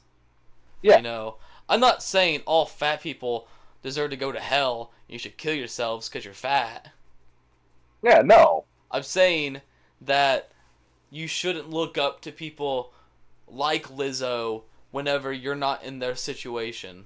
Yeah. 0.82 0.98
You 0.98 1.04
know, 1.04 1.38
I'm 1.68 1.80
not 1.80 2.04
saying 2.04 2.42
all 2.46 2.66
fat 2.66 3.02
people 3.02 3.48
deserve 3.84 4.12
to 4.12 4.18
go 4.18 4.32
to 4.32 4.40
hell. 4.40 4.92
You 5.08 5.20
should 5.20 5.38
kill 5.38 5.54
yourselves 5.54 6.10
because 6.10 6.26
you're 6.26 6.34
fat. 6.34 6.92
Yeah. 8.02 8.22
No. 8.22 8.66
I'm 8.92 9.04
saying 9.04 9.62
that 10.02 10.52
you 11.10 11.28
shouldn't 11.28 11.70
look 11.70 11.98
up 11.98 12.22
to 12.22 12.32
people 12.32 12.94
like 13.48 13.90
Lizzo 13.90 14.64
whenever 14.92 15.32
you're 15.32 15.56
not 15.56 15.84
in 15.84 16.00
their 16.00 16.16
situation. 16.16 17.06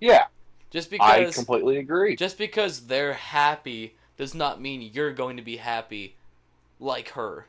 Yeah. 0.00 0.26
Just 0.70 0.90
because 0.90 1.10
I 1.10 1.30
completely 1.32 1.78
agree. 1.78 2.16
just 2.16 2.38
because 2.38 2.86
they're 2.86 3.14
happy 3.14 3.94
does 4.16 4.34
not 4.34 4.60
mean 4.60 4.80
you're 4.82 5.12
going 5.12 5.36
to 5.36 5.42
be 5.42 5.56
happy 5.58 6.16
like 6.78 7.10
her. 7.10 7.46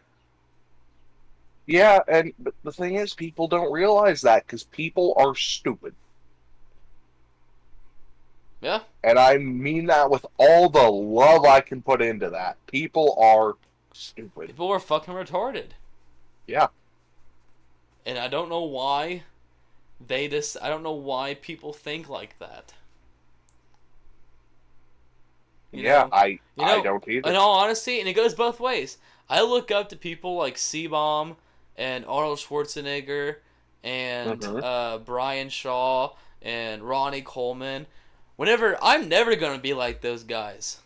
Yeah, 1.66 2.00
and 2.08 2.34
but 2.40 2.54
the 2.64 2.72
thing 2.72 2.96
is, 2.96 3.14
people 3.14 3.48
don't 3.48 3.72
realize 3.72 4.22
that 4.22 4.46
because 4.48 4.64
people 4.64 5.14
are 5.18 5.36
stupid, 5.36 5.96
Yeah? 8.62 8.84
and 9.04 9.18
I 9.20 9.38
mean 9.38 9.86
that 9.88 10.10
with 10.10 10.26
all 10.38 10.70
the 10.70 10.90
love 10.90 11.46
I 11.46 11.62
can 11.62 11.82
put 11.82 12.02
into 12.02 12.30
that. 12.30 12.58
People 12.68 13.16
are 13.20 13.56
stupid. 13.94 14.48
People 14.48 14.70
are 14.70 14.80
fucking 14.80 15.14
retarded. 15.14 15.72
Yeah. 16.48 16.68
And 18.06 18.18
I 18.18 18.28
don't 18.28 18.50
know 18.50 18.64
why 18.64 19.24
they 20.00 20.28
just 20.28 20.58
I 20.62 20.70
don't 20.70 20.84
know 20.84 20.94
why 20.94 21.36
people 21.36 21.74
think 21.74 22.10
like 22.10 22.40
that. 22.40 22.74
You 25.72 25.84
yeah, 25.84 26.04
know? 26.04 26.10
I 26.12 26.26
You 26.56 26.66
know, 26.66 26.80
I 26.80 26.84
don't 26.84 27.08
either. 27.08 27.30
In 27.30 27.36
all 27.36 27.60
honesty, 27.60 28.00
and 28.00 28.08
it 28.08 28.14
goes 28.14 28.34
both 28.34 28.60
ways. 28.60 28.98
I 29.30 29.42
look 29.42 29.72
up 29.72 29.90
to 29.90 29.96
people 29.96 30.36
like 30.36 30.56
CBum 30.56 31.36
and 31.78 32.06
Arnold 32.06 32.40
Schwarzenegger 32.40 33.38
and 33.84 34.40
Mhm. 34.40 34.64
uh, 34.64 34.98
Brian 35.00 35.50
Shaw 35.50 36.16
and 36.42 36.82
Ronnie 36.84 37.22
Coleman. 37.22 37.88
Whenever 38.38 38.78
I'm 38.82 39.10
never 39.10 39.36
gonna 39.36 39.60
be 39.60 39.74
like 39.74 40.02
those 40.02 40.24
guys. 40.24 40.80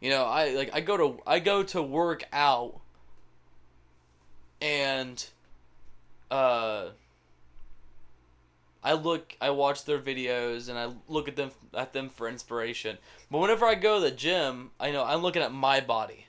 You 0.00 0.10
know, 0.10 0.24
I 0.24 0.50
like 0.50 0.70
I 0.74 0.80
go 0.80 0.96
to 0.96 1.20
I 1.26 1.38
go 1.38 1.62
to 1.62 1.82
work 1.82 2.24
out 2.32 2.80
and 4.60 5.24
uh 6.30 6.88
I 8.84 8.92
look 8.92 9.36
I 9.40 9.50
watch 9.50 9.84
their 9.84 9.98
videos 9.98 10.68
and 10.68 10.78
I 10.78 10.90
look 11.08 11.26
at 11.26 11.36
them 11.36 11.50
at 11.72 11.94
them 11.94 12.10
for 12.10 12.28
inspiration. 12.28 12.98
But 13.30 13.38
whenever 13.38 13.64
I 13.64 13.74
go 13.74 13.96
to 13.96 14.04
the 14.04 14.10
gym, 14.10 14.70
I 14.78 14.90
know 14.90 15.02
I'm 15.02 15.22
looking 15.22 15.42
at 15.42 15.52
my 15.52 15.80
body. 15.80 16.26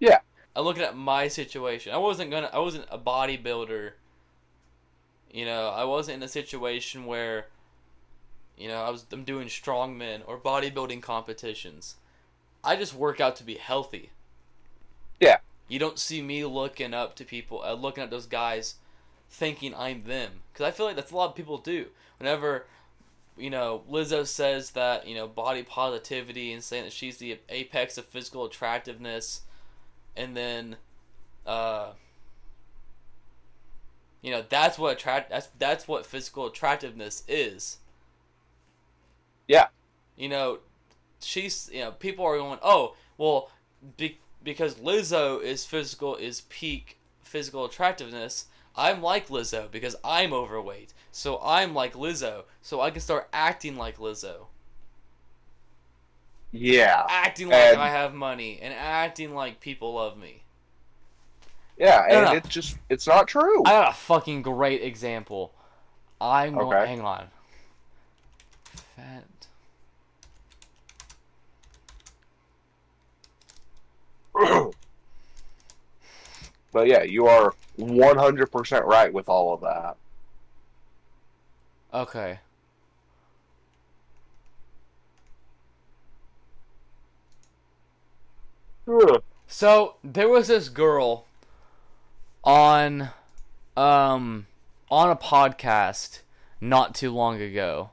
Yeah. 0.00 0.20
I'm 0.56 0.64
looking 0.64 0.82
at 0.82 0.96
my 0.96 1.28
situation. 1.28 1.92
I 1.92 1.98
wasn't 1.98 2.30
gonna 2.30 2.50
I 2.52 2.58
wasn't 2.58 2.86
a 2.90 2.98
bodybuilder. 2.98 3.92
You 5.30 5.44
know, 5.44 5.68
I 5.68 5.84
wasn't 5.84 6.16
in 6.16 6.22
a 6.22 6.28
situation 6.28 7.04
where 7.04 7.46
you 8.56 8.68
know, 8.68 8.82
I 8.82 8.90
was 8.90 9.06
I'm 9.12 9.24
doing 9.24 9.48
strongman 9.48 10.22
or 10.26 10.38
bodybuilding 10.38 11.02
competitions. 11.02 11.96
I 12.64 12.76
just 12.76 12.94
work 12.94 13.20
out 13.20 13.36
to 13.36 13.44
be 13.44 13.54
healthy. 13.54 14.10
Yeah. 15.20 15.38
You 15.68 15.78
don't 15.78 15.98
see 15.98 16.22
me 16.22 16.44
looking 16.44 16.94
up 16.94 17.14
to 17.16 17.24
people, 17.24 17.62
uh, 17.62 17.74
looking 17.74 18.02
at 18.02 18.10
those 18.10 18.26
guys, 18.26 18.76
thinking 19.30 19.74
I'm 19.74 20.04
them. 20.04 20.30
Because 20.52 20.66
I 20.66 20.70
feel 20.70 20.86
like 20.86 20.96
that's 20.96 21.12
a 21.12 21.16
lot 21.16 21.30
of 21.30 21.34
people 21.36 21.58
do. 21.58 21.86
Whenever, 22.18 22.66
you 23.36 23.50
know, 23.50 23.82
Lizzo 23.90 24.26
says 24.26 24.72
that 24.72 25.06
you 25.06 25.14
know 25.14 25.26
body 25.26 25.62
positivity 25.62 26.52
and 26.52 26.62
saying 26.62 26.84
that 26.84 26.92
she's 26.92 27.18
the 27.18 27.38
apex 27.48 27.98
of 27.98 28.04
physical 28.06 28.44
attractiveness, 28.44 29.42
and 30.16 30.36
then, 30.36 30.76
uh, 31.46 31.92
you 34.22 34.30
know, 34.30 34.44
that's 34.48 34.78
what 34.78 34.92
attract 34.96 35.30
that's 35.30 35.48
that's 35.58 35.86
what 35.86 36.06
physical 36.06 36.46
attractiveness 36.46 37.22
is. 37.28 37.78
Yeah. 39.46 39.68
You 40.16 40.28
know, 40.28 40.58
she's 41.20 41.70
you 41.72 41.80
know 41.80 41.92
people 41.92 42.24
are 42.24 42.36
going 42.36 42.58
oh 42.62 42.96
well 43.16 43.50
be, 43.96 44.18
because 44.42 44.74
Lizzo 44.76 45.42
is 45.42 45.64
physical 45.64 46.16
is 46.16 46.42
peak 46.48 46.98
physical 47.22 47.64
attractiveness. 47.64 48.46
I'm 48.78 49.02
like 49.02 49.28
Lizzo 49.28 49.68
because 49.70 49.96
I'm 50.04 50.32
overweight. 50.32 50.94
So 51.10 51.40
I'm 51.42 51.74
like 51.74 51.94
Lizzo. 51.94 52.44
So 52.62 52.80
I 52.80 52.90
can 52.90 53.00
start 53.00 53.28
acting 53.32 53.76
like 53.76 53.98
Lizzo. 53.98 54.46
yeah, 56.52 57.04
Acting 57.10 57.48
like 57.48 57.56
And- 57.72 57.80
I 57.80 57.88
have 57.88 58.14
money 58.14 58.60
and 58.62 58.72
acting 58.72 59.34
like 59.34 59.60
people 59.60 59.94
love 59.94 60.16
me. 60.16 60.42
yeah, 61.76 62.06
No, 62.08 62.14
and 62.16 62.24
no. 62.26 62.32
it's 62.34 62.48
just 62.48 62.78
it's 62.88 63.06
not 63.06 63.26
true. 63.26 63.62
I 63.66 63.70
got 63.70 63.90
a 63.90 63.94
fucking 63.94 64.42
great 64.42 64.80
example. 64.82 65.52
I'm 66.20 66.54
going 66.54 66.76
Okay. 66.78 66.86
hang 66.86 67.00
on. 67.00 67.28
Fat 68.96 69.24
but 76.72 76.86
yeah, 76.86 77.02
you 77.02 77.26
are 77.26 77.54
one 77.78 78.18
hundred 78.18 78.50
percent 78.50 78.84
right 78.84 79.12
with 79.12 79.28
all 79.28 79.54
of 79.54 79.60
that. 79.60 79.96
Okay. 81.94 82.40
So 89.46 89.94
there 90.02 90.28
was 90.28 90.48
this 90.48 90.68
girl 90.68 91.26
on 92.42 93.10
um 93.76 94.46
on 94.90 95.10
a 95.10 95.16
podcast 95.16 96.20
not 96.60 96.94
too 96.94 97.12
long 97.12 97.40
ago. 97.40 97.90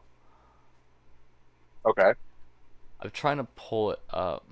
Okay. 1.85 2.13
I'm 3.01 3.11
trying 3.11 3.37
to 3.37 3.47
pull 3.55 3.91
it 3.91 3.99
up. 4.09 4.47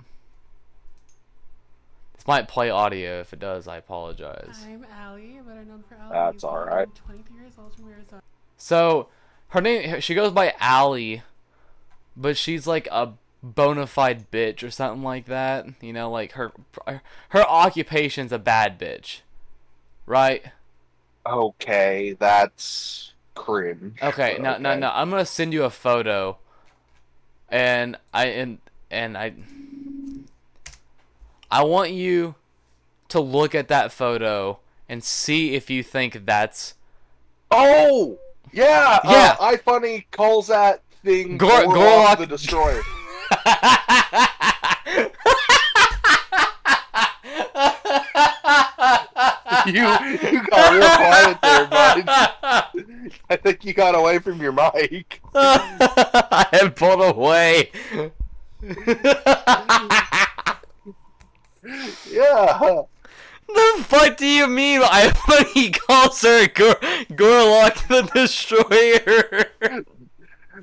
This 2.24 2.28
might 2.30 2.48
play 2.48 2.70
audio. 2.70 3.20
If 3.20 3.34
it 3.34 3.40
does, 3.40 3.68
I 3.68 3.76
apologize. 3.76 4.60
I'm 4.66 4.86
Allie, 4.98 5.42
better 5.46 5.66
known 5.66 5.84
for 5.90 5.96
Allie. 5.96 6.10
That's 6.14 6.46
alright. 6.46 6.88
I'm 6.88 7.06
23 7.06 7.36
years 7.36 7.52
old 7.60 7.76
from 7.76 7.90
Arizona. 7.90 8.22
So 8.56 9.10
her 9.50 9.60
name 9.60 10.00
she 10.00 10.16
goes 10.16 10.32
by 10.32 10.54
Allie, 10.58 11.22
but 12.16 12.38
she's 12.38 12.66
like 12.66 12.88
a 12.90 13.12
bona 13.44 13.88
fide 13.88 14.32
bitch 14.32 14.64
or 14.64 14.72
something 14.72 15.04
like 15.04 15.26
that. 15.26 15.66
You 15.82 15.92
know, 15.92 16.10
like 16.10 16.32
her 16.32 16.54
her 16.88 17.44
occupation's 17.44 18.32
a 18.32 18.40
bad 18.40 18.80
bitch, 18.80 19.20
right? 20.06 20.46
Okay, 21.26 22.16
that's 22.18 23.12
cringe. 23.36 23.98
Okay, 24.02 24.36
but 24.40 24.42
no, 24.42 24.58
no, 24.60 24.80
no. 24.80 24.92
I'm 24.94 25.10
gonna 25.10 25.26
send 25.26 25.52
you 25.52 25.66
a 25.66 25.70
photo, 25.70 26.38
and 27.50 27.98
I 28.14 28.28
and 28.28 28.60
and 28.90 29.18
I 29.18 29.34
I 31.54 31.62
want 31.62 31.92
you 31.92 32.34
to 33.10 33.20
look 33.20 33.54
at 33.54 33.68
that 33.68 33.92
photo 33.92 34.58
and 34.90 35.04
see 35.04 35.54
if 35.54 35.70
you 35.70 35.84
think 35.84 36.26
that's 36.26 36.74
Oh, 37.52 38.18
yeah, 38.52 38.98
Yeah. 39.04 39.36
Uh, 39.40 39.52
iFunny 39.52 40.06
calls 40.10 40.48
that 40.48 40.82
thing 41.04 41.38
Gor- 41.38 41.66
Gorlock 41.66 42.18
the 42.18 42.26
Destroyer. 42.36 42.82
you 49.68 49.84
you 50.32 50.42
got 50.48 50.74
real 50.74 50.90
quiet 50.90 51.38
there, 51.44 51.68
bud. 51.68 52.10
I 53.30 53.36
think 53.36 53.64
you 53.64 53.74
got 53.74 53.94
away 53.94 54.18
from 54.18 54.42
your 54.42 54.54
mic. 54.54 55.22
I 55.36 56.48
have 56.52 56.76
pulled 56.76 57.16
away. 57.16 57.70
Yeah. 62.10 62.82
the 63.48 63.84
fuck 63.84 64.18
do 64.18 64.26
you 64.26 64.48
mean? 64.48 64.82
I 64.84 65.12
when 65.28 65.46
he 65.54 65.72
calls 65.72 66.22
her 66.22 66.48
Gor- 66.48 66.76
Gorlock 67.16 67.88
the 67.88 68.04
Destroyer. 68.14 69.86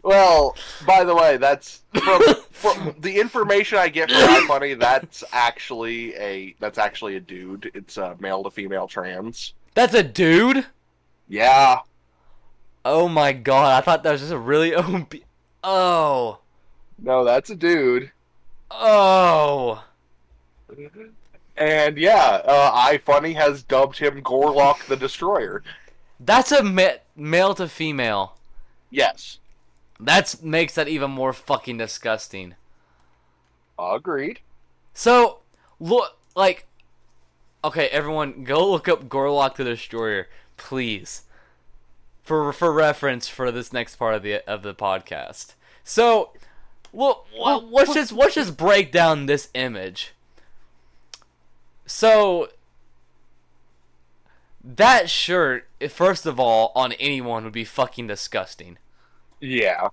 Well, 0.02 0.56
by 0.86 1.04
the 1.04 1.14
way, 1.14 1.36
that's 1.36 1.82
from, 1.92 2.22
from 2.50 2.94
the 3.00 3.18
information 3.20 3.78
I 3.78 3.88
get 3.88 4.10
from 4.10 4.20
iFunny. 4.20 4.78
That's 4.78 5.24
actually 5.32 6.14
a 6.16 6.54
that's 6.60 6.78
actually 6.78 7.16
a 7.16 7.20
dude. 7.20 7.70
It's 7.74 7.96
a 7.96 8.16
male 8.20 8.42
to 8.44 8.50
female 8.50 8.88
trans. 8.88 9.52
That's 9.74 9.94
a 9.94 10.02
dude. 10.02 10.66
Yeah. 11.28 11.80
Oh 12.84 13.08
my 13.08 13.32
god! 13.32 13.76
I 13.76 13.84
thought 13.84 14.02
that 14.04 14.12
was 14.12 14.20
just 14.20 14.32
a 14.32 14.38
really 14.38 14.74
OP. 14.76 15.14
Oh. 15.62 16.38
No, 16.98 17.24
that's 17.24 17.50
a 17.50 17.56
dude. 17.56 18.10
Oh. 18.70 19.84
And 21.56 21.98
yeah, 21.98 22.40
uh, 22.44 22.88
iFunny 22.88 23.34
has 23.34 23.62
dubbed 23.62 23.98
him 23.98 24.22
Gorlock 24.22 24.86
the 24.86 24.96
Destroyer. 24.96 25.62
That's 26.18 26.52
a 26.52 26.62
ma- 26.62 27.00
male 27.16 27.54
to 27.54 27.68
female. 27.68 28.36
Yes. 28.90 29.38
That 29.98 30.42
makes 30.42 30.74
that 30.74 30.88
even 30.88 31.10
more 31.10 31.32
fucking 31.32 31.78
disgusting. 31.78 32.54
Agreed. 33.78 34.40
So, 34.94 35.38
look, 35.78 36.18
like, 36.34 36.66
okay, 37.64 37.88
everyone, 37.88 38.44
go 38.44 38.70
look 38.70 38.88
up 38.88 39.08
Gorlock 39.08 39.56
the 39.56 39.64
Destroyer, 39.64 40.28
please, 40.56 41.22
for 42.22 42.52
for 42.52 42.72
reference 42.72 43.28
for 43.28 43.50
this 43.50 43.72
next 43.72 43.96
part 43.96 44.14
of 44.14 44.22
the 44.22 44.46
of 44.48 44.62
the 44.62 44.74
podcast. 44.74 45.54
So, 45.84 46.30
well, 46.92 47.26
well 47.38 47.68
let's 47.70 47.94
just 47.94 48.12
let's 48.12 48.34
just 48.34 48.56
break 48.56 48.92
down 48.92 49.26
this 49.26 49.48
image. 49.54 50.12
So, 51.92 52.50
that 54.62 55.10
shirt, 55.10 55.66
first 55.88 56.24
of 56.24 56.38
all, 56.38 56.70
on 56.76 56.92
anyone 56.92 57.42
would 57.42 57.52
be 57.52 57.64
fucking 57.64 58.06
disgusting. 58.06 58.78
Yeah. 59.40 59.88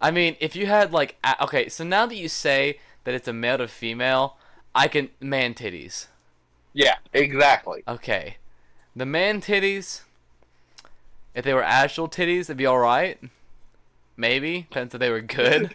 I 0.00 0.12
mean, 0.12 0.36
if 0.38 0.54
you 0.54 0.66
had 0.66 0.92
like, 0.92 1.16
okay, 1.40 1.68
so 1.68 1.82
now 1.82 2.06
that 2.06 2.14
you 2.14 2.28
say 2.28 2.78
that 3.02 3.14
it's 3.14 3.26
a 3.26 3.32
male 3.32 3.58
to 3.58 3.66
female, 3.66 4.36
I 4.72 4.86
can 4.86 5.08
man 5.20 5.54
titties. 5.54 6.06
Yeah, 6.74 6.98
exactly. 7.12 7.82
Okay, 7.88 8.36
the 8.94 9.04
man 9.04 9.40
titties. 9.40 10.02
If 11.34 11.44
they 11.44 11.54
were 11.54 11.64
actual 11.64 12.08
titties, 12.08 12.42
it'd 12.42 12.56
be 12.56 12.66
all 12.66 12.78
right. 12.78 13.18
Maybe 14.16 14.60
depends 14.60 14.94
if 14.94 15.00
they 15.00 15.10
were 15.10 15.20
good. 15.20 15.74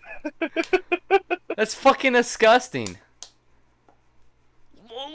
That's 1.58 1.76
fucking 1.76 2.14
disgusting. 2.14 3.00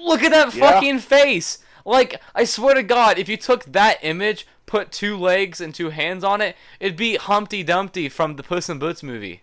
Look 0.03 0.23
at 0.23 0.31
that 0.33 0.55
Yeah. 0.55 0.71
fucking 0.73 0.99
face. 1.01 1.59
Like, 1.85 2.21
I 2.35 2.45
swear 2.45 2.75
to 2.75 2.83
God, 2.83 3.19
if 3.19 3.29
you 3.29 3.37
took 3.37 3.65
that 3.73 3.99
image, 4.03 4.47
put 4.67 4.93
two 4.93 5.17
legs 5.17 5.61
and 5.61 5.75
two 5.75 5.91
hands 5.91 6.23
on 6.25 6.41
it, 6.41 6.57
it'd 6.81 6.97
be 6.97 7.17
Humpty 7.17 7.63
Dumpty 7.63 8.09
from 8.09 8.37
the 8.37 8.43
Puss 8.43 8.69
in 8.69 8.79
Boots 8.79 9.03
movie. 9.03 9.43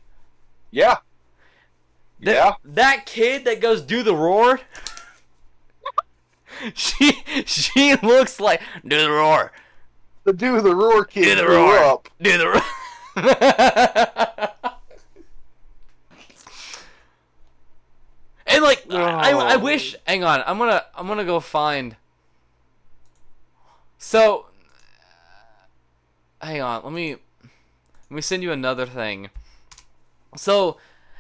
Yeah. 0.72 0.98
That, 2.22 2.36
Yeah. 2.36 2.52
That 2.64 3.06
kid 3.06 3.46
that 3.46 3.60
goes 3.62 3.82
do 3.82 4.04
the 4.04 4.16
roar. 4.16 4.62
she 6.74 7.24
she 7.46 7.96
looks 7.98 8.40
like 8.40 8.62
do 8.88 9.02
the 9.02 9.12
roar. 9.12 9.52
The 10.24 10.34
do 10.34 10.62
the 10.62 10.76
roar 10.76 11.06
kid 11.06 11.26
Do 11.26 11.36
the 11.36 11.48
roar. 11.48 11.78
up. 11.80 12.10
Do 12.22 12.38
the 12.38 12.48
roar. 12.48 12.62
and 18.50 18.64
like 18.64 18.86
I, 18.92 19.32
I 19.32 19.56
wish 19.58 19.96
hang 20.06 20.24
on, 20.24 20.44
I'm 20.46 20.58
gonna 20.58 20.84
I'm 20.96 21.08
gonna 21.08 21.26
go 21.26 21.40
find 21.40 21.96
So 24.00 24.46
hang 26.42 26.62
on, 26.62 26.84
let 26.84 26.94
me 26.94 27.12
let 27.12 28.12
me 28.16 28.22
send 28.22 28.42
you 28.44 28.52
another 28.52 28.86
thing. 28.86 29.30
So 30.36 30.78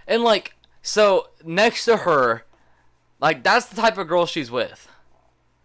and 0.07 0.23
like 0.23 0.55
so 0.81 1.29
next 1.43 1.85
to 1.85 1.97
her 1.97 2.45
like 3.19 3.43
that's 3.43 3.67
the 3.67 3.79
type 3.79 3.97
of 3.97 4.07
girl 4.07 4.25
she's 4.25 4.49
with. 4.49 4.87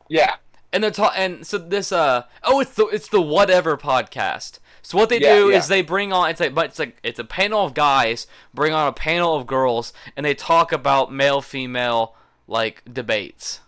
Yeah. 0.08 0.34
And 0.72 0.82
they're 0.82 0.90
ta- 0.90 1.14
and 1.16 1.46
so 1.46 1.56
this 1.56 1.92
uh 1.92 2.24
oh 2.42 2.60
it's 2.60 2.74
the 2.74 2.86
it's 2.88 3.08
the 3.08 3.22
whatever 3.22 3.76
podcast. 3.76 4.58
So 4.84 4.98
what 4.98 5.08
they 5.08 5.18
Yeah, 5.18 5.36
do 5.36 5.50
yeah. 5.50 5.56
is 5.58 5.68
they 5.68 5.80
bring 5.82 6.12
on 6.12 6.28
it's 6.30 6.40
like 6.40 6.54
but 6.54 6.66
it's 6.66 6.78
like 6.78 6.98
it's 7.02 7.18
a 7.18 7.24
panel 7.24 7.64
of 7.64 7.72
guys 7.74 8.26
bring 8.52 8.72
on 8.74 8.86
a 8.86 8.92
panel 8.92 9.34
of 9.34 9.46
girls 9.46 9.92
and 10.16 10.26
they 10.26 10.34
talk 10.34 10.72
about 10.72 11.10
male 11.12 11.40
female 11.40 12.14
like 12.46 12.82
debates. 12.90 13.60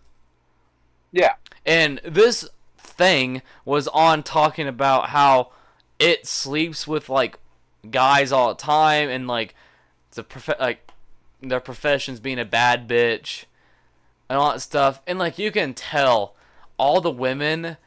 Yeah. 1.12 1.34
And 1.64 2.00
this 2.04 2.48
thing 2.78 3.40
was 3.64 3.88
on 3.88 4.22
talking 4.22 4.68
about 4.68 5.08
how 5.10 5.52
it 5.98 6.26
sleeps 6.26 6.86
with 6.86 7.08
like 7.08 7.38
guys 7.90 8.30
all 8.30 8.48
the 8.48 8.54
time 8.62 9.08
and 9.08 9.26
like 9.26 9.54
the 10.12 10.22
prof- 10.22 10.60
like 10.60 10.90
their 11.40 11.60
professions 11.60 12.20
being 12.20 12.38
a 12.38 12.44
bad 12.44 12.86
bitch 12.88 13.44
and 14.28 14.38
all 14.38 14.52
that 14.52 14.60
stuff. 14.60 15.00
And 15.06 15.18
like 15.18 15.38
you 15.38 15.50
can 15.50 15.72
tell 15.74 16.34
all 16.78 17.00
the 17.00 17.10
women 17.10 17.78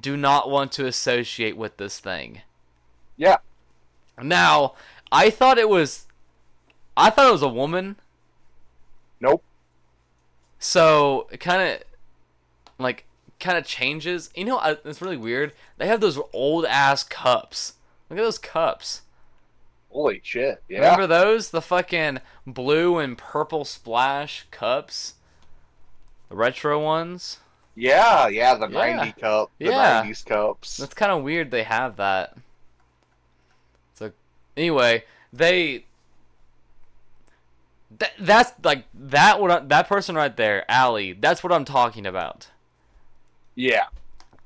do 0.00 0.16
not 0.16 0.48
want 0.50 0.72
to 0.72 0.86
associate 0.86 1.56
with 1.56 1.76
this 1.78 1.98
thing. 1.98 2.42
Yeah. 3.16 3.36
Now, 4.20 4.74
I 5.12 5.30
thought 5.30 5.58
it 5.58 5.68
was 5.68 6.06
I 6.96 7.10
thought 7.10 7.28
it 7.28 7.32
was 7.32 7.42
a 7.42 7.48
woman. 7.48 7.96
Nope. 9.20 9.42
So 10.58 11.28
it 11.30 11.38
kind 11.40 11.62
of 11.62 11.82
like 12.78 13.04
kind 13.40 13.58
of 13.58 13.64
changes. 13.66 14.30
You 14.34 14.44
know, 14.44 14.58
I- 14.58 14.78
it's 14.84 15.02
really 15.02 15.16
weird. 15.16 15.52
They 15.78 15.86
have 15.86 16.00
those 16.00 16.18
old 16.32 16.64
ass 16.64 17.04
cups. 17.04 17.74
Look 18.08 18.18
at 18.18 18.22
those 18.22 18.38
cups. 18.38 19.02
Holy 19.90 20.20
shit. 20.22 20.62
Yeah. 20.68 20.80
Remember 20.80 21.06
those? 21.06 21.50
The 21.50 21.62
fucking 21.62 22.20
blue 22.46 22.98
and 22.98 23.16
purple 23.16 23.64
splash 23.64 24.46
cups. 24.50 25.14
The 26.28 26.36
retro 26.36 26.82
ones. 26.82 27.38
Yeah, 27.74 28.26
yeah, 28.28 28.54
the 28.54 28.68
Yeah. 28.68 28.96
90 28.96 29.12
cup, 29.20 29.50
the 29.58 29.66
Yeah. 29.66 30.02
90s 30.02 30.22
cups. 30.24 30.78
That's 30.78 30.94
kind 30.94 31.12
of 31.12 31.22
weird. 31.22 31.50
They 31.50 31.62
have 31.62 31.96
that. 31.96 32.34
Anyway, 34.56 35.04
they. 35.32 35.84
That, 37.98 38.12
that's 38.18 38.52
like 38.64 38.84
that. 38.94 39.40
What 39.40 39.68
that 39.68 39.88
person 39.88 40.16
right 40.16 40.36
there, 40.36 40.70
Allie. 40.70 41.12
That's 41.12 41.42
what 41.42 41.52
I'm 41.52 41.64
talking 41.64 42.06
about. 42.06 42.48
Yeah, 43.54 43.84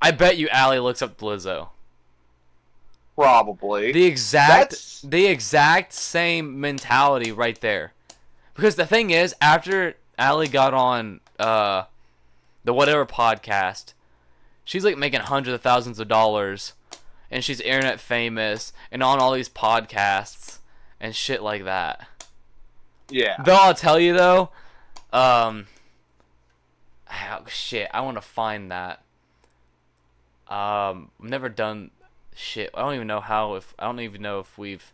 I 0.00 0.10
bet 0.12 0.36
you 0.36 0.48
Allie 0.50 0.78
looks 0.78 1.02
up 1.02 1.18
Lizzo. 1.18 1.68
probably. 3.16 3.92
The 3.92 4.04
exact 4.04 4.70
That's- 4.70 5.04
the 5.04 5.26
exact 5.26 5.92
same 5.92 6.60
mentality 6.60 7.32
right 7.32 7.60
there. 7.60 7.92
Because 8.54 8.76
the 8.76 8.86
thing 8.86 9.10
is, 9.10 9.34
after 9.40 9.94
Allie 10.18 10.48
got 10.48 10.74
on 10.74 11.20
uh 11.38 11.84
the 12.64 12.74
whatever 12.74 13.06
podcast, 13.06 13.94
she's 14.64 14.84
like 14.84 14.98
making 14.98 15.20
hundreds 15.20 15.54
of 15.54 15.60
thousands 15.62 15.98
of 15.98 16.08
dollars 16.08 16.74
and 17.30 17.44
she's 17.44 17.60
internet 17.60 18.00
famous 18.00 18.72
and 18.90 19.02
on 19.02 19.18
all 19.18 19.32
these 19.32 19.48
podcasts 19.48 20.58
and 21.00 21.14
shit 21.14 21.42
like 21.42 21.64
that. 21.64 22.06
yeah. 23.08 23.42
Though 23.44 23.54
I'll 23.54 23.74
tell 23.74 23.98
you 23.98 24.12
though, 24.12 24.50
um 25.12 25.66
oh, 27.10 27.44
shit, 27.48 27.88
I 27.92 28.00
want 28.00 28.16
to 28.16 28.22
find 28.22 28.70
that. 28.70 29.02
Um, 30.48 31.10
I've 31.22 31.30
never 31.30 31.48
done 31.48 31.90
shit. 32.34 32.70
I 32.74 32.82
don't 32.82 32.94
even 32.94 33.06
know 33.06 33.20
how 33.20 33.54
if 33.54 33.74
I 33.78 33.86
don't 33.86 34.00
even 34.00 34.22
know 34.22 34.40
if 34.40 34.58
we've 34.58 34.92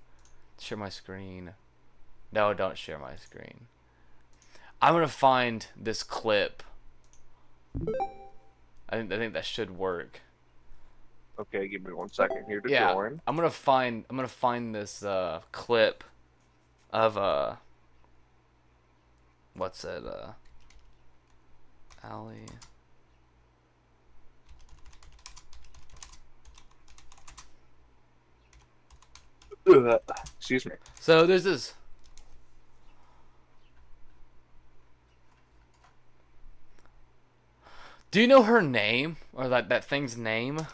share 0.61 0.79
my 0.79 0.89
screen. 0.89 1.53
No, 2.33 2.53
don't 2.53 2.77
share 2.77 2.99
my 2.99 3.17
screen. 3.17 3.67
I'm 4.83 4.93
gonna 4.95 5.09
find 5.09 5.67
this 5.77 6.03
clip. 6.03 6.63
I 8.89 8.97
think 8.97 9.13
I 9.13 9.17
think 9.17 9.33
that 9.33 9.45
should 9.45 9.79
work. 9.79 10.21
Okay, 11.39 11.69
give 11.69 11.85
me 11.85 11.93
one 11.93 12.11
second 12.11 12.45
here 12.47 12.61
to 12.61 12.71
yeah, 12.71 12.93
join. 12.95 13.21
I'm 13.27 13.37
gonna 13.37 13.51
find 13.51 14.05
I'm 14.09 14.17
gonna 14.17 14.29
find 14.29 14.75
this 14.75 15.03
uh, 15.03 15.43
clip 15.53 16.03
of 16.91 17.19
uh 17.19 17.57
what's 19.55 19.85
it 19.85 20.05
uh 20.07 20.33
Allie 22.03 22.47
excuse 30.39 30.65
me. 30.65 30.73
So 31.01 31.27
there's 31.27 31.45
this 31.45 31.75
Do 38.11 38.23
you 38.23 38.27
know 38.27 38.45
her 38.45 38.63
name 38.63 39.19
or 39.35 39.49
that 39.49 39.69
that 39.69 39.85
thing's 39.85 40.17
name? 40.17 40.67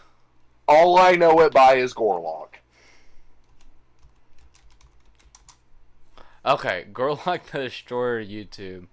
All 0.69 0.99
I 0.99 1.13
know 1.13 1.41
it 1.41 1.53
by 1.53 1.75
is 1.75 1.93
Gorlock. 1.93 2.49
Okay, 6.45 6.87
Gorlock 6.93 7.45
the 7.53 7.59
Destroyer 7.59 8.25
YouTube. 8.25 8.87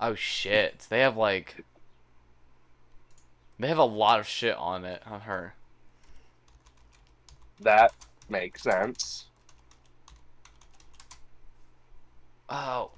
Oh 0.00 0.14
shit, 0.14 0.86
they 0.88 1.00
have 1.00 1.16
like 1.16 1.64
they 3.58 3.68
have 3.68 3.78
a 3.78 3.84
lot 3.84 4.20
of 4.20 4.26
shit 4.26 4.56
on 4.56 4.84
it 4.84 5.02
on 5.06 5.22
her. 5.22 5.54
That 7.60 7.92
makes 8.28 8.62
sense. 8.62 9.26
Oh. 12.48 12.90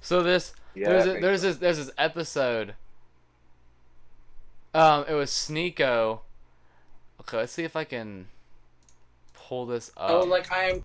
So 0.00 0.22
this 0.22 0.52
Yeah, 0.80 0.88
there's 0.90 1.06
a, 1.06 1.08
makes 1.14 1.22
there's 1.22 1.42
this 1.42 1.56
there's 1.58 1.76
this 1.78 1.90
episode. 1.98 2.74
Um, 4.74 5.04
it 5.08 5.14
was 5.14 5.30
Sneako. 5.30 6.20
Okay, 7.20 7.36
let's 7.38 7.52
see 7.52 7.64
if 7.64 7.74
I 7.76 7.84
can 7.84 8.28
pull 9.34 9.66
this 9.66 9.90
up. 9.96 10.10
Oh, 10.10 10.20
like 10.20 10.46
I'm. 10.52 10.84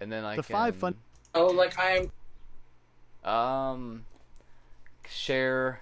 and 0.00 0.10
then 0.12 0.24
I 0.24 0.36
The 0.36 0.42
can 0.42 0.52
five 0.52 0.76
fun- 0.76 0.96
Oh, 1.34 1.46
like 1.46 1.74
I'm. 1.78 2.10
um 3.30 4.04
share 5.08 5.80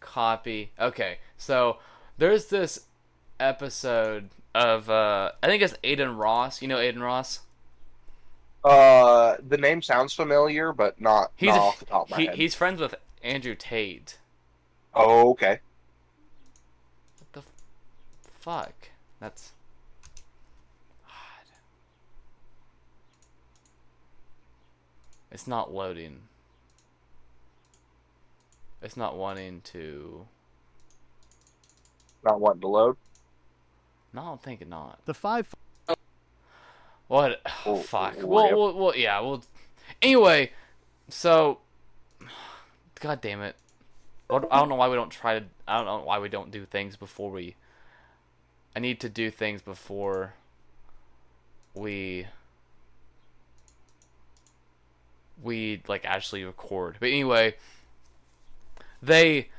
copy. 0.00 0.72
Okay, 0.80 1.18
so 1.36 1.78
there's 2.18 2.46
this 2.46 2.80
episode 3.40 4.30
of 4.54 4.88
uh 4.88 5.32
I 5.42 5.46
think 5.46 5.62
it's 5.62 5.74
Adin 5.84 6.16
Ross. 6.16 6.62
You 6.62 6.68
know 6.68 6.78
Adin 6.78 7.02
Ross? 7.02 7.40
Uh, 8.64 9.36
the 9.46 9.58
name 9.58 9.82
sounds 9.82 10.12
familiar, 10.14 10.72
but 10.72 10.98
not, 11.00 11.32
He's 11.36 11.48
not 11.48 11.58
a- 11.58 11.60
off 11.60 11.78
the 11.80 11.84
top 11.84 12.04
of 12.04 12.10
my 12.10 12.16
He, 12.16 12.26
head. 12.26 12.34
he's 12.36 12.54
friends 12.54 12.80
with 12.80 12.94
Andrew 13.22 13.54
Tate. 13.54 14.18
Oh, 14.94 15.30
okay. 15.32 15.60
What 17.18 17.32
the 17.32 17.40
f- 17.40 17.46
fuck? 18.40 18.72
That's 19.20 19.52
God. 21.06 21.12
It's 25.30 25.46
not 25.46 25.74
loading. 25.74 26.20
It's 28.80 28.96
not 28.96 29.16
wanting 29.16 29.60
to. 29.72 30.26
Not 32.22 32.40
wanting 32.40 32.60
to 32.62 32.68
load. 32.68 32.96
No, 34.12 34.22
I'm 34.32 34.38
thinking 34.38 34.68
not. 34.68 35.00
The 35.06 35.14
five 35.14 35.52
What? 37.14 37.40
Oh, 37.66 37.76
fuck. 37.76 38.16
Well, 38.20 38.46
yeah. 38.46 38.54
well, 38.54 38.74
well, 38.74 38.96
yeah. 38.96 39.20
Well, 39.20 39.44
anyway, 40.02 40.50
so, 41.08 41.58
god 43.00 43.20
damn 43.20 43.40
it. 43.40 43.54
I 44.28 44.40
don't 44.40 44.68
know 44.68 44.74
why 44.74 44.88
we 44.88 44.96
don't 44.96 45.10
try 45.10 45.38
to. 45.38 45.44
I 45.68 45.76
don't 45.76 45.86
know 45.86 46.04
why 46.04 46.18
we 46.18 46.28
don't 46.28 46.50
do 46.50 46.66
things 46.66 46.96
before 46.96 47.30
we. 47.30 47.54
I 48.74 48.80
need 48.80 48.98
to 49.00 49.08
do 49.08 49.30
things 49.30 49.62
before 49.62 50.34
we. 51.72 52.26
We 55.40 55.82
like 55.86 56.04
actually 56.04 56.44
record. 56.44 56.96
But 56.98 57.10
anyway, 57.10 57.54
they 59.00 59.50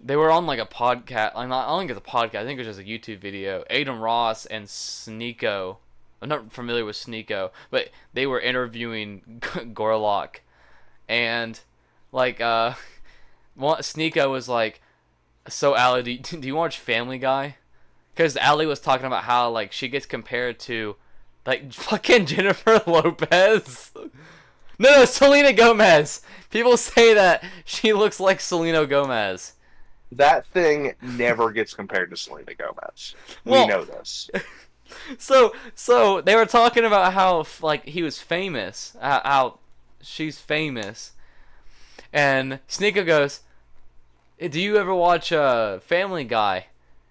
they 0.00 0.14
were 0.14 0.30
on 0.30 0.46
like 0.46 0.60
a 0.60 0.66
podcast. 0.66 1.32
I 1.34 1.46
don't 1.46 1.80
think 1.80 1.90
it's 1.90 1.98
a 1.98 2.10
podcast. 2.10 2.36
I 2.36 2.44
think 2.44 2.60
it 2.60 2.66
was 2.66 2.76
just 2.76 2.86
a 2.86 2.88
YouTube 2.88 3.18
video. 3.18 3.64
Adin 3.68 3.98
Ross 3.98 4.46
and 4.46 4.66
Sneako. 4.66 5.78
I'm 6.22 6.28
not 6.28 6.52
familiar 6.52 6.84
with 6.84 6.96
Sneako, 6.96 7.50
but 7.70 7.90
they 8.12 8.26
were 8.26 8.40
interviewing 8.40 9.22
Gorlock, 9.40 10.36
and 11.08 11.58
like 12.12 12.40
uh, 12.40 12.74
Sneako 13.58 14.30
was 14.30 14.48
like, 14.48 14.82
"So 15.48 15.74
Allie, 15.76 16.02
do 16.02 16.12
you, 16.12 16.18
do 16.40 16.46
you 16.46 16.54
watch 16.54 16.78
Family 16.78 17.18
Guy?" 17.18 17.56
Because 18.14 18.36
Allie 18.36 18.66
was 18.66 18.80
talking 18.80 19.06
about 19.06 19.24
how 19.24 19.50
like 19.50 19.72
she 19.72 19.88
gets 19.88 20.06
compared 20.06 20.58
to 20.60 20.96
like 21.46 21.72
fucking 21.72 22.26
Jennifer 22.26 22.82
Lopez. 22.86 23.92
no, 24.78 24.90
no, 24.90 25.04
Selena 25.04 25.52
Gomez. 25.52 26.20
People 26.50 26.76
say 26.76 27.14
that 27.14 27.44
she 27.64 27.92
looks 27.92 28.20
like 28.20 28.40
Selena 28.40 28.86
Gomez. 28.86 29.54
That 30.12 30.44
thing 30.44 30.94
never 31.00 31.52
gets 31.52 31.72
compared 31.72 32.10
to 32.10 32.16
Selena 32.16 32.54
Gomez. 32.54 33.14
Well- 33.44 33.66
we 33.66 33.72
know 33.72 33.84
this. 33.84 34.28
so 35.18 35.54
so 35.74 36.20
they 36.20 36.34
were 36.34 36.46
talking 36.46 36.84
about 36.84 37.12
how 37.12 37.44
like 37.62 37.84
he 37.86 38.02
was 38.02 38.18
famous 38.18 38.96
how, 39.00 39.20
how 39.24 39.58
she's 40.02 40.38
famous. 40.38 41.12
And 42.12 42.58
Sneako 42.68 43.06
goes 43.06 43.40
"Eh, 44.38 44.48
do 44.48 44.60
you 44.60 44.76
ever 44.76 44.94
watch 44.94 45.32
uh 45.32 45.80
family 45.80 46.24
guy? 46.24 46.66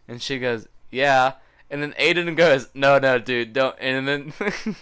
And 0.07 0.21
she 0.21 0.39
goes 0.39 0.67
yeah. 0.91 1.33
And 1.69 1.83
then 1.83 1.93
adin 1.97 2.33
goes 2.35 2.69
no 2.73 2.99
no 2.99 3.19
dude 3.19 3.53
don't. 3.53 3.75
And 3.79 4.07
then 4.07 4.33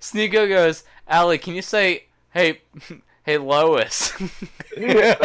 Sneako 0.00 0.48
goes 0.48 0.84
Allie 1.08 1.38
can 1.38 1.54
you 1.54 1.62
say 1.62 2.04
hey 2.32 2.60
hey 3.24 3.38
lois? 3.38 4.12
Hey 4.74 5.16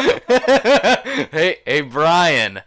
hey 1.66 1.82
brian 1.82 2.62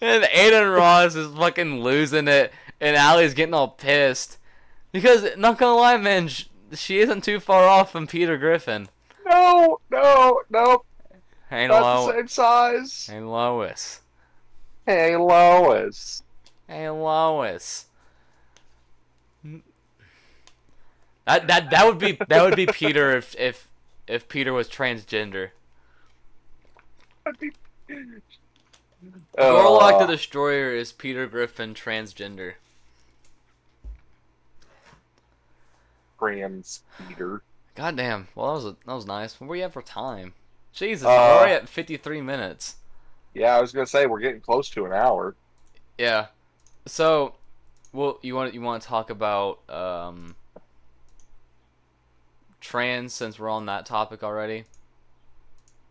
and 0.00 0.24
Adin 0.24 0.68
Ross 0.68 1.14
is 1.14 1.34
fucking 1.34 1.82
losing 1.82 2.28
it, 2.28 2.52
and 2.80 2.96
Allie's 2.96 3.34
getting 3.34 3.54
all 3.54 3.68
pissed. 3.68 4.38
Because, 4.92 5.36
not 5.36 5.58
gonna 5.58 5.78
lie, 5.78 5.96
man, 5.96 6.28
sh- 6.28 6.46
she 6.74 7.00
isn't 7.00 7.22
too 7.24 7.40
far 7.40 7.64
off 7.64 7.92
from 7.92 8.06
Peter 8.06 8.36
Griffin. 8.36 8.88
No, 9.26 9.78
no, 9.90 10.42
no. 10.50 10.84
Hey, 11.48 11.66
Not 11.66 12.06
the 12.06 12.12
same 12.12 12.28
size. 12.28 13.06
hey 13.10 13.20
Lois. 13.20 14.00
Hey, 14.86 15.16
Lois. 15.16 16.22
Hey, 16.68 16.88
Lois. 16.88 17.86
That 21.26 21.46
that 21.46 21.70
that 21.70 21.86
would 21.86 21.98
be 21.98 22.18
that 22.28 22.42
would 22.42 22.56
be 22.56 22.66
Peter 22.66 23.16
if 23.16 23.36
if 23.38 23.68
if 24.06 24.28
Peter 24.28 24.52
was 24.52 24.68
transgender. 24.68 25.50
Gorlock 29.38 29.98
the 29.98 30.04
Uh, 30.04 30.06
Destroyer 30.06 30.74
is 30.74 30.92
Peter 30.92 31.26
Griffin 31.26 31.74
transgender. 31.74 32.54
Trans 36.18 36.82
Peter. 37.08 37.42
God 37.74 37.96
damn. 37.96 38.28
Well, 38.34 38.48
that 38.48 38.52
was 38.52 38.64
a, 38.66 38.76
that 38.86 38.94
was 38.94 39.06
nice. 39.06 39.40
What 39.40 39.48
were 39.48 39.56
you 39.56 39.62
at 39.62 39.72
for 39.72 39.80
time? 39.82 40.34
Jesus, 40.72 41.06
Uh, 41.06 41.08
we're 41.08 41.38
already 41.38 41.52
at 41.54 41.68
53 41.68 42.20
minutes. 42.20 42.76
Yeah, 43.34 43.56
I 43.56 43.60
was 43.60 43.72
gonna 43.72 43.86
say 43.86 44.06
we're 44.06 44.20
getting 44.20 44.40
close 44.40 44.68
to 44.70 44.84
an 44.84 44.92
hour. 44.92 45.34
Yeah. 45.96 46.26
So, 46.86 47.34
well, 47.92 48.18
you 48.22 48.34
want 48.34 48.52
you 48.54 48.60
want 48.60 48.82
to 48.82 48.88
talk 48.88 49.08
about 49.10 49.60
um 49.70 50.34
trans 52.60 53.14
since 53.14 53.38
we're 53.38 53.48
on 53.48 53.66
that 53.66 53.86
topic 53.86 54.22
already. 54.22 54.64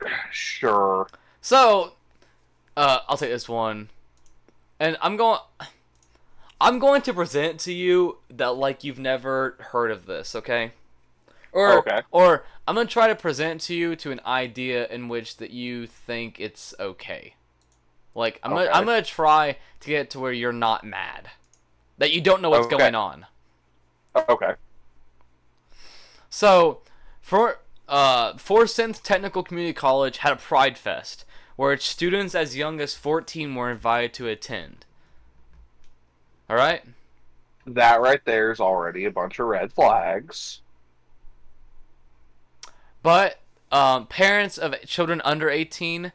Sure. 0.32 1.07
So, 1.41 1.93
uh, 2.80 3.01
I'll 3.09 3.17
take 3.17 3.30
this 3.30 3.49
one, 3.49 3.89
and 4.80 4.97
I'm 5.01 5.17
going. 5.17 5.39
I'm 6.61 6.80
going 6.80 7.01
to 7.03 7.13
present 7.13 7.59
to 7.61 7.73
you 7.73 8.17
that 8.30 8.55
like 8.55 8.84
you've 8.84 8.99
never 8.99 9.55
heard 9.71 9.91
of 9.91 10.05
this, 10.05 10.34
okay? 10.36 10.71
Or 11.51 11.80
Okay. 11.80 12.01
or 12.11 12.45
I'm 12.67 12.75
gonna 12.75 12.88
try 12.88 13.07
to 13.07 13.15
present 13.15 13.59
to 13.61 13.75
you 13.75 13.97
to 13.97 14.11
an 14.11 14.21
idea 14.25 14.88
in 14.88 15.09
which 15.09 15.38
that 15.38 15.51
you 15.51 15.88
think 15.88 16.39
it's 16.39 16.73
okay. 16.80 17.34
Like 18.15 18.39
I'm 18.43 18.51
gonna 18.51 18.69
I'm 18.71 18.86
gonna 18.86 19.01
try 19.01 19.57
to 19.82 19.88
get 19.88 20.09
to 20.11 20.19
where 20.19 20.32
you're 20.32 20.53
not 20.53 20.86
mad, 20.86 21.30
that 21.97 22.11
you 22.13 22.21
don't 22.21 22.41
know 22.41 22.49
what's 22.49 22.65
Okay. 22.67 22.77
going 22.77 22.95
on. 22.95 23.25
Okay. 24.30 24.53
So, 26.30 26.80
for 27.21 27.59
uh, 27.89 28.38
Forsyth 28.38 29.03
Technical 29.03 29.43
Community 29.43 29.73
College 29.73 30.19
had 30.19 30.32
a 30.34 30.36
Pride 30.38 30.77
Fest 30.77 31.25
where 31.60 31.74
its 31.74 31.86
students 31.86 32.34
as 32.34 32.55
young 32.55 32.80
as 32.80 32.95
14 32.95 33.53
were 33.53 33.70
invited 33.70 34.14
to 34.14 34.30
attend. 34.30 34.86
All 36.49 36.55
right. 36.55 36.82
That 37.68 37.99
right 37.99 38.24
there 38.24 38.49
is 38.53 38.62
already 38.62 39.03
a 39.03 39.12
bunch 39.12 39.39
of 39.39 39.47
red 39.47 39.74
flags. 39.74 40.62
But 43.03 43.39
um, 43.74 44.07
parents 44.07 44.57
of 44.57 44.74
children 44.86 45.22
under 45.26 45.49
18. 45.49 46.14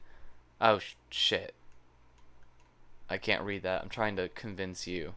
Oh 0.62 0.80
shit. 1.11 1.53
I 3.11 3.18
can't 3.18 3.42
read 3.42 3.64
that. 3.64 3.82
I'm 3.82 3.90
trying 3.90 4.16
to 4.16 4.30
convince 4.30 4.86
you. 4.86 5.12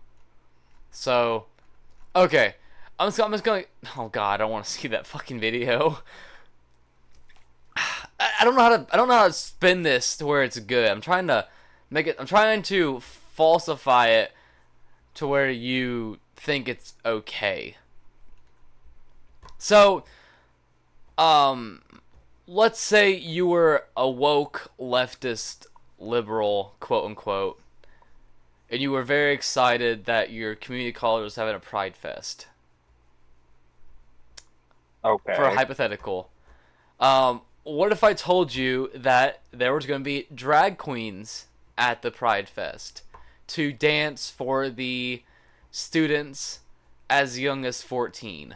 So, 0.91 1.45
okay. 2.13 2.55
I'm 2.99 3.07
just, 3.07 3.21
I'm 3.21 3.31
just 3.31 3.45
going. 3.45 3.63
Oh 3.95 4.09
god, 4.09 4.33
I 4.33 4.37
don't 4.43 4.51
want 4.51 4.65
to 4.65 4.71
see 4.77 4.89
that 4.89 5.07
fucking 5.07 5.39
video. 5.39 5.99
I, 8.39 8.43
don't 8.43 8.55
know 8.55 8.61
how 8.61 8.69
to. 8.69 8.87
I 8.91 8.97
don't 8.97 9.07
know 9.07 9.17
how 9.17 9.27
to 9.27 9.33
spin 9.33 9.83
this 9.83 10.17
to 10.17 10.25
where 10.25 10.43
it's 10.43 10.59
good. 10.59 10.89
I'm 10.89 11.01
trying 11.01 11.27
to 11.27 11.47
make 11.89 12.07
it. 12.07 12.15
I'm 12.19 12.25
trying 12.25 12.61
to 12.63 12.99
falsify 12.99 14.07
it 14.07 14.31
to 15.15 15.27
where 15.27 15.49
you 15.49 16.19
think 16.35 16.67
it's 16.67 16.93
okay. 17.05 17.75
So, 19.57 20.03
um, 21.17 21.81
let's 22.45 22.79
say 22.79 23.11
you 23.15 23.47
were 23.47 23.85
a 23.95 24.09
woke 24.09 24.71
leftist 24.79 25.65
liberal, 25.99 26.75
quote 26.79 27.05
unquote, 27.05 27.59
and 28.69 28.81
you 28.81 28.91
were 28.91 29.03
very 29.03 29.33
excited 29.33 30.05
that 30.05 30.31
your 30.31 30.55
community 30.55 30.91
college 30.91 31.23
was 31.23 31.35
having 31.35 31.55
a 31.55 31.59
pride 31.59 31.95
fest. 31.95 32.47
Okay. 35.03 35.35
For 35.35 35.43
a 35.43 35.55
hypothetical, 35.55 36.29
um, 36.99 37.41
what 37.67 37.91
if 37.91 38.03
I 38.03 38.13
told 38.13 38.55
you 38.55 38.89
that 38.95 39.41
there 39.51 39.73
was 39.73 39.85
going 39.85 40.01
to 40.01 40.05
be 40.05 40.27
drag 40.33 40.77
queens 40.77 41.47
at 41.77 42.01
the 42.01 42.11
pride 42.11 42.47
fest 42.49 43.03
to 43.47 43.71
dance 43.73 44.29
for 44.29 44.69
the 44.69 45.23
students 45.71 46.59
as 47.09 47.39
young 47.39 47.65
as 47.65 47.81
14? 47.81 48.55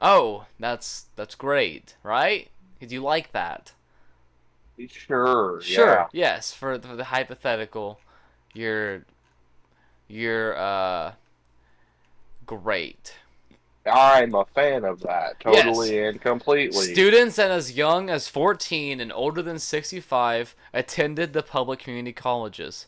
Oh, 0.00 0.46
that's 0.58 1.06
that's 1.16 1.34
great, 1.34 1.96
right? 2.02 2.48
Did 2.80 2.92
you 2.92 3.02
like 3.02 3.32
that? 3.32 3.72
Sure. 4.88 5.60
Sure. 5.60 6.08
Yes, 6.12 6.52
for 6.52 6.78
the, 6.78 6.88
for 6.88 6.96
the 6.96 7.04
hypothetical, 7.04 8.00
you're 8.54 9.04
you're 10.08 10.56
uh 10.56 11.12
great. 12.46 13.14
I'm 13.86 14.34
a 14.34 14.44
fan 14.44 14.84
of 14.84 15.00
that. 15.00 15.40
Totally 15.40 15.98
and 16.04 16.20
completely. 16.20 16.92
Students 16.92 17.38
and 17.38 17.52
as 17.52 17.76
young 17.76 18.10
as 18.10 18.28
14 18.28 19.00
and 19.00 19.12
older 19.12 19.42
than 19.42 19.58
65 19.58 20.54
attended 20.74 21.32
the 21.32 21.42
public 21.42 21.78
community 21.80 22.12
colleges. 22.12 22.86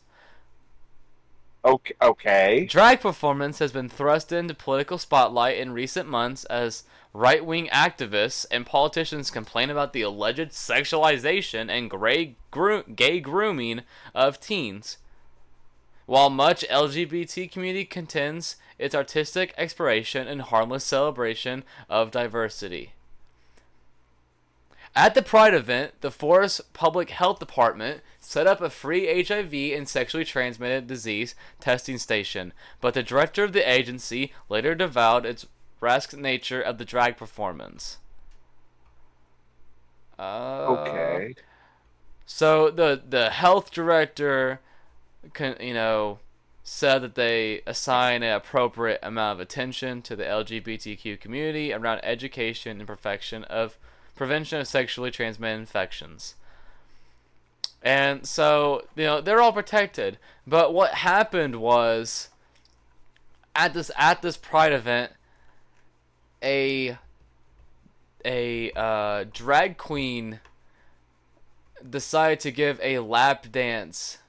okay. 1.65 1.93
Okay. 2.01 2.65
Drag 2.65 3.01
performance 3.01 3.59
has 3.59 3.71
been 3.71 3.89
thrust 3.89 4.31
into 4.31 4.53
political 4.53 4.97
spotlight 4.97 5.57
in 5.57 5.71
recent 5.71 6.07
months 6.07 6.45
as 6.45 6.83
right 7.13 7.45
wing 7.45 7.67
activists 7.71 8.45
and 8.51 8.65
politicians 8.65 9.31
complain 9.31 9.69
about 9.69 9.93
the 9.93 10.01
alleged 10.01 10.49
sexualization 10.51 11.69
and 11.69 11.89
gray 11.89 12.35
gro- 12.51 12.83
gay 12.83 13.19
grooming 13.19 13.81
of 14.13 14.39
teens. 14.39 14.97
While 16.05 16.29
much 16.29 16.65
LGBT 16.69 17.49
community 17.49 17.85
contends 17.85 18.57
its 18.77 18.95
artistic 18.95 19.53
exploration 19.57 20.27
and 20.27 20.41
harmless 20.41 20.83
celebration 20.83 21.63
of 21.89 22.11
diversity. 22.11 22.93
At 24.95 25.15
the 25.15 25.23
Pride 25.23 25.55
event, 25.55 26.01
the 26.01 26.11
Forest 26.11 26.71
Public 26.73 27.09
Health 27.09 27.39
Department 27.39 28.01
set 28.19 28.45
up 28.45 28.61
a 28.61 28.69
free 28.69 29.23
HIV 29.23 29.53
and 29.75 29.89
sexually 29.89 30.23
transmitted 30.23 30.85
disease 30.85 31.33
testing 31.59 31.97
station, 31.97 32.53
but 32.79 32.93
the 32.93 33.01
director 33.01 33.43
of 33.43 33.53
the 33.53 33.67
agency 33.67 34.31
later 34.49 34.75
disavowed 34.75 35.25
its 35.25 35.47
rascal 35.79 36.19
nature 36.19 36.61
of 36.61 36.77
the 36.77 36.85
drag 36.85 37.17
performance. 37.17 37.97
Uh, 40.19 40.65
Okay. 40.69 41.35
So 42.25 42.69
the 42.71 43.01
the 43.07 43.31
health 43.31 43.71
director, 43.71 44.59
can, 45.33 45.57
you 45.59 45.73
know, 45.73 46.19
said 46.63 47.01
that 47.01 47.15
they 47.15 47.61
assign 47.67 48.23
an 48.23 48.33
appropriate 48.33 48.99
amount 49.03 49.37
of 49.37 49.39
attention 49.41 50.01
to 50.01 50.15
the 50.15 50.23
LGBTQ 50.23 51.19
community 51.19 51.73
around 51.73 51.99
education 52.03 52.79
and 52.79 52.87
perfection 52.87 53.43
of 53.45 53.77
prevention 54.15 54.61
of 54.61 54.67
sexually 54.67 55.11
transmitted 55.11 55.59
infections. 55.59 56.35
And 57.81 58.25
so, 58.25 58.83
you 58.95 59.03
know, 59.03 59.19
they're 59.19 59.41
all 59.41 59.51
protected. 59.51 60.17
But 60.47 60.73
what 60.73 60.93
happened 60.93 61.57
was 61.57 62.29
at 63.55 63.73
this 63.73 63.91
at 63.97 64.21
this 64.21 64.37
pride 64.37 64.71
event 64.71 65.11
a 66.41 66.97
a 68.25 68.71
uh, 68.71 69.25
drag 69.33 69.77
queen 69.77 70.39
decided 71.87 72.39
to 72.39 72.51
give 72.51 72.79
a 72.81 72.99
lap 72.99 73.47
dance 73.51 74.19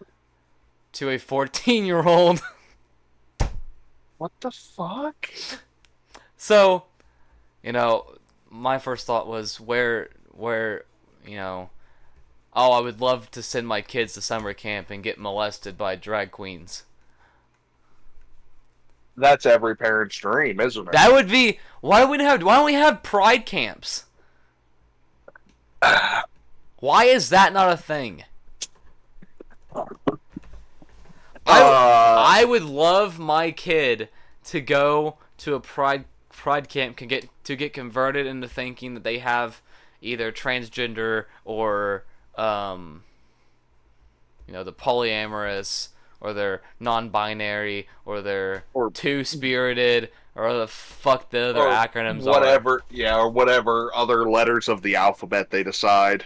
to 0.94 1.10
a 1.10 1.18
14 1.18 1.84
year 1.84 2.02
old. 2.02 2.40
What 4.16 4.30
the 4.40 4.52
fuck? 4.52 5.28
so, 6.38 6.84
you 7.62 7.72
know, 7.72 8.14
my 8.48 8.78
first 8.78 9.06
thought 9.06 9.26
was 9.26 9.60
where, 9.60 10.10
where, 10.30 10.84
you 11.26 11.36
know, 11.36 11.68
oh, 12.54 12.72
I 12.72 12.80
would 12.80 13.00
love 13.00 13.30
to 13.32 13.42
send 13.42 13.66
my 13.66 13.82
kids 13.82 14.14
to 14.14 14.20
summer 14.20 14.54
camp 14.54 14.88
and 14.90 15.02
get 15.02 15.18
molested 15.18 15.76
by 15.76 15.96
drag 15.96 16.30
queens. 16.30 16.84
That's 19.16 19.46
every 19.46 19.76
parent's 19.76 20.16
dream, 20.16 20.60
isn't 20.60 20.88
it? 20.88 20.92
That 20.92 21.12
would 21.12 21.28
be. 21.28 21.58
Why 21.80 22.00
don't 22.00 22.10
we 22.10 22.18
have? 22.18 22.42
Why 22.42 22.56
don't 22.56 22.64
we 22.64 22.74
have 22.74 23.02
pride 23.02 23.46
camps? 23.46 24.04
Why 26.80 27.04
is 27.04 27.28
that 27.28 27.52
not 27.52 27.72
a 27.72 27.76
thing? 27.76 28.24
I, 31.46 31.60
Uh, 31.60 32.24
I 32.26 32.44
would 32.44 32.62
love 32.64 33.18
my 33.18 33.50
kid 33.50 34.08
to 34.44 34.60
go 34.60 35.18
to 35.38 35.54
a 35.54 35.60
pride 35.60 36.04
pride 36.30 36.68
camp 36.68 36.96
can 36.96 37.08
get 37.08 37.28
to 37.44 37.56
get 37.56 37.72
converted 37.72 38.26
into 38.26 38.48
thinking 38.48 38.94
that 38.94 39.04
they 39.04 39.18
have 39.18 39.60
either 40.02 40.30
transgender 40.32 41.24
or 41.44 42.04
um 42.36 43.02
you 44.46 44.52
know 44.52 44.64
the 44.64 44.72
polyamorous 44.72 45.88
or 46.20 46.32
they're 46.32 46.60
non-binary 46.80 47.86
or 48.04 48.20
they're 48.20 48.64
Or- 48.74 48.90
two-spirited 48.90 50.10
or 50.34 50.52
the 50.52 50.66
fuck 50.66 51.30
the 51.30 51.50
other 51.50 51.60
acronyms 51.60 52.26
are. 52.26 52.30
whatever, 52.30 52.82
yeah, 52.90 53.16
or 53.16 53.28
whatever 53.30 53.90
other 53.94 54.28
letters 54.28 54.68
of 54.68 54.82
the 54.82 54.96
alphabet 54.96 55.50
they 55.50 55.62
decide. 55.62 56.24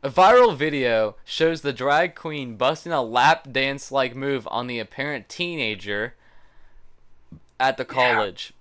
A 0.00 0.10
viral 0.10 0.56
video 0.56 1.16
shows 1.24 1.62
the 1.62 1.72
drag 1.72 2.14
queen 2.14 2.56
busting 2.56 2.92
a 2.92 3.02
lap 3.02 3.48
dance 3.50 3.90
like 3.90 4.14
move 4.14 4.46
on 4.48 4.68
the 4.68 4.78
apparent 4.78 5.28
teenager 5.28 6.14
at 7.58 7.76
the 7.76 7.84
college. 7.84 8.52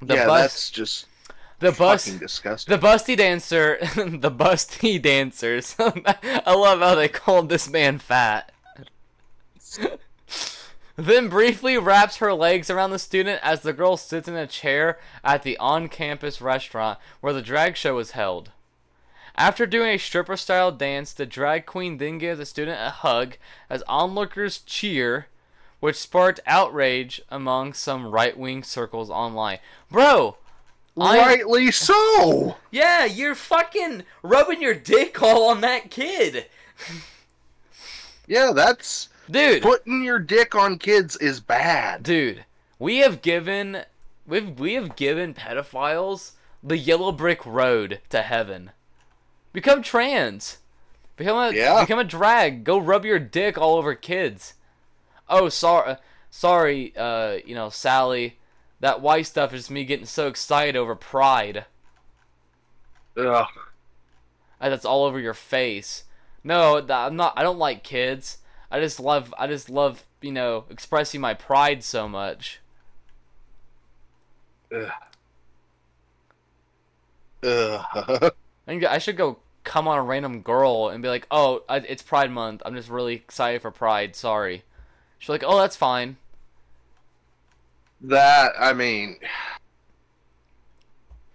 The 0.00 0.14
yeah, 0.14 0.26
bus 0.26 0.52
that's 0.52 0.70
just 0.70 1.06
the 1.58 1.72
bus 1.72 2.04
disgusting. 2.04 2.72
the 2.72 2.80
busty 2.80 3.16
dancer 3.16 3.78
the 3.96 4.30
busty 4.30 5.02
dancers. 5.02 5.74
I 5.80 6.54
love 6.54 6.78
how 6.78 6.94
they 6.94 7.08
called 7.08 7.48
this 7.48 7.68
man 7.68 7.98
fat. 7.98 8.52
then 10.96 11.28
briefly 11.28 11.78
wraps 11.78 12.18
her 12.18 12.32
legs 12.32 12.70
around 12.70 12.90
the 12.90 12.98
student 13.00 13.40
as 13.42 13.62
the 13.62 13.72
girl 13.72 13.96
sits 13.96 14.28
in 14.28 14.36
a 14.36 14.46
chair 14.46 15.00
at 15.24 15.42
the 15.42 15.56
on-campus 15.58 16.40
restaurant 16.40 17.00
where 17.20 17.32
the 17.32 17.42
drag 17.42 17.76
show 17.76 17.96
was 17.96 18.12
held. 18.12 18.52
After 19.36 19.66
doing 19.66 19.90
a 19.94 19.98
stripper 19.98 20.36
style 20.36 20.72
dance, 20.72 21.12
the 21.12 21.26
drag 21.26 21.64
queen 21.66 21.98
then 21.98 22.18
gives 22.18 22.38
the 22.38 22.46
student 22.46 22.78
a 22.80 22.90
hug 22.90 23.36
as 23.70 23.82
onlookers 23.88 24.58
cheer, 24.58 25.26
which 25.80 25.96
sparked 25.96 26.40
outrage 26.46 27.20
among 27.30 27.72
some 27.72 28.06
right 28.06 28.36
wing 28.36 28.62
circles 28.62 29.10
online. 29.10 29.58
Bro! 29.90 30.36
I- 31.00 31.18
Rightly 31.18 31.70
so. 31.70 32.56
Yeah, 32.70 33.06
you're 33.06 33.34
fucking 33.34 34.04
rubbing 34.22 34.60
your 34.60 34.74
dick 34.74 35.22
all 35.22 35.48
on 35.48 35.62
that 35.62 35.90
kid! 35.90 36.46
Yeah, 38.26 38.52
that's 38.54 39.08
Dude! 39.30 39.62
putting 39.62 40.04
your 40.04 40.18
dick 40.18 40.54
on 40.54 40.78
kids 40.78 41.16
is 41.16 41.40
bad. 41.40 42.02
Dude, 42.02 42.44
we 42.78 42.98
have 42.98 43.22
given 43.22 43.84
we've 44.26 44.58
we 44.58 44.74
have 44.74 44.94
given 44.96 45.32
pedophiles 45.34 46.32
the 46.62 46.76
yellow 46.78 47.10
brick 47.12 47.44
road 47.46 48.00
to 48.10 48.20
heaven. 48.22 48.70
Become 49.52 49.82
trans. 49.82 50.58
Become 51.16 51.36
a 51.36 51.56
Yeah. 51.56 51.80
become 51.82 51.98
a 51.98 52.04
drag. 52.04 52.64
Go 52.64 52.78
rub 52.78 53.04
your 53.04 53.18
dick 53.18 53.58
all 53.58 53.76
over 53.76 53.94
kids. 53.94 54.54
Oh, 55.28 55.48
sorry, 55.48 55.96
sorry, 56.30 56.96
uh, 56.96 57.38
you 57.44 57.54
know, 57.54 57.68
Sally. 57.68 58.38
That 58.80 59.00
white 59.00 59.26
stuff 59.26 59.54
is 59.54 59.70
me 59.70 59.84
getting 59.84 60.06
so 60.06 60.26
excited 60.26 60.74
over 60.76 60.96
pride. 60.96 61.66
Ugh. 63.16 63.46
And 64.60 64.72
that's 64.72 64.84
all 64.84 65.04
over 65.04 65.20
your 65.20 65.34
face. 65.34 66.04
No, 66.42 66.84
I'm 66.88 67.14
not. 67.16 67.34
I 67.36 67.42
don't 67.42 67.58
like 67.58 67.84
kids. 67.84 68.38
I 68.70 68.80
just 68.80 68.98
love. 68.98 69.32
I 69.38 69.46
just 69.46 69.70
love, 69.70 70.04
you 70.20 70.32
know, 70.32 70.64
expressing 70.70 71.20
my 71.20 71.34
pride 71.34 71.84
so 71.84 72.08
much. 72.08 72.60
Ugh. 74.74 74.90
Ugh. 77.44 78.32
I 78.66 78.70
think 78.70 78.84
I 78.84 78.98
should 78.98 79.16
go 79.16 79.38
come 79.64 79.86
on 79.86 79.98
a 79.98 80.02
random 80.02 80.42
girl 80.42 80.88
and 80.88 81.02
be 81.02 81.08
like, 81.08 81.26
"Oh, 81.30 81.62
it's 81.68 82.02
Pride 82.02 82.30
Month. 82.30 82.62
I'm 82.64 82.74
just 82.74 82.88
really 82.88 83.14
excited 83.14 83.62
for 83.62 83.70
Pride. 83.70 84.16
Sorry." 84.16 84.62
She's 85.18 85.28
like, 85.28 85.44
"Oh, 85.46 85.58
that's 85.58 85.76
fine." 85.76 86.16
that 88.02 88.52
I 88.58 88.72
mean, 88.72 89.16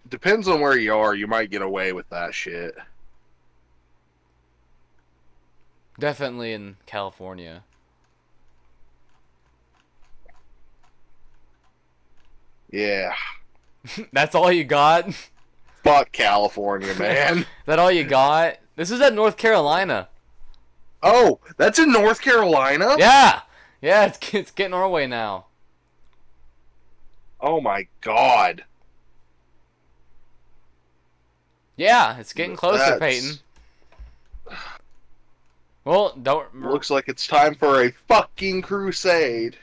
depends 0.08 0.48
on 0.48 0.62
where 0.62 0.78
you 0.78 0.94
are. 0.94 1.16
You 1.16 1.28
might 1.28 1.50
get 1.50 1.62
away 1.62 1.94
with 1.94 2.10
that 2.10 2.34
shit. 2.34 2.76
Definitely 6.00 6.54
in 6.54 6.78
California. 6.86 7.64
Yeah. 12.70 13.14
That's 14.14 14.36
all 14.36 14.52
you 14.52 14.64
got? 14.64 15.10
Fuck 15.84 16.12
California, 16.12 16.94
man. 17.00 17.46
that 17.66 17.80
all 17.80 17.92
you 17.92 18.04
got? 18.04 18.58
This 18.76 18.92
is 18.92 19.02
at 19.02 19.14
North 19.14 19.38
Carolina. 19.38 20.10
oh, 21.04 21.40
that's 21.58 21.80
in 21.80 21.92
North 21.92 22.22
Carolina? 22.22 22.96
Yeah. 22.98 23.42
Yeah, 23.82 24.06
it's, 24.06 24.34
it's 24.34 24.52
getting 24.52 24.74
our 24.74 24.90
way 24.90 25.08
now. 25.08 25.46
Oh 27.40 27.62
my 27.62 27.88
god. 28.02 28.64
Yeah, 31.76 32.18
it's 32.18 32.34
getting 32.34 32.56
closer, 32.56 32.98
That's- 32.98 33.00
Payton. 33.00 33.40
Well, 35.86 36.18
don't. 36.22 36.54
Looks 36.70 36.90
like 36.90 37.08
it's 37.08 37.26
time 37.28 37.56
for 37.56 37.82
a 37.82 37.92
fucking 37.92 38.62
crusade. 38.62 39.56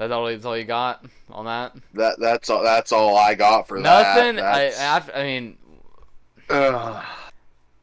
That's 0.00 0.12
all, 0.12 0.24
that's 0.24 0.46
all 0.46 0.56
you 0.56 0.64
got 0.64 1.04
on 1.30 1.44
that? 1.44 1.76
That 1.92 2.18
that's 2.18 2.48
all 2.48 2.62
that's 2.62 2.90
all 2.90 3.18
I 3.18 3.34
got 3.34 3.68
for 3.68 3.82
that. 3.82 4.16
Nothing. 4.16 4.40
I, 4.40 5.02
I, 5.14 5.22
mean, 5.24 5.58
Ugh. 6.48 7.04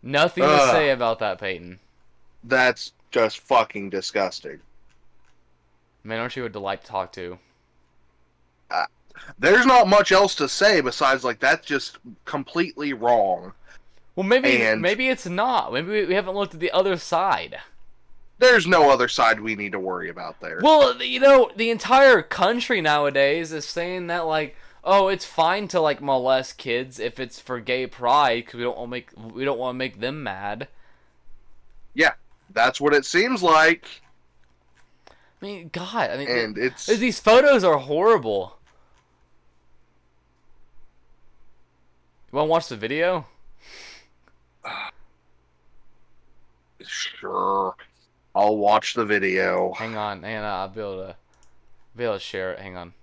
nothing 0.02 0.44
to 0.44 0.58
say 0.72 0.90
about 0.90 1.20
that, 1.20 1.38
Payton. 1.40 1.78
that's 2.44 2.94
just 3.12 3.38
fucking 3.42 3.92
disgusting. 3.92 4.60
Man, 6.04 6.20
aren't 6.20 6.36
you 6.36 6.46
a 6.46 6.50
delight 6.50 6.82
to 6.82 6.88
talk 6.88 7.12
to? 7.12 7.38
Uh, 8.72 8.86
there's 9.38 9.68
not 9.68 9.88
much 9.88 10.12
else 10.12 10.34
to 10.36 10.50
say 10.50 10.82
besides 10.82 11.24
like 11.24 11.40
that's 11.40 11.68
just 11.68 12.00
completely 12.26 12.94
wrong. 12.94 13.54
Well, 14.16 14.26
maybe 14.26 14.64
And- 14.64 14.82
maybe 14.82 15.10
it's 15.10 15.28
not. 15.28 15.72
Maybe 15.72 16.04
we 16.08 16.16
haven't 16.16 16.34
looked 16.34 16.56
at 16.56 16.62
the 16.62 16.72
other 16.72 16.98
side. 16.98 17.60
There's 18.40 18.68
no 18.68 18.92
other 18.92 19.08
side 19.08 19.40
we 19.40 19.56
need 19.56 19.72
to 19.72 19.80
worry 19.80 20.10
about 20.10 20.40
there. 20.42 20.60
Well, 20.62 21.02
you 21.02 21.20
know, 21.20 21.50
the 21.56 21.72
entire 21.72 22.22
country 22.22 22.82
nowadays 22.82 23.52
is 23.52 23.66
saying 23.66 24.08
that 24.08 24.28
like, 24.28 24.56
oh, 24.84 25.08
it's 25.08 25.26
fine 25.26 25.68
to 25.70 25.80
like 25.80 26.02
molest 26.02 26.58
kids 26.58 27.00
if 27.00 27.20
it's 27.20 27.40
for 27.40 27.60
gay 27.60 27.88
pride 27.88 28.46
because 28.46 28.58
we 28.58 28.64
don't 28.64 28.78
want 28.78 28.90
to 28.90 28.92
make 28.92 29.12
we 29.34 29.44
don't 29.44 29.58
want 29.58 29.76
to 29.76 29.78
make 29.78 30.00
them 30.00 30.22
mad. 30.22 30.68
Yeah, 31.96 32.14
that's 32.52 32.80
what 32.80 32.94
it 32.94 33.06
seems 33.06 33.42
like, 33.42 34.02
I 35.42 35.46
mean, 35.46 35.70
God, 35.72 36.10
I 36.10 36.18
mean, 36.18 36.30
and 36.30 36.58
it's 36.58 36.88
these 36.88 37.20
photos 37.20 37.64
are 37.64 37.78
horrible. 37.78 38.58
You 42.32 42.38
want 42.38 42.48
to 42.48 42.52
watch 42.52 42.68
the 42.68 42.76
video? 42.76 43.28
sure. 46.82 47.76
I'll 48.38 48.56
watch 48.56 48.94
the 48.94 49.04
video. 49.04 49.74
Hang 49.74 49.98
on, 49.98 50.22
hang 50.22 50.38
on, 50.38 50.44
I'll 50.44 50.68
be 50.68 50.80
able 50.80 50.98
to 50.98 51.16
be 51.96 52.04
able 52.04 52.14
to 52.14 52.20
share 52.20 52.52
it. 52.52 52.60
Hang 52.60 52.78
on. 52.78 52.94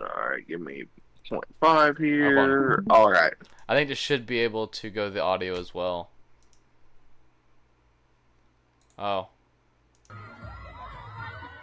All 0.00 0.28
right, 0.28 0.46
give 0.48 0.60
me 0.60 0.86
0.5 1.30 1.98
here. 1.98 2.82
All 2.90 3.08
right. 3.08 3.34
I 3.68 3.76
think 3.76 3.88
this 3.88 3.98
should 3.98 4.26
be 4.26 4.40
able 4.40 4.66
to 4.66 4.90
go 4.90 5.08
the 5.08 5.22
audio 5.22 5.56
as 5.56 5.72
well. 5.72 6.10
Oh. 8.98 9.28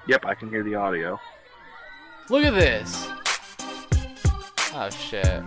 Yep, 0.08 0.26
I 0.26 0.34
can 0.34 0.50
hear 0.50 0.64
the 0.64 0.76
audio. 0.76 1.20
Look 2.30 2.46
at 2.46 2.54
this! 2.54 3.10
Oh 4.72 4.90
shit. 4.90 5.44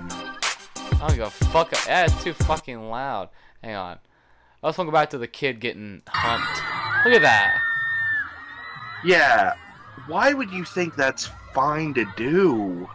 I 1.02 1.08
don't 1.08 1.16
give 1.16 1.26
a 1.26 1.30
fuck. 1.30 1.72
Yeah, 1.88 2.04
it's 2.04 2.22
too 2.22 2.32
fucking 2.32 2.88
loud. 2.88 3.28
Hang 3.60 3.74
on. 3.74 3.98
I 4.62 4.68
just 4.68 4.78
want 4.78 4.86
to 4.86 4.92
go 4.92 4.94
back 4.96 5.10
to 5.10 5.18
the 5.18 5.26
kid 5.26 5.58
getting 5.58 6.00
humped. 6.06 6.62
Look 7.04 7.14
at 7.14 7.22
that. 7.22 7.60
Yeah. 9.04 9.54
Why 10.06 10.32
would 10.32 10.52
you 10.52 10.64
think 10.64 10.94
that's 10.94 11.28
fine 11.52 11.92
to 11.94 12.06
do? 12.16 12.88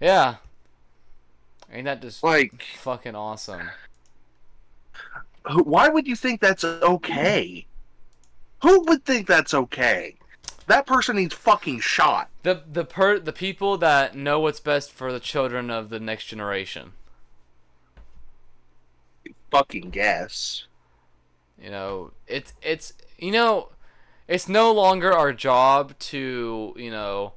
Yeah. 0.00 0.34
Ain't 1.72 1.86
that 1.86 2.02
just 2.02 2.22
Like, 2.22 2.62
fucking 2.80 3.14
awesome? 3.14 3.70
why 5.64 5.88
would 5.88 6.06
you 6.06 6.14
think 6.14 6.42
that's 6.42 6.62
okay? 6.64 7.64
Who 8.62 8.84
would 8.84 9.06
think 9.06 9.26
that's 9.26 9.54
okay? 9.54 10.16
That 10.70 10.86
person 10.86 11.16
needs 11.16 11.34
fucking 11.34 11.80
shot. 11.80 12.30
The 12.44 12.62
the 12.64 12.84
per 12.84 13.18
the 13.18 13.32
people 13.32 13.76
that 13.78 14.14
know 14.14 14.38
what's 14.38 14.60
best 14.60 14.92
for 14.92 15.12
the 15.12 15.18
children 15.18 15.68
of 15.68 15.88
the 15.88 15.98
next 15.98 16.26
generation. 16.26 16.92
Fucking 19.50 19.90
guess. 19.90 20.66
You 21.60 21.70
know, 21.70 22.12
it's 22.28 22.52
it's 22.62 22.92
you 23.18 23.32
know, 23.32 23.70
it's 24.28 24.48
no 24.48 24.70
longer 24.70 25.12
our 25.12 25.32
job 25.32 25.98
to 25.98 26.72
you 26.76 26.90
know 26.92 27.32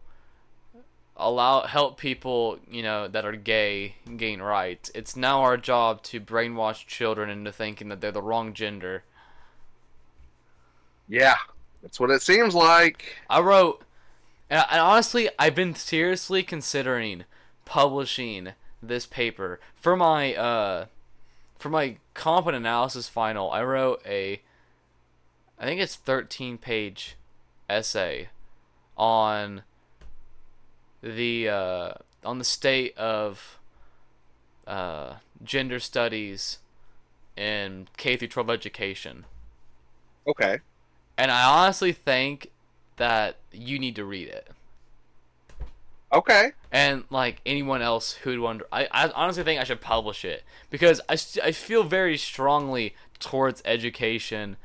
allow 1.17 1.61
help 1.65 1.97
people 1.97 2.59
you 2.69 2.83
know 2.83 3.07
that 3.07 3.25
are 3.25 3.35
gay 3.35 3.95
gain 4.15 4.43
rights. 4.43 4.91
It's 4.93 5.15
now 5.15 5.41
our 5.41 5.57
job 5.57 6.03
to 6.03 6.21
brainwash 6.21 6.85
children 6.85 7.31
into 7.31 7.51
thinking 7.51 7.89
that 7.89 7.99
they're 7.99 8.11
the 8.11 8.21
wrong 8.21 8.53
gender. 8.53 9.05
Yeah, 11.07 11.37
that's 11.83 11.99
what 11.99 12.09
it 12.09 12.23
seems 12.23 12.55
like. 12.55 13.17
I 13.29 13.41
wrote, 13.41 13.83
and, 14.49 14.65
and 14.71 14.79
honestly, 14.79 15.29
I've 15.37 15.53
been 15.53 15.75
seriously 15.75 16.41
considering 16.41 17.25
publishing 17.65 18.53
this 18.81 19.05
paper 19.05 19.59
for 19.75 19.95
my 19.95 20.33
uh 20.35 20.85
for 21.59 21.69
my 21.69 21.97
competent 22.13 22.65
analysis 22.65 23.07
final. 23.07 23.49
I 23.51 23.63
wrote 23.63 24.01
a, 24.05 24.41
I 25.57 25.65
think 25.65 25.79
it's 25.79 25.95
thirteen 25.95 26.57
page 26.57 27.15
essay 27.69 28.27
on 28.97 29.63
the 31.01 31.47
uh, 31.47 31.93
on 32.25 32.39
the 32.39 32.43
state 32.43 32.97
of 32.97 33.59
uh, 34.67 35.15
gender 35.41 35.79
studies 35.79 36.59
in 37.37 37.87
K 37.95 38.17
through 38.17 38.27
twelve 38.27 38.49
education. 38.49 39.25
Okay. 40.27 40.59
And 41.17 41.31
I 41.31 41.43
honestly 41.43 41.91
think 41.91 42.49
that 42.97 43.37
you 43.51 43.79
need 43.79 43.95
to 43.95 44.05
read 44.05 44.27
it. 44.29 44.47
Okay. 46.11 46.51
And 46.71 47.03
like 47.09 47.41
anyone 47.45 47.81
else 47.81 48.13
who'd 48.13 48.39
wonder, 48.39 48.65
I, 48.71 48.87
I 48.91 49.09
honestly 49.09 49.43
think 49.43 49.59
I 49.59 49.63
should 49.63 49.81
publish 49.81 50.23
it 50.23 50.43
because 50.69 51.01
I, 51.09 51.15
st- 51.15 51.45
I 51.45 51.51
feel 51.51 51.83
very 51.83 52.17
strongly 52.17 52.95
towards 53.19 53.61
education 53.65 54.57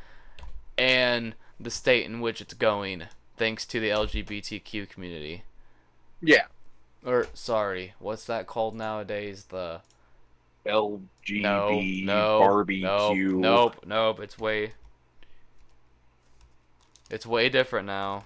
and 0.76 1.34
the 1.58 1.70
state 1.70 2.06
in 2.06 2.20
which 2.20 2.40
it's 2.40 2.54
going, 2.54 3.04
thanks 3.36 3.64
to 3.66 3.80
the 3.80 3.88
LGBTQ 3.88 4.88
community. 4.88 5.42
Yeah. 6.20 6.44
Or 7.04 7.26
sorry, 7.32 7.94
what's 7.98 8.24
that 8.26 8.46
called 8.46 8.74
nowadays? 8.74 9.44
The 9.48 9.80
LGB 10.66 11.40
no, 11.40 11.80
no, 11.80 12.38
barbecue. 12.40 12.82
nope, 12.82 13.16
nope, 13.38 13.76
nope. 13.86 14.20
It's 14.20 14.38
way, 14.38 14.72
it's 17.10 17.26
way 17.26 17.48
different 17.48 17.86
now. 17.86 18.24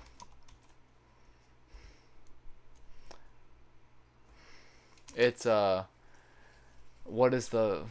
It's 5.14 5.44
uh, 5.44 5.84
what 7.04 7.34
is 7.34 7.48
the 7.48 7.82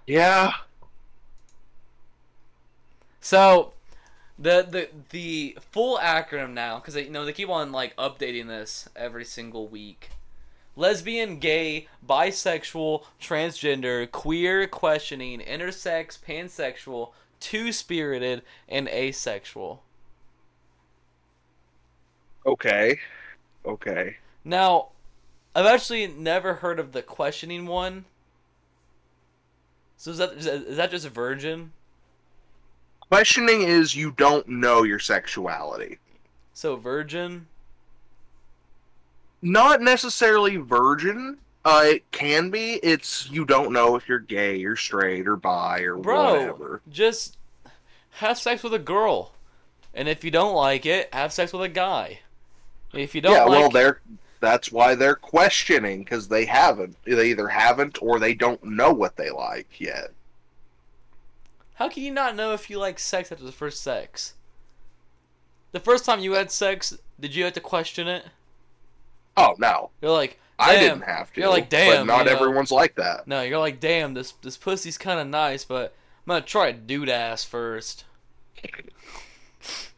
Yeah. 0.06 0.52
So, 3.26 3.72
the 4.38 4.62
the 4.62 4.88
the 5.10 5.58
full 5.72 5.98
acronym 5.98 6.52
now, 6.52 6.78
because 6.78 6.94
you 6.94 7.10
know 7.10 7.24
they 7.24 7.32
keep 7.32 7.48
on 7.48 7.72
like 7.72 7.96
updating 7.96 8.46
this 8.46 8.88
every 8.94 9.24
single 9.24 9.66
week. 9.66 10.10
Lesbian, 10.76 11.40
gay, 11.40 11.88
bisexual, 12.06 13.02
transgender, 13.20 14.08
queer, 14.08 14.68
questioning, 14.68 15.40
intersex, 15.40 16.16
pansexual, 16.16 17.14
two 17.40 17.72
spirited, 17.72 18.42
and 18.68 18.86
asexual. 18.86 19.82
Okay. 22.46 23.00
Okay. 23.64 24.18
Now, 24.44 24.90
I've 25.52 25.66
actually 25.66 26.06
never 26.06 26.54
heard 26.54 26.78
of 26.78 26.92
the 26.92 27.02
questioning 27.02 27.66
one. 27.66 28.04
So 29.96 30.12
is 30.12 30.18
that 30.18 30.34
is 30.34 30.44
that- 30.44 30.62
is 30.62 30.76
that 30.76 30.92
just 30.92 31.06
a 31.06 31.10
virgin? 31.10 31.72
Questioning 33.08 33.62
is 33.62 33.94
you 33.94 34.12
don't 34.12 34.48
know 34.48 34.82
your 34.82 34.98
sexuality. 34.98 35.98
So 36.52 36.76
virgin. 36.76 37.46
not 39.42 39.80
necessarily 39.80 40.56
virgin. 40.56 41.38
Uh, 41.64 41.82
it 41.84 42.10
can 42.12 42.50
be. 42.50 42.74
It's 42.82 43.28
you 43.30 43.44
don't 43.44 43.72
know 43.72 43.96
if 43.96 44.08
you're 44.08 44.18
gay 44.20 44.64
or 44.64 44.76
straight 44.76 45.26
or 45.26 45.36
bi 45.36 45.80
or 45.80 45.96
Bro, 45.96 46.32
whatever. 46.32 46.80
just 46.90 47.36
have 48.10 48.38
sex 48.38 48.62
with 48.62 48.74
a 48.74 48.78
girl. 48.78 49.32
And 49.94 50.08
if 50.08 50.24
you 50.24 50.30
don't 50.30 50.54
like 50.54 50.86
it, 50.86 51.12
have 51.12 51.32
sex 51.32 51.52
with 51.52 51.62
a 51.62 51.68
guy. 51.68 52.20
If 52.92 53.14
you 53.14 53.20
don't 53.20 53.32
yeah, 53.32 53.44
like 53.44 53.50
well, 53.50 53.70
they're 53.70 54.00
that's 54.40 54.70
why 54.70 54.94
they're 54.94 55.16
questioning 55.16 56.00
because 56.04 56.28
they 56.28 56.44
haven't. 56.44 56.96
They 57.04 57.30
either 57.30 57.48
haven't 57.48 57.98
or 58.00 58.18
they 58.18 58.34
don't 58.34 58.62
know 58.62 58.92
what 58.92 59.16
they 59.16 59.30
like 59.30 59.80
yet. 59.80 60.12
How 61.76 61.90
can 61.90 62.02
you 62.02 62.10
not 62.10 62.34
know 62.34 62.52
if 62.52 62.70
you 62.70 62.78
like 62.78 62.98
sex 62.98 63.30
after 63.30 63.44
the 63.44 63.52
first 63.52 63.82
sex? 63.82 64.32
The 65.72 65.80
first 65.80 66.06
time 66.06 66.20
you 66.20 66.32
had 66.32 66.50
sex, 66.50 66.96
did 67.20 67.34
you 67.34 67.44
have 67.44 67.52
to 67.52 67.60
question 67.60 68.08
it? 68.08 68.24
Oh 69.36 69.54
no, 69.58 69.90
You're 70.00 70.12
like, 70.12 70.40
I 70.58 70.76
didn't 70.76 71.02
have 71.02 71.30
to. 71.34 71.40
You're 71.40 71.50
like, 71.50 71.68
damn 71.68 72.06
but 72.06 72.12
not 72.12 72.18
you 72.20 72.32
know. 72.32 72.38
everyone's 72.38 72.72
like 72.72 72.94
that. 72.94 73.28
no, 73.28 73.42
you're 73.42 73.58
like, 73.58 73.78
damn, 73.78 74.14
this 74.14 74.32
this 74.42 74.56
pussy's 74.56 74.96
kind 74.96 75.20
of 75.20 75.26
nice, 75.26 75.64
but 75.64 75.94
I'm 76.26 76.30
gonna 76.30 76.40
try 76.40 76.68
a 76.68 76.72
dude 76.72 77.10
ass 77.10 77.44
first. 77.44 78.04
It's 78.62 79.90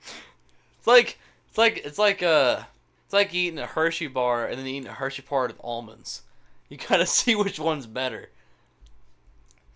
like, 0.85 1.19
it's 1.49 1.59
like, 1.59 1.83
it's 1.85 1.99
like 1.99 2.23
uh, 2.23 2.63
it's 3.05 3.13
like 3.13 3.33
eating 3.33 3.61
a 3.61 3.67
Hershey 3.67 4.09
bar 4.09 4.47
and 4.47 4.59
then 4.59 4.67
eating 4.67 4.89
a 4.89 4.95
Hershey 4.95 5.23
bar 5.23 5.47
with 5.47 5.61
almonds. 5.63 6.23
You 6.69 6.77
gotta 6.77 7.07
see 7.07 7.37
which 7.37 7.61
one's 7.61 7.87
better. 7.87 8.31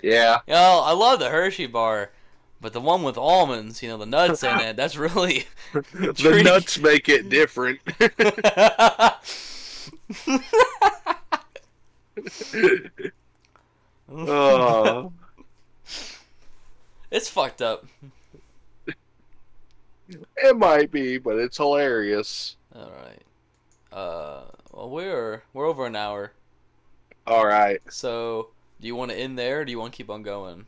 Yeah, 0.02 0.40
You 0.46 0.54
know, 0.54 0.80
I 0.84 0.92
love 0.92 1.20
the 1.20 1.30
Hershey 1.30 1.66
bar, 1.66 2.10
but 2.60 2.72
the 2.72 2.80
one 2.80 3.02
with 3.04 3.16
almonds, 3.16 3.82
you 3.82 3.88
know, 3.88 3.96
the 3.96 4.06
nuts 4.06 4.42
in 4.42 4.58
it, 4.60 4.76
that's 4.76 4.96
really 4.96 5.46
the 5.72 6.42
nuts 6.44 6.78
make 6.78 7.08
it 7.08 7.28
different. 7.28 7.80
Uh, 14.08 15.08
it's 17.10 17.28
fucked 17.28 17.62
up. 17.62 17.86
it 20.36 20.56
might 20.56 20.90
be, 20.90 21.18
but 21.18 21.36
it's 21.38 21.56
hilarious. 21.56 22.56
All 22.74 22.90
right. 22.90 23.22
Uh, 23.92 24.44
well, 24.72 24.90
we're 24.90 25.44
we're 25.52 25.66
over 25.66 25.86
an 25.86 25.96
hour. 25.96 26.32
All 27.26 27.46
right, 27.46 27.80
So, 27.90 28.51
do 28.82 28.88
you 28.88 28.96
want 28.96 29.12
to 29.12 29.16
end 29.16 29.38
there, 29.38 29.60
or 29.60 29.64
do 29.64 29.70
you 29.70 29.78
want 29.78 29.92
to 29.92 29.96
keep 29.96 30.10
on 30.10 30.22
going? 30.22 30.66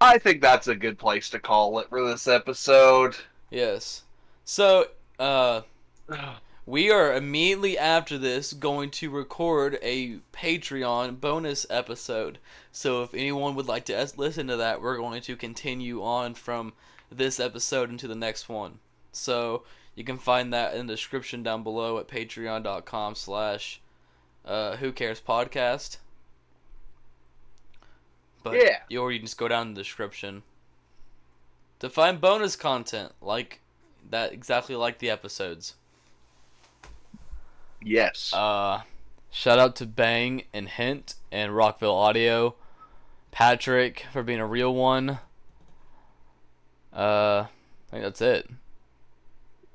I 0.00 0.18
think 0.18 0.40
that's 0.40 0.68
a 0.68 0.76
good 0.76 0.98
place 0.98 1.28
to 1.30 1.40
call 1.40 1.80
it 1.80 1.88
for 1.88 2.08
this 2.08 2.28
episode. 2.28 3.16
Yes. 3.50 4.04
So, 4.44 4.86
uh, 5.18 5.62
we 6.66 6.92
are 6.92 7.12
immediately 7.12 7.76
after 7.76 8.18
this 8.18 8.52
going 8.52 8.90
to 8.92 9.10
record 9.10 9.78
a 9.82 10.18
Patreon 10.32 11.18
bonus 11.20 11.66
episode. 11.68 12.38
So, 12.70 13.02
if 13.02 13.12
anyone 13.14 13.56
would 13.56 13.66
like 13.66 13.86
to 13.86 14.08
listen 14.16 14.46
to 14.46 14.56
that, 14.56 14.80
we're 14.80 14.96
going 14.96 15.20
to 15.20 15.34
continue 15.34 16.00
on 16.04 16.34
from 16.34 16.72
this 17.10 17.40
episode 17.40 17.90
into 17.90 18.06
the 18.06 18.14
next 18.14 18.48
one. 18.48 18.78
So, 19.10 19.64
you 19.96 20.04
can 20.04 20.18
find 20.18 20.52
that 20.52 20.76
in 20.76 20.86
the 20.86 20.92
description 20.92 21.42
down 21.42 21.64
below 21.64 21.98
at 21.98 22.06
patreon.com 22.06 23.16
slash 23.16 23.80
uh, 24.44 24.76
who 24.76 24.92
cares 24.92 25.20
podcast. 25.20 25.96
But, 28.42 28.54
Yeah. 28.54 28.98
Or 28.98 29.12
you 29.12 29.18
can 29.18 29.26
just 29.26 29.38
go 29.38 29.48
down 29.48 29.68
in 29.68 29.74
the 29.74 29.80
description 29.82 30.42
to 31.80 31.88
find 31.88 32.20
bonus 32.20 32.56
content 32.56 33.12
like 33.20 33.60
that 34.10 34.32
exactly 34.32 34.74
like 34.74 34.98
the 34.98 35.10
episodes. 35.10 35.74
Yes. 37.82 38.32
Uh 38.32 38.82
shout 39.30 39.58
out 39.58 39.76
to 39.76 39.86
Bang 39.86 40.44
and 40.52 40.68
Hint 40.68 41.14
and 41.30 41.54
Rockville 41.54 41.94
Audio. 41.94 42.54
Patrick 43.30 44.06
for 44.12 44.22
being 44.22 44.40
a 44.40 44.46
real 44.46 44.74
one. 44.74 45.18
Uh 46.92 47.46
I 47.46 47.90
think 47.90 48.02
that's 48.02 48.20
it. 48.20 48.50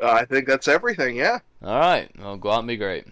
I 0.02 0.26
think 0.26 0.48
that's 0.48 0.68
everything. 0.68 1.16
Yeah. 1.16 1.40
Alright, 1.64 2.12
well 2.20 2.38
go 2.38 2.52
out 2.52 2.60
and 2.60 2.68
be 2.68 2.78
great. 2.78 3.06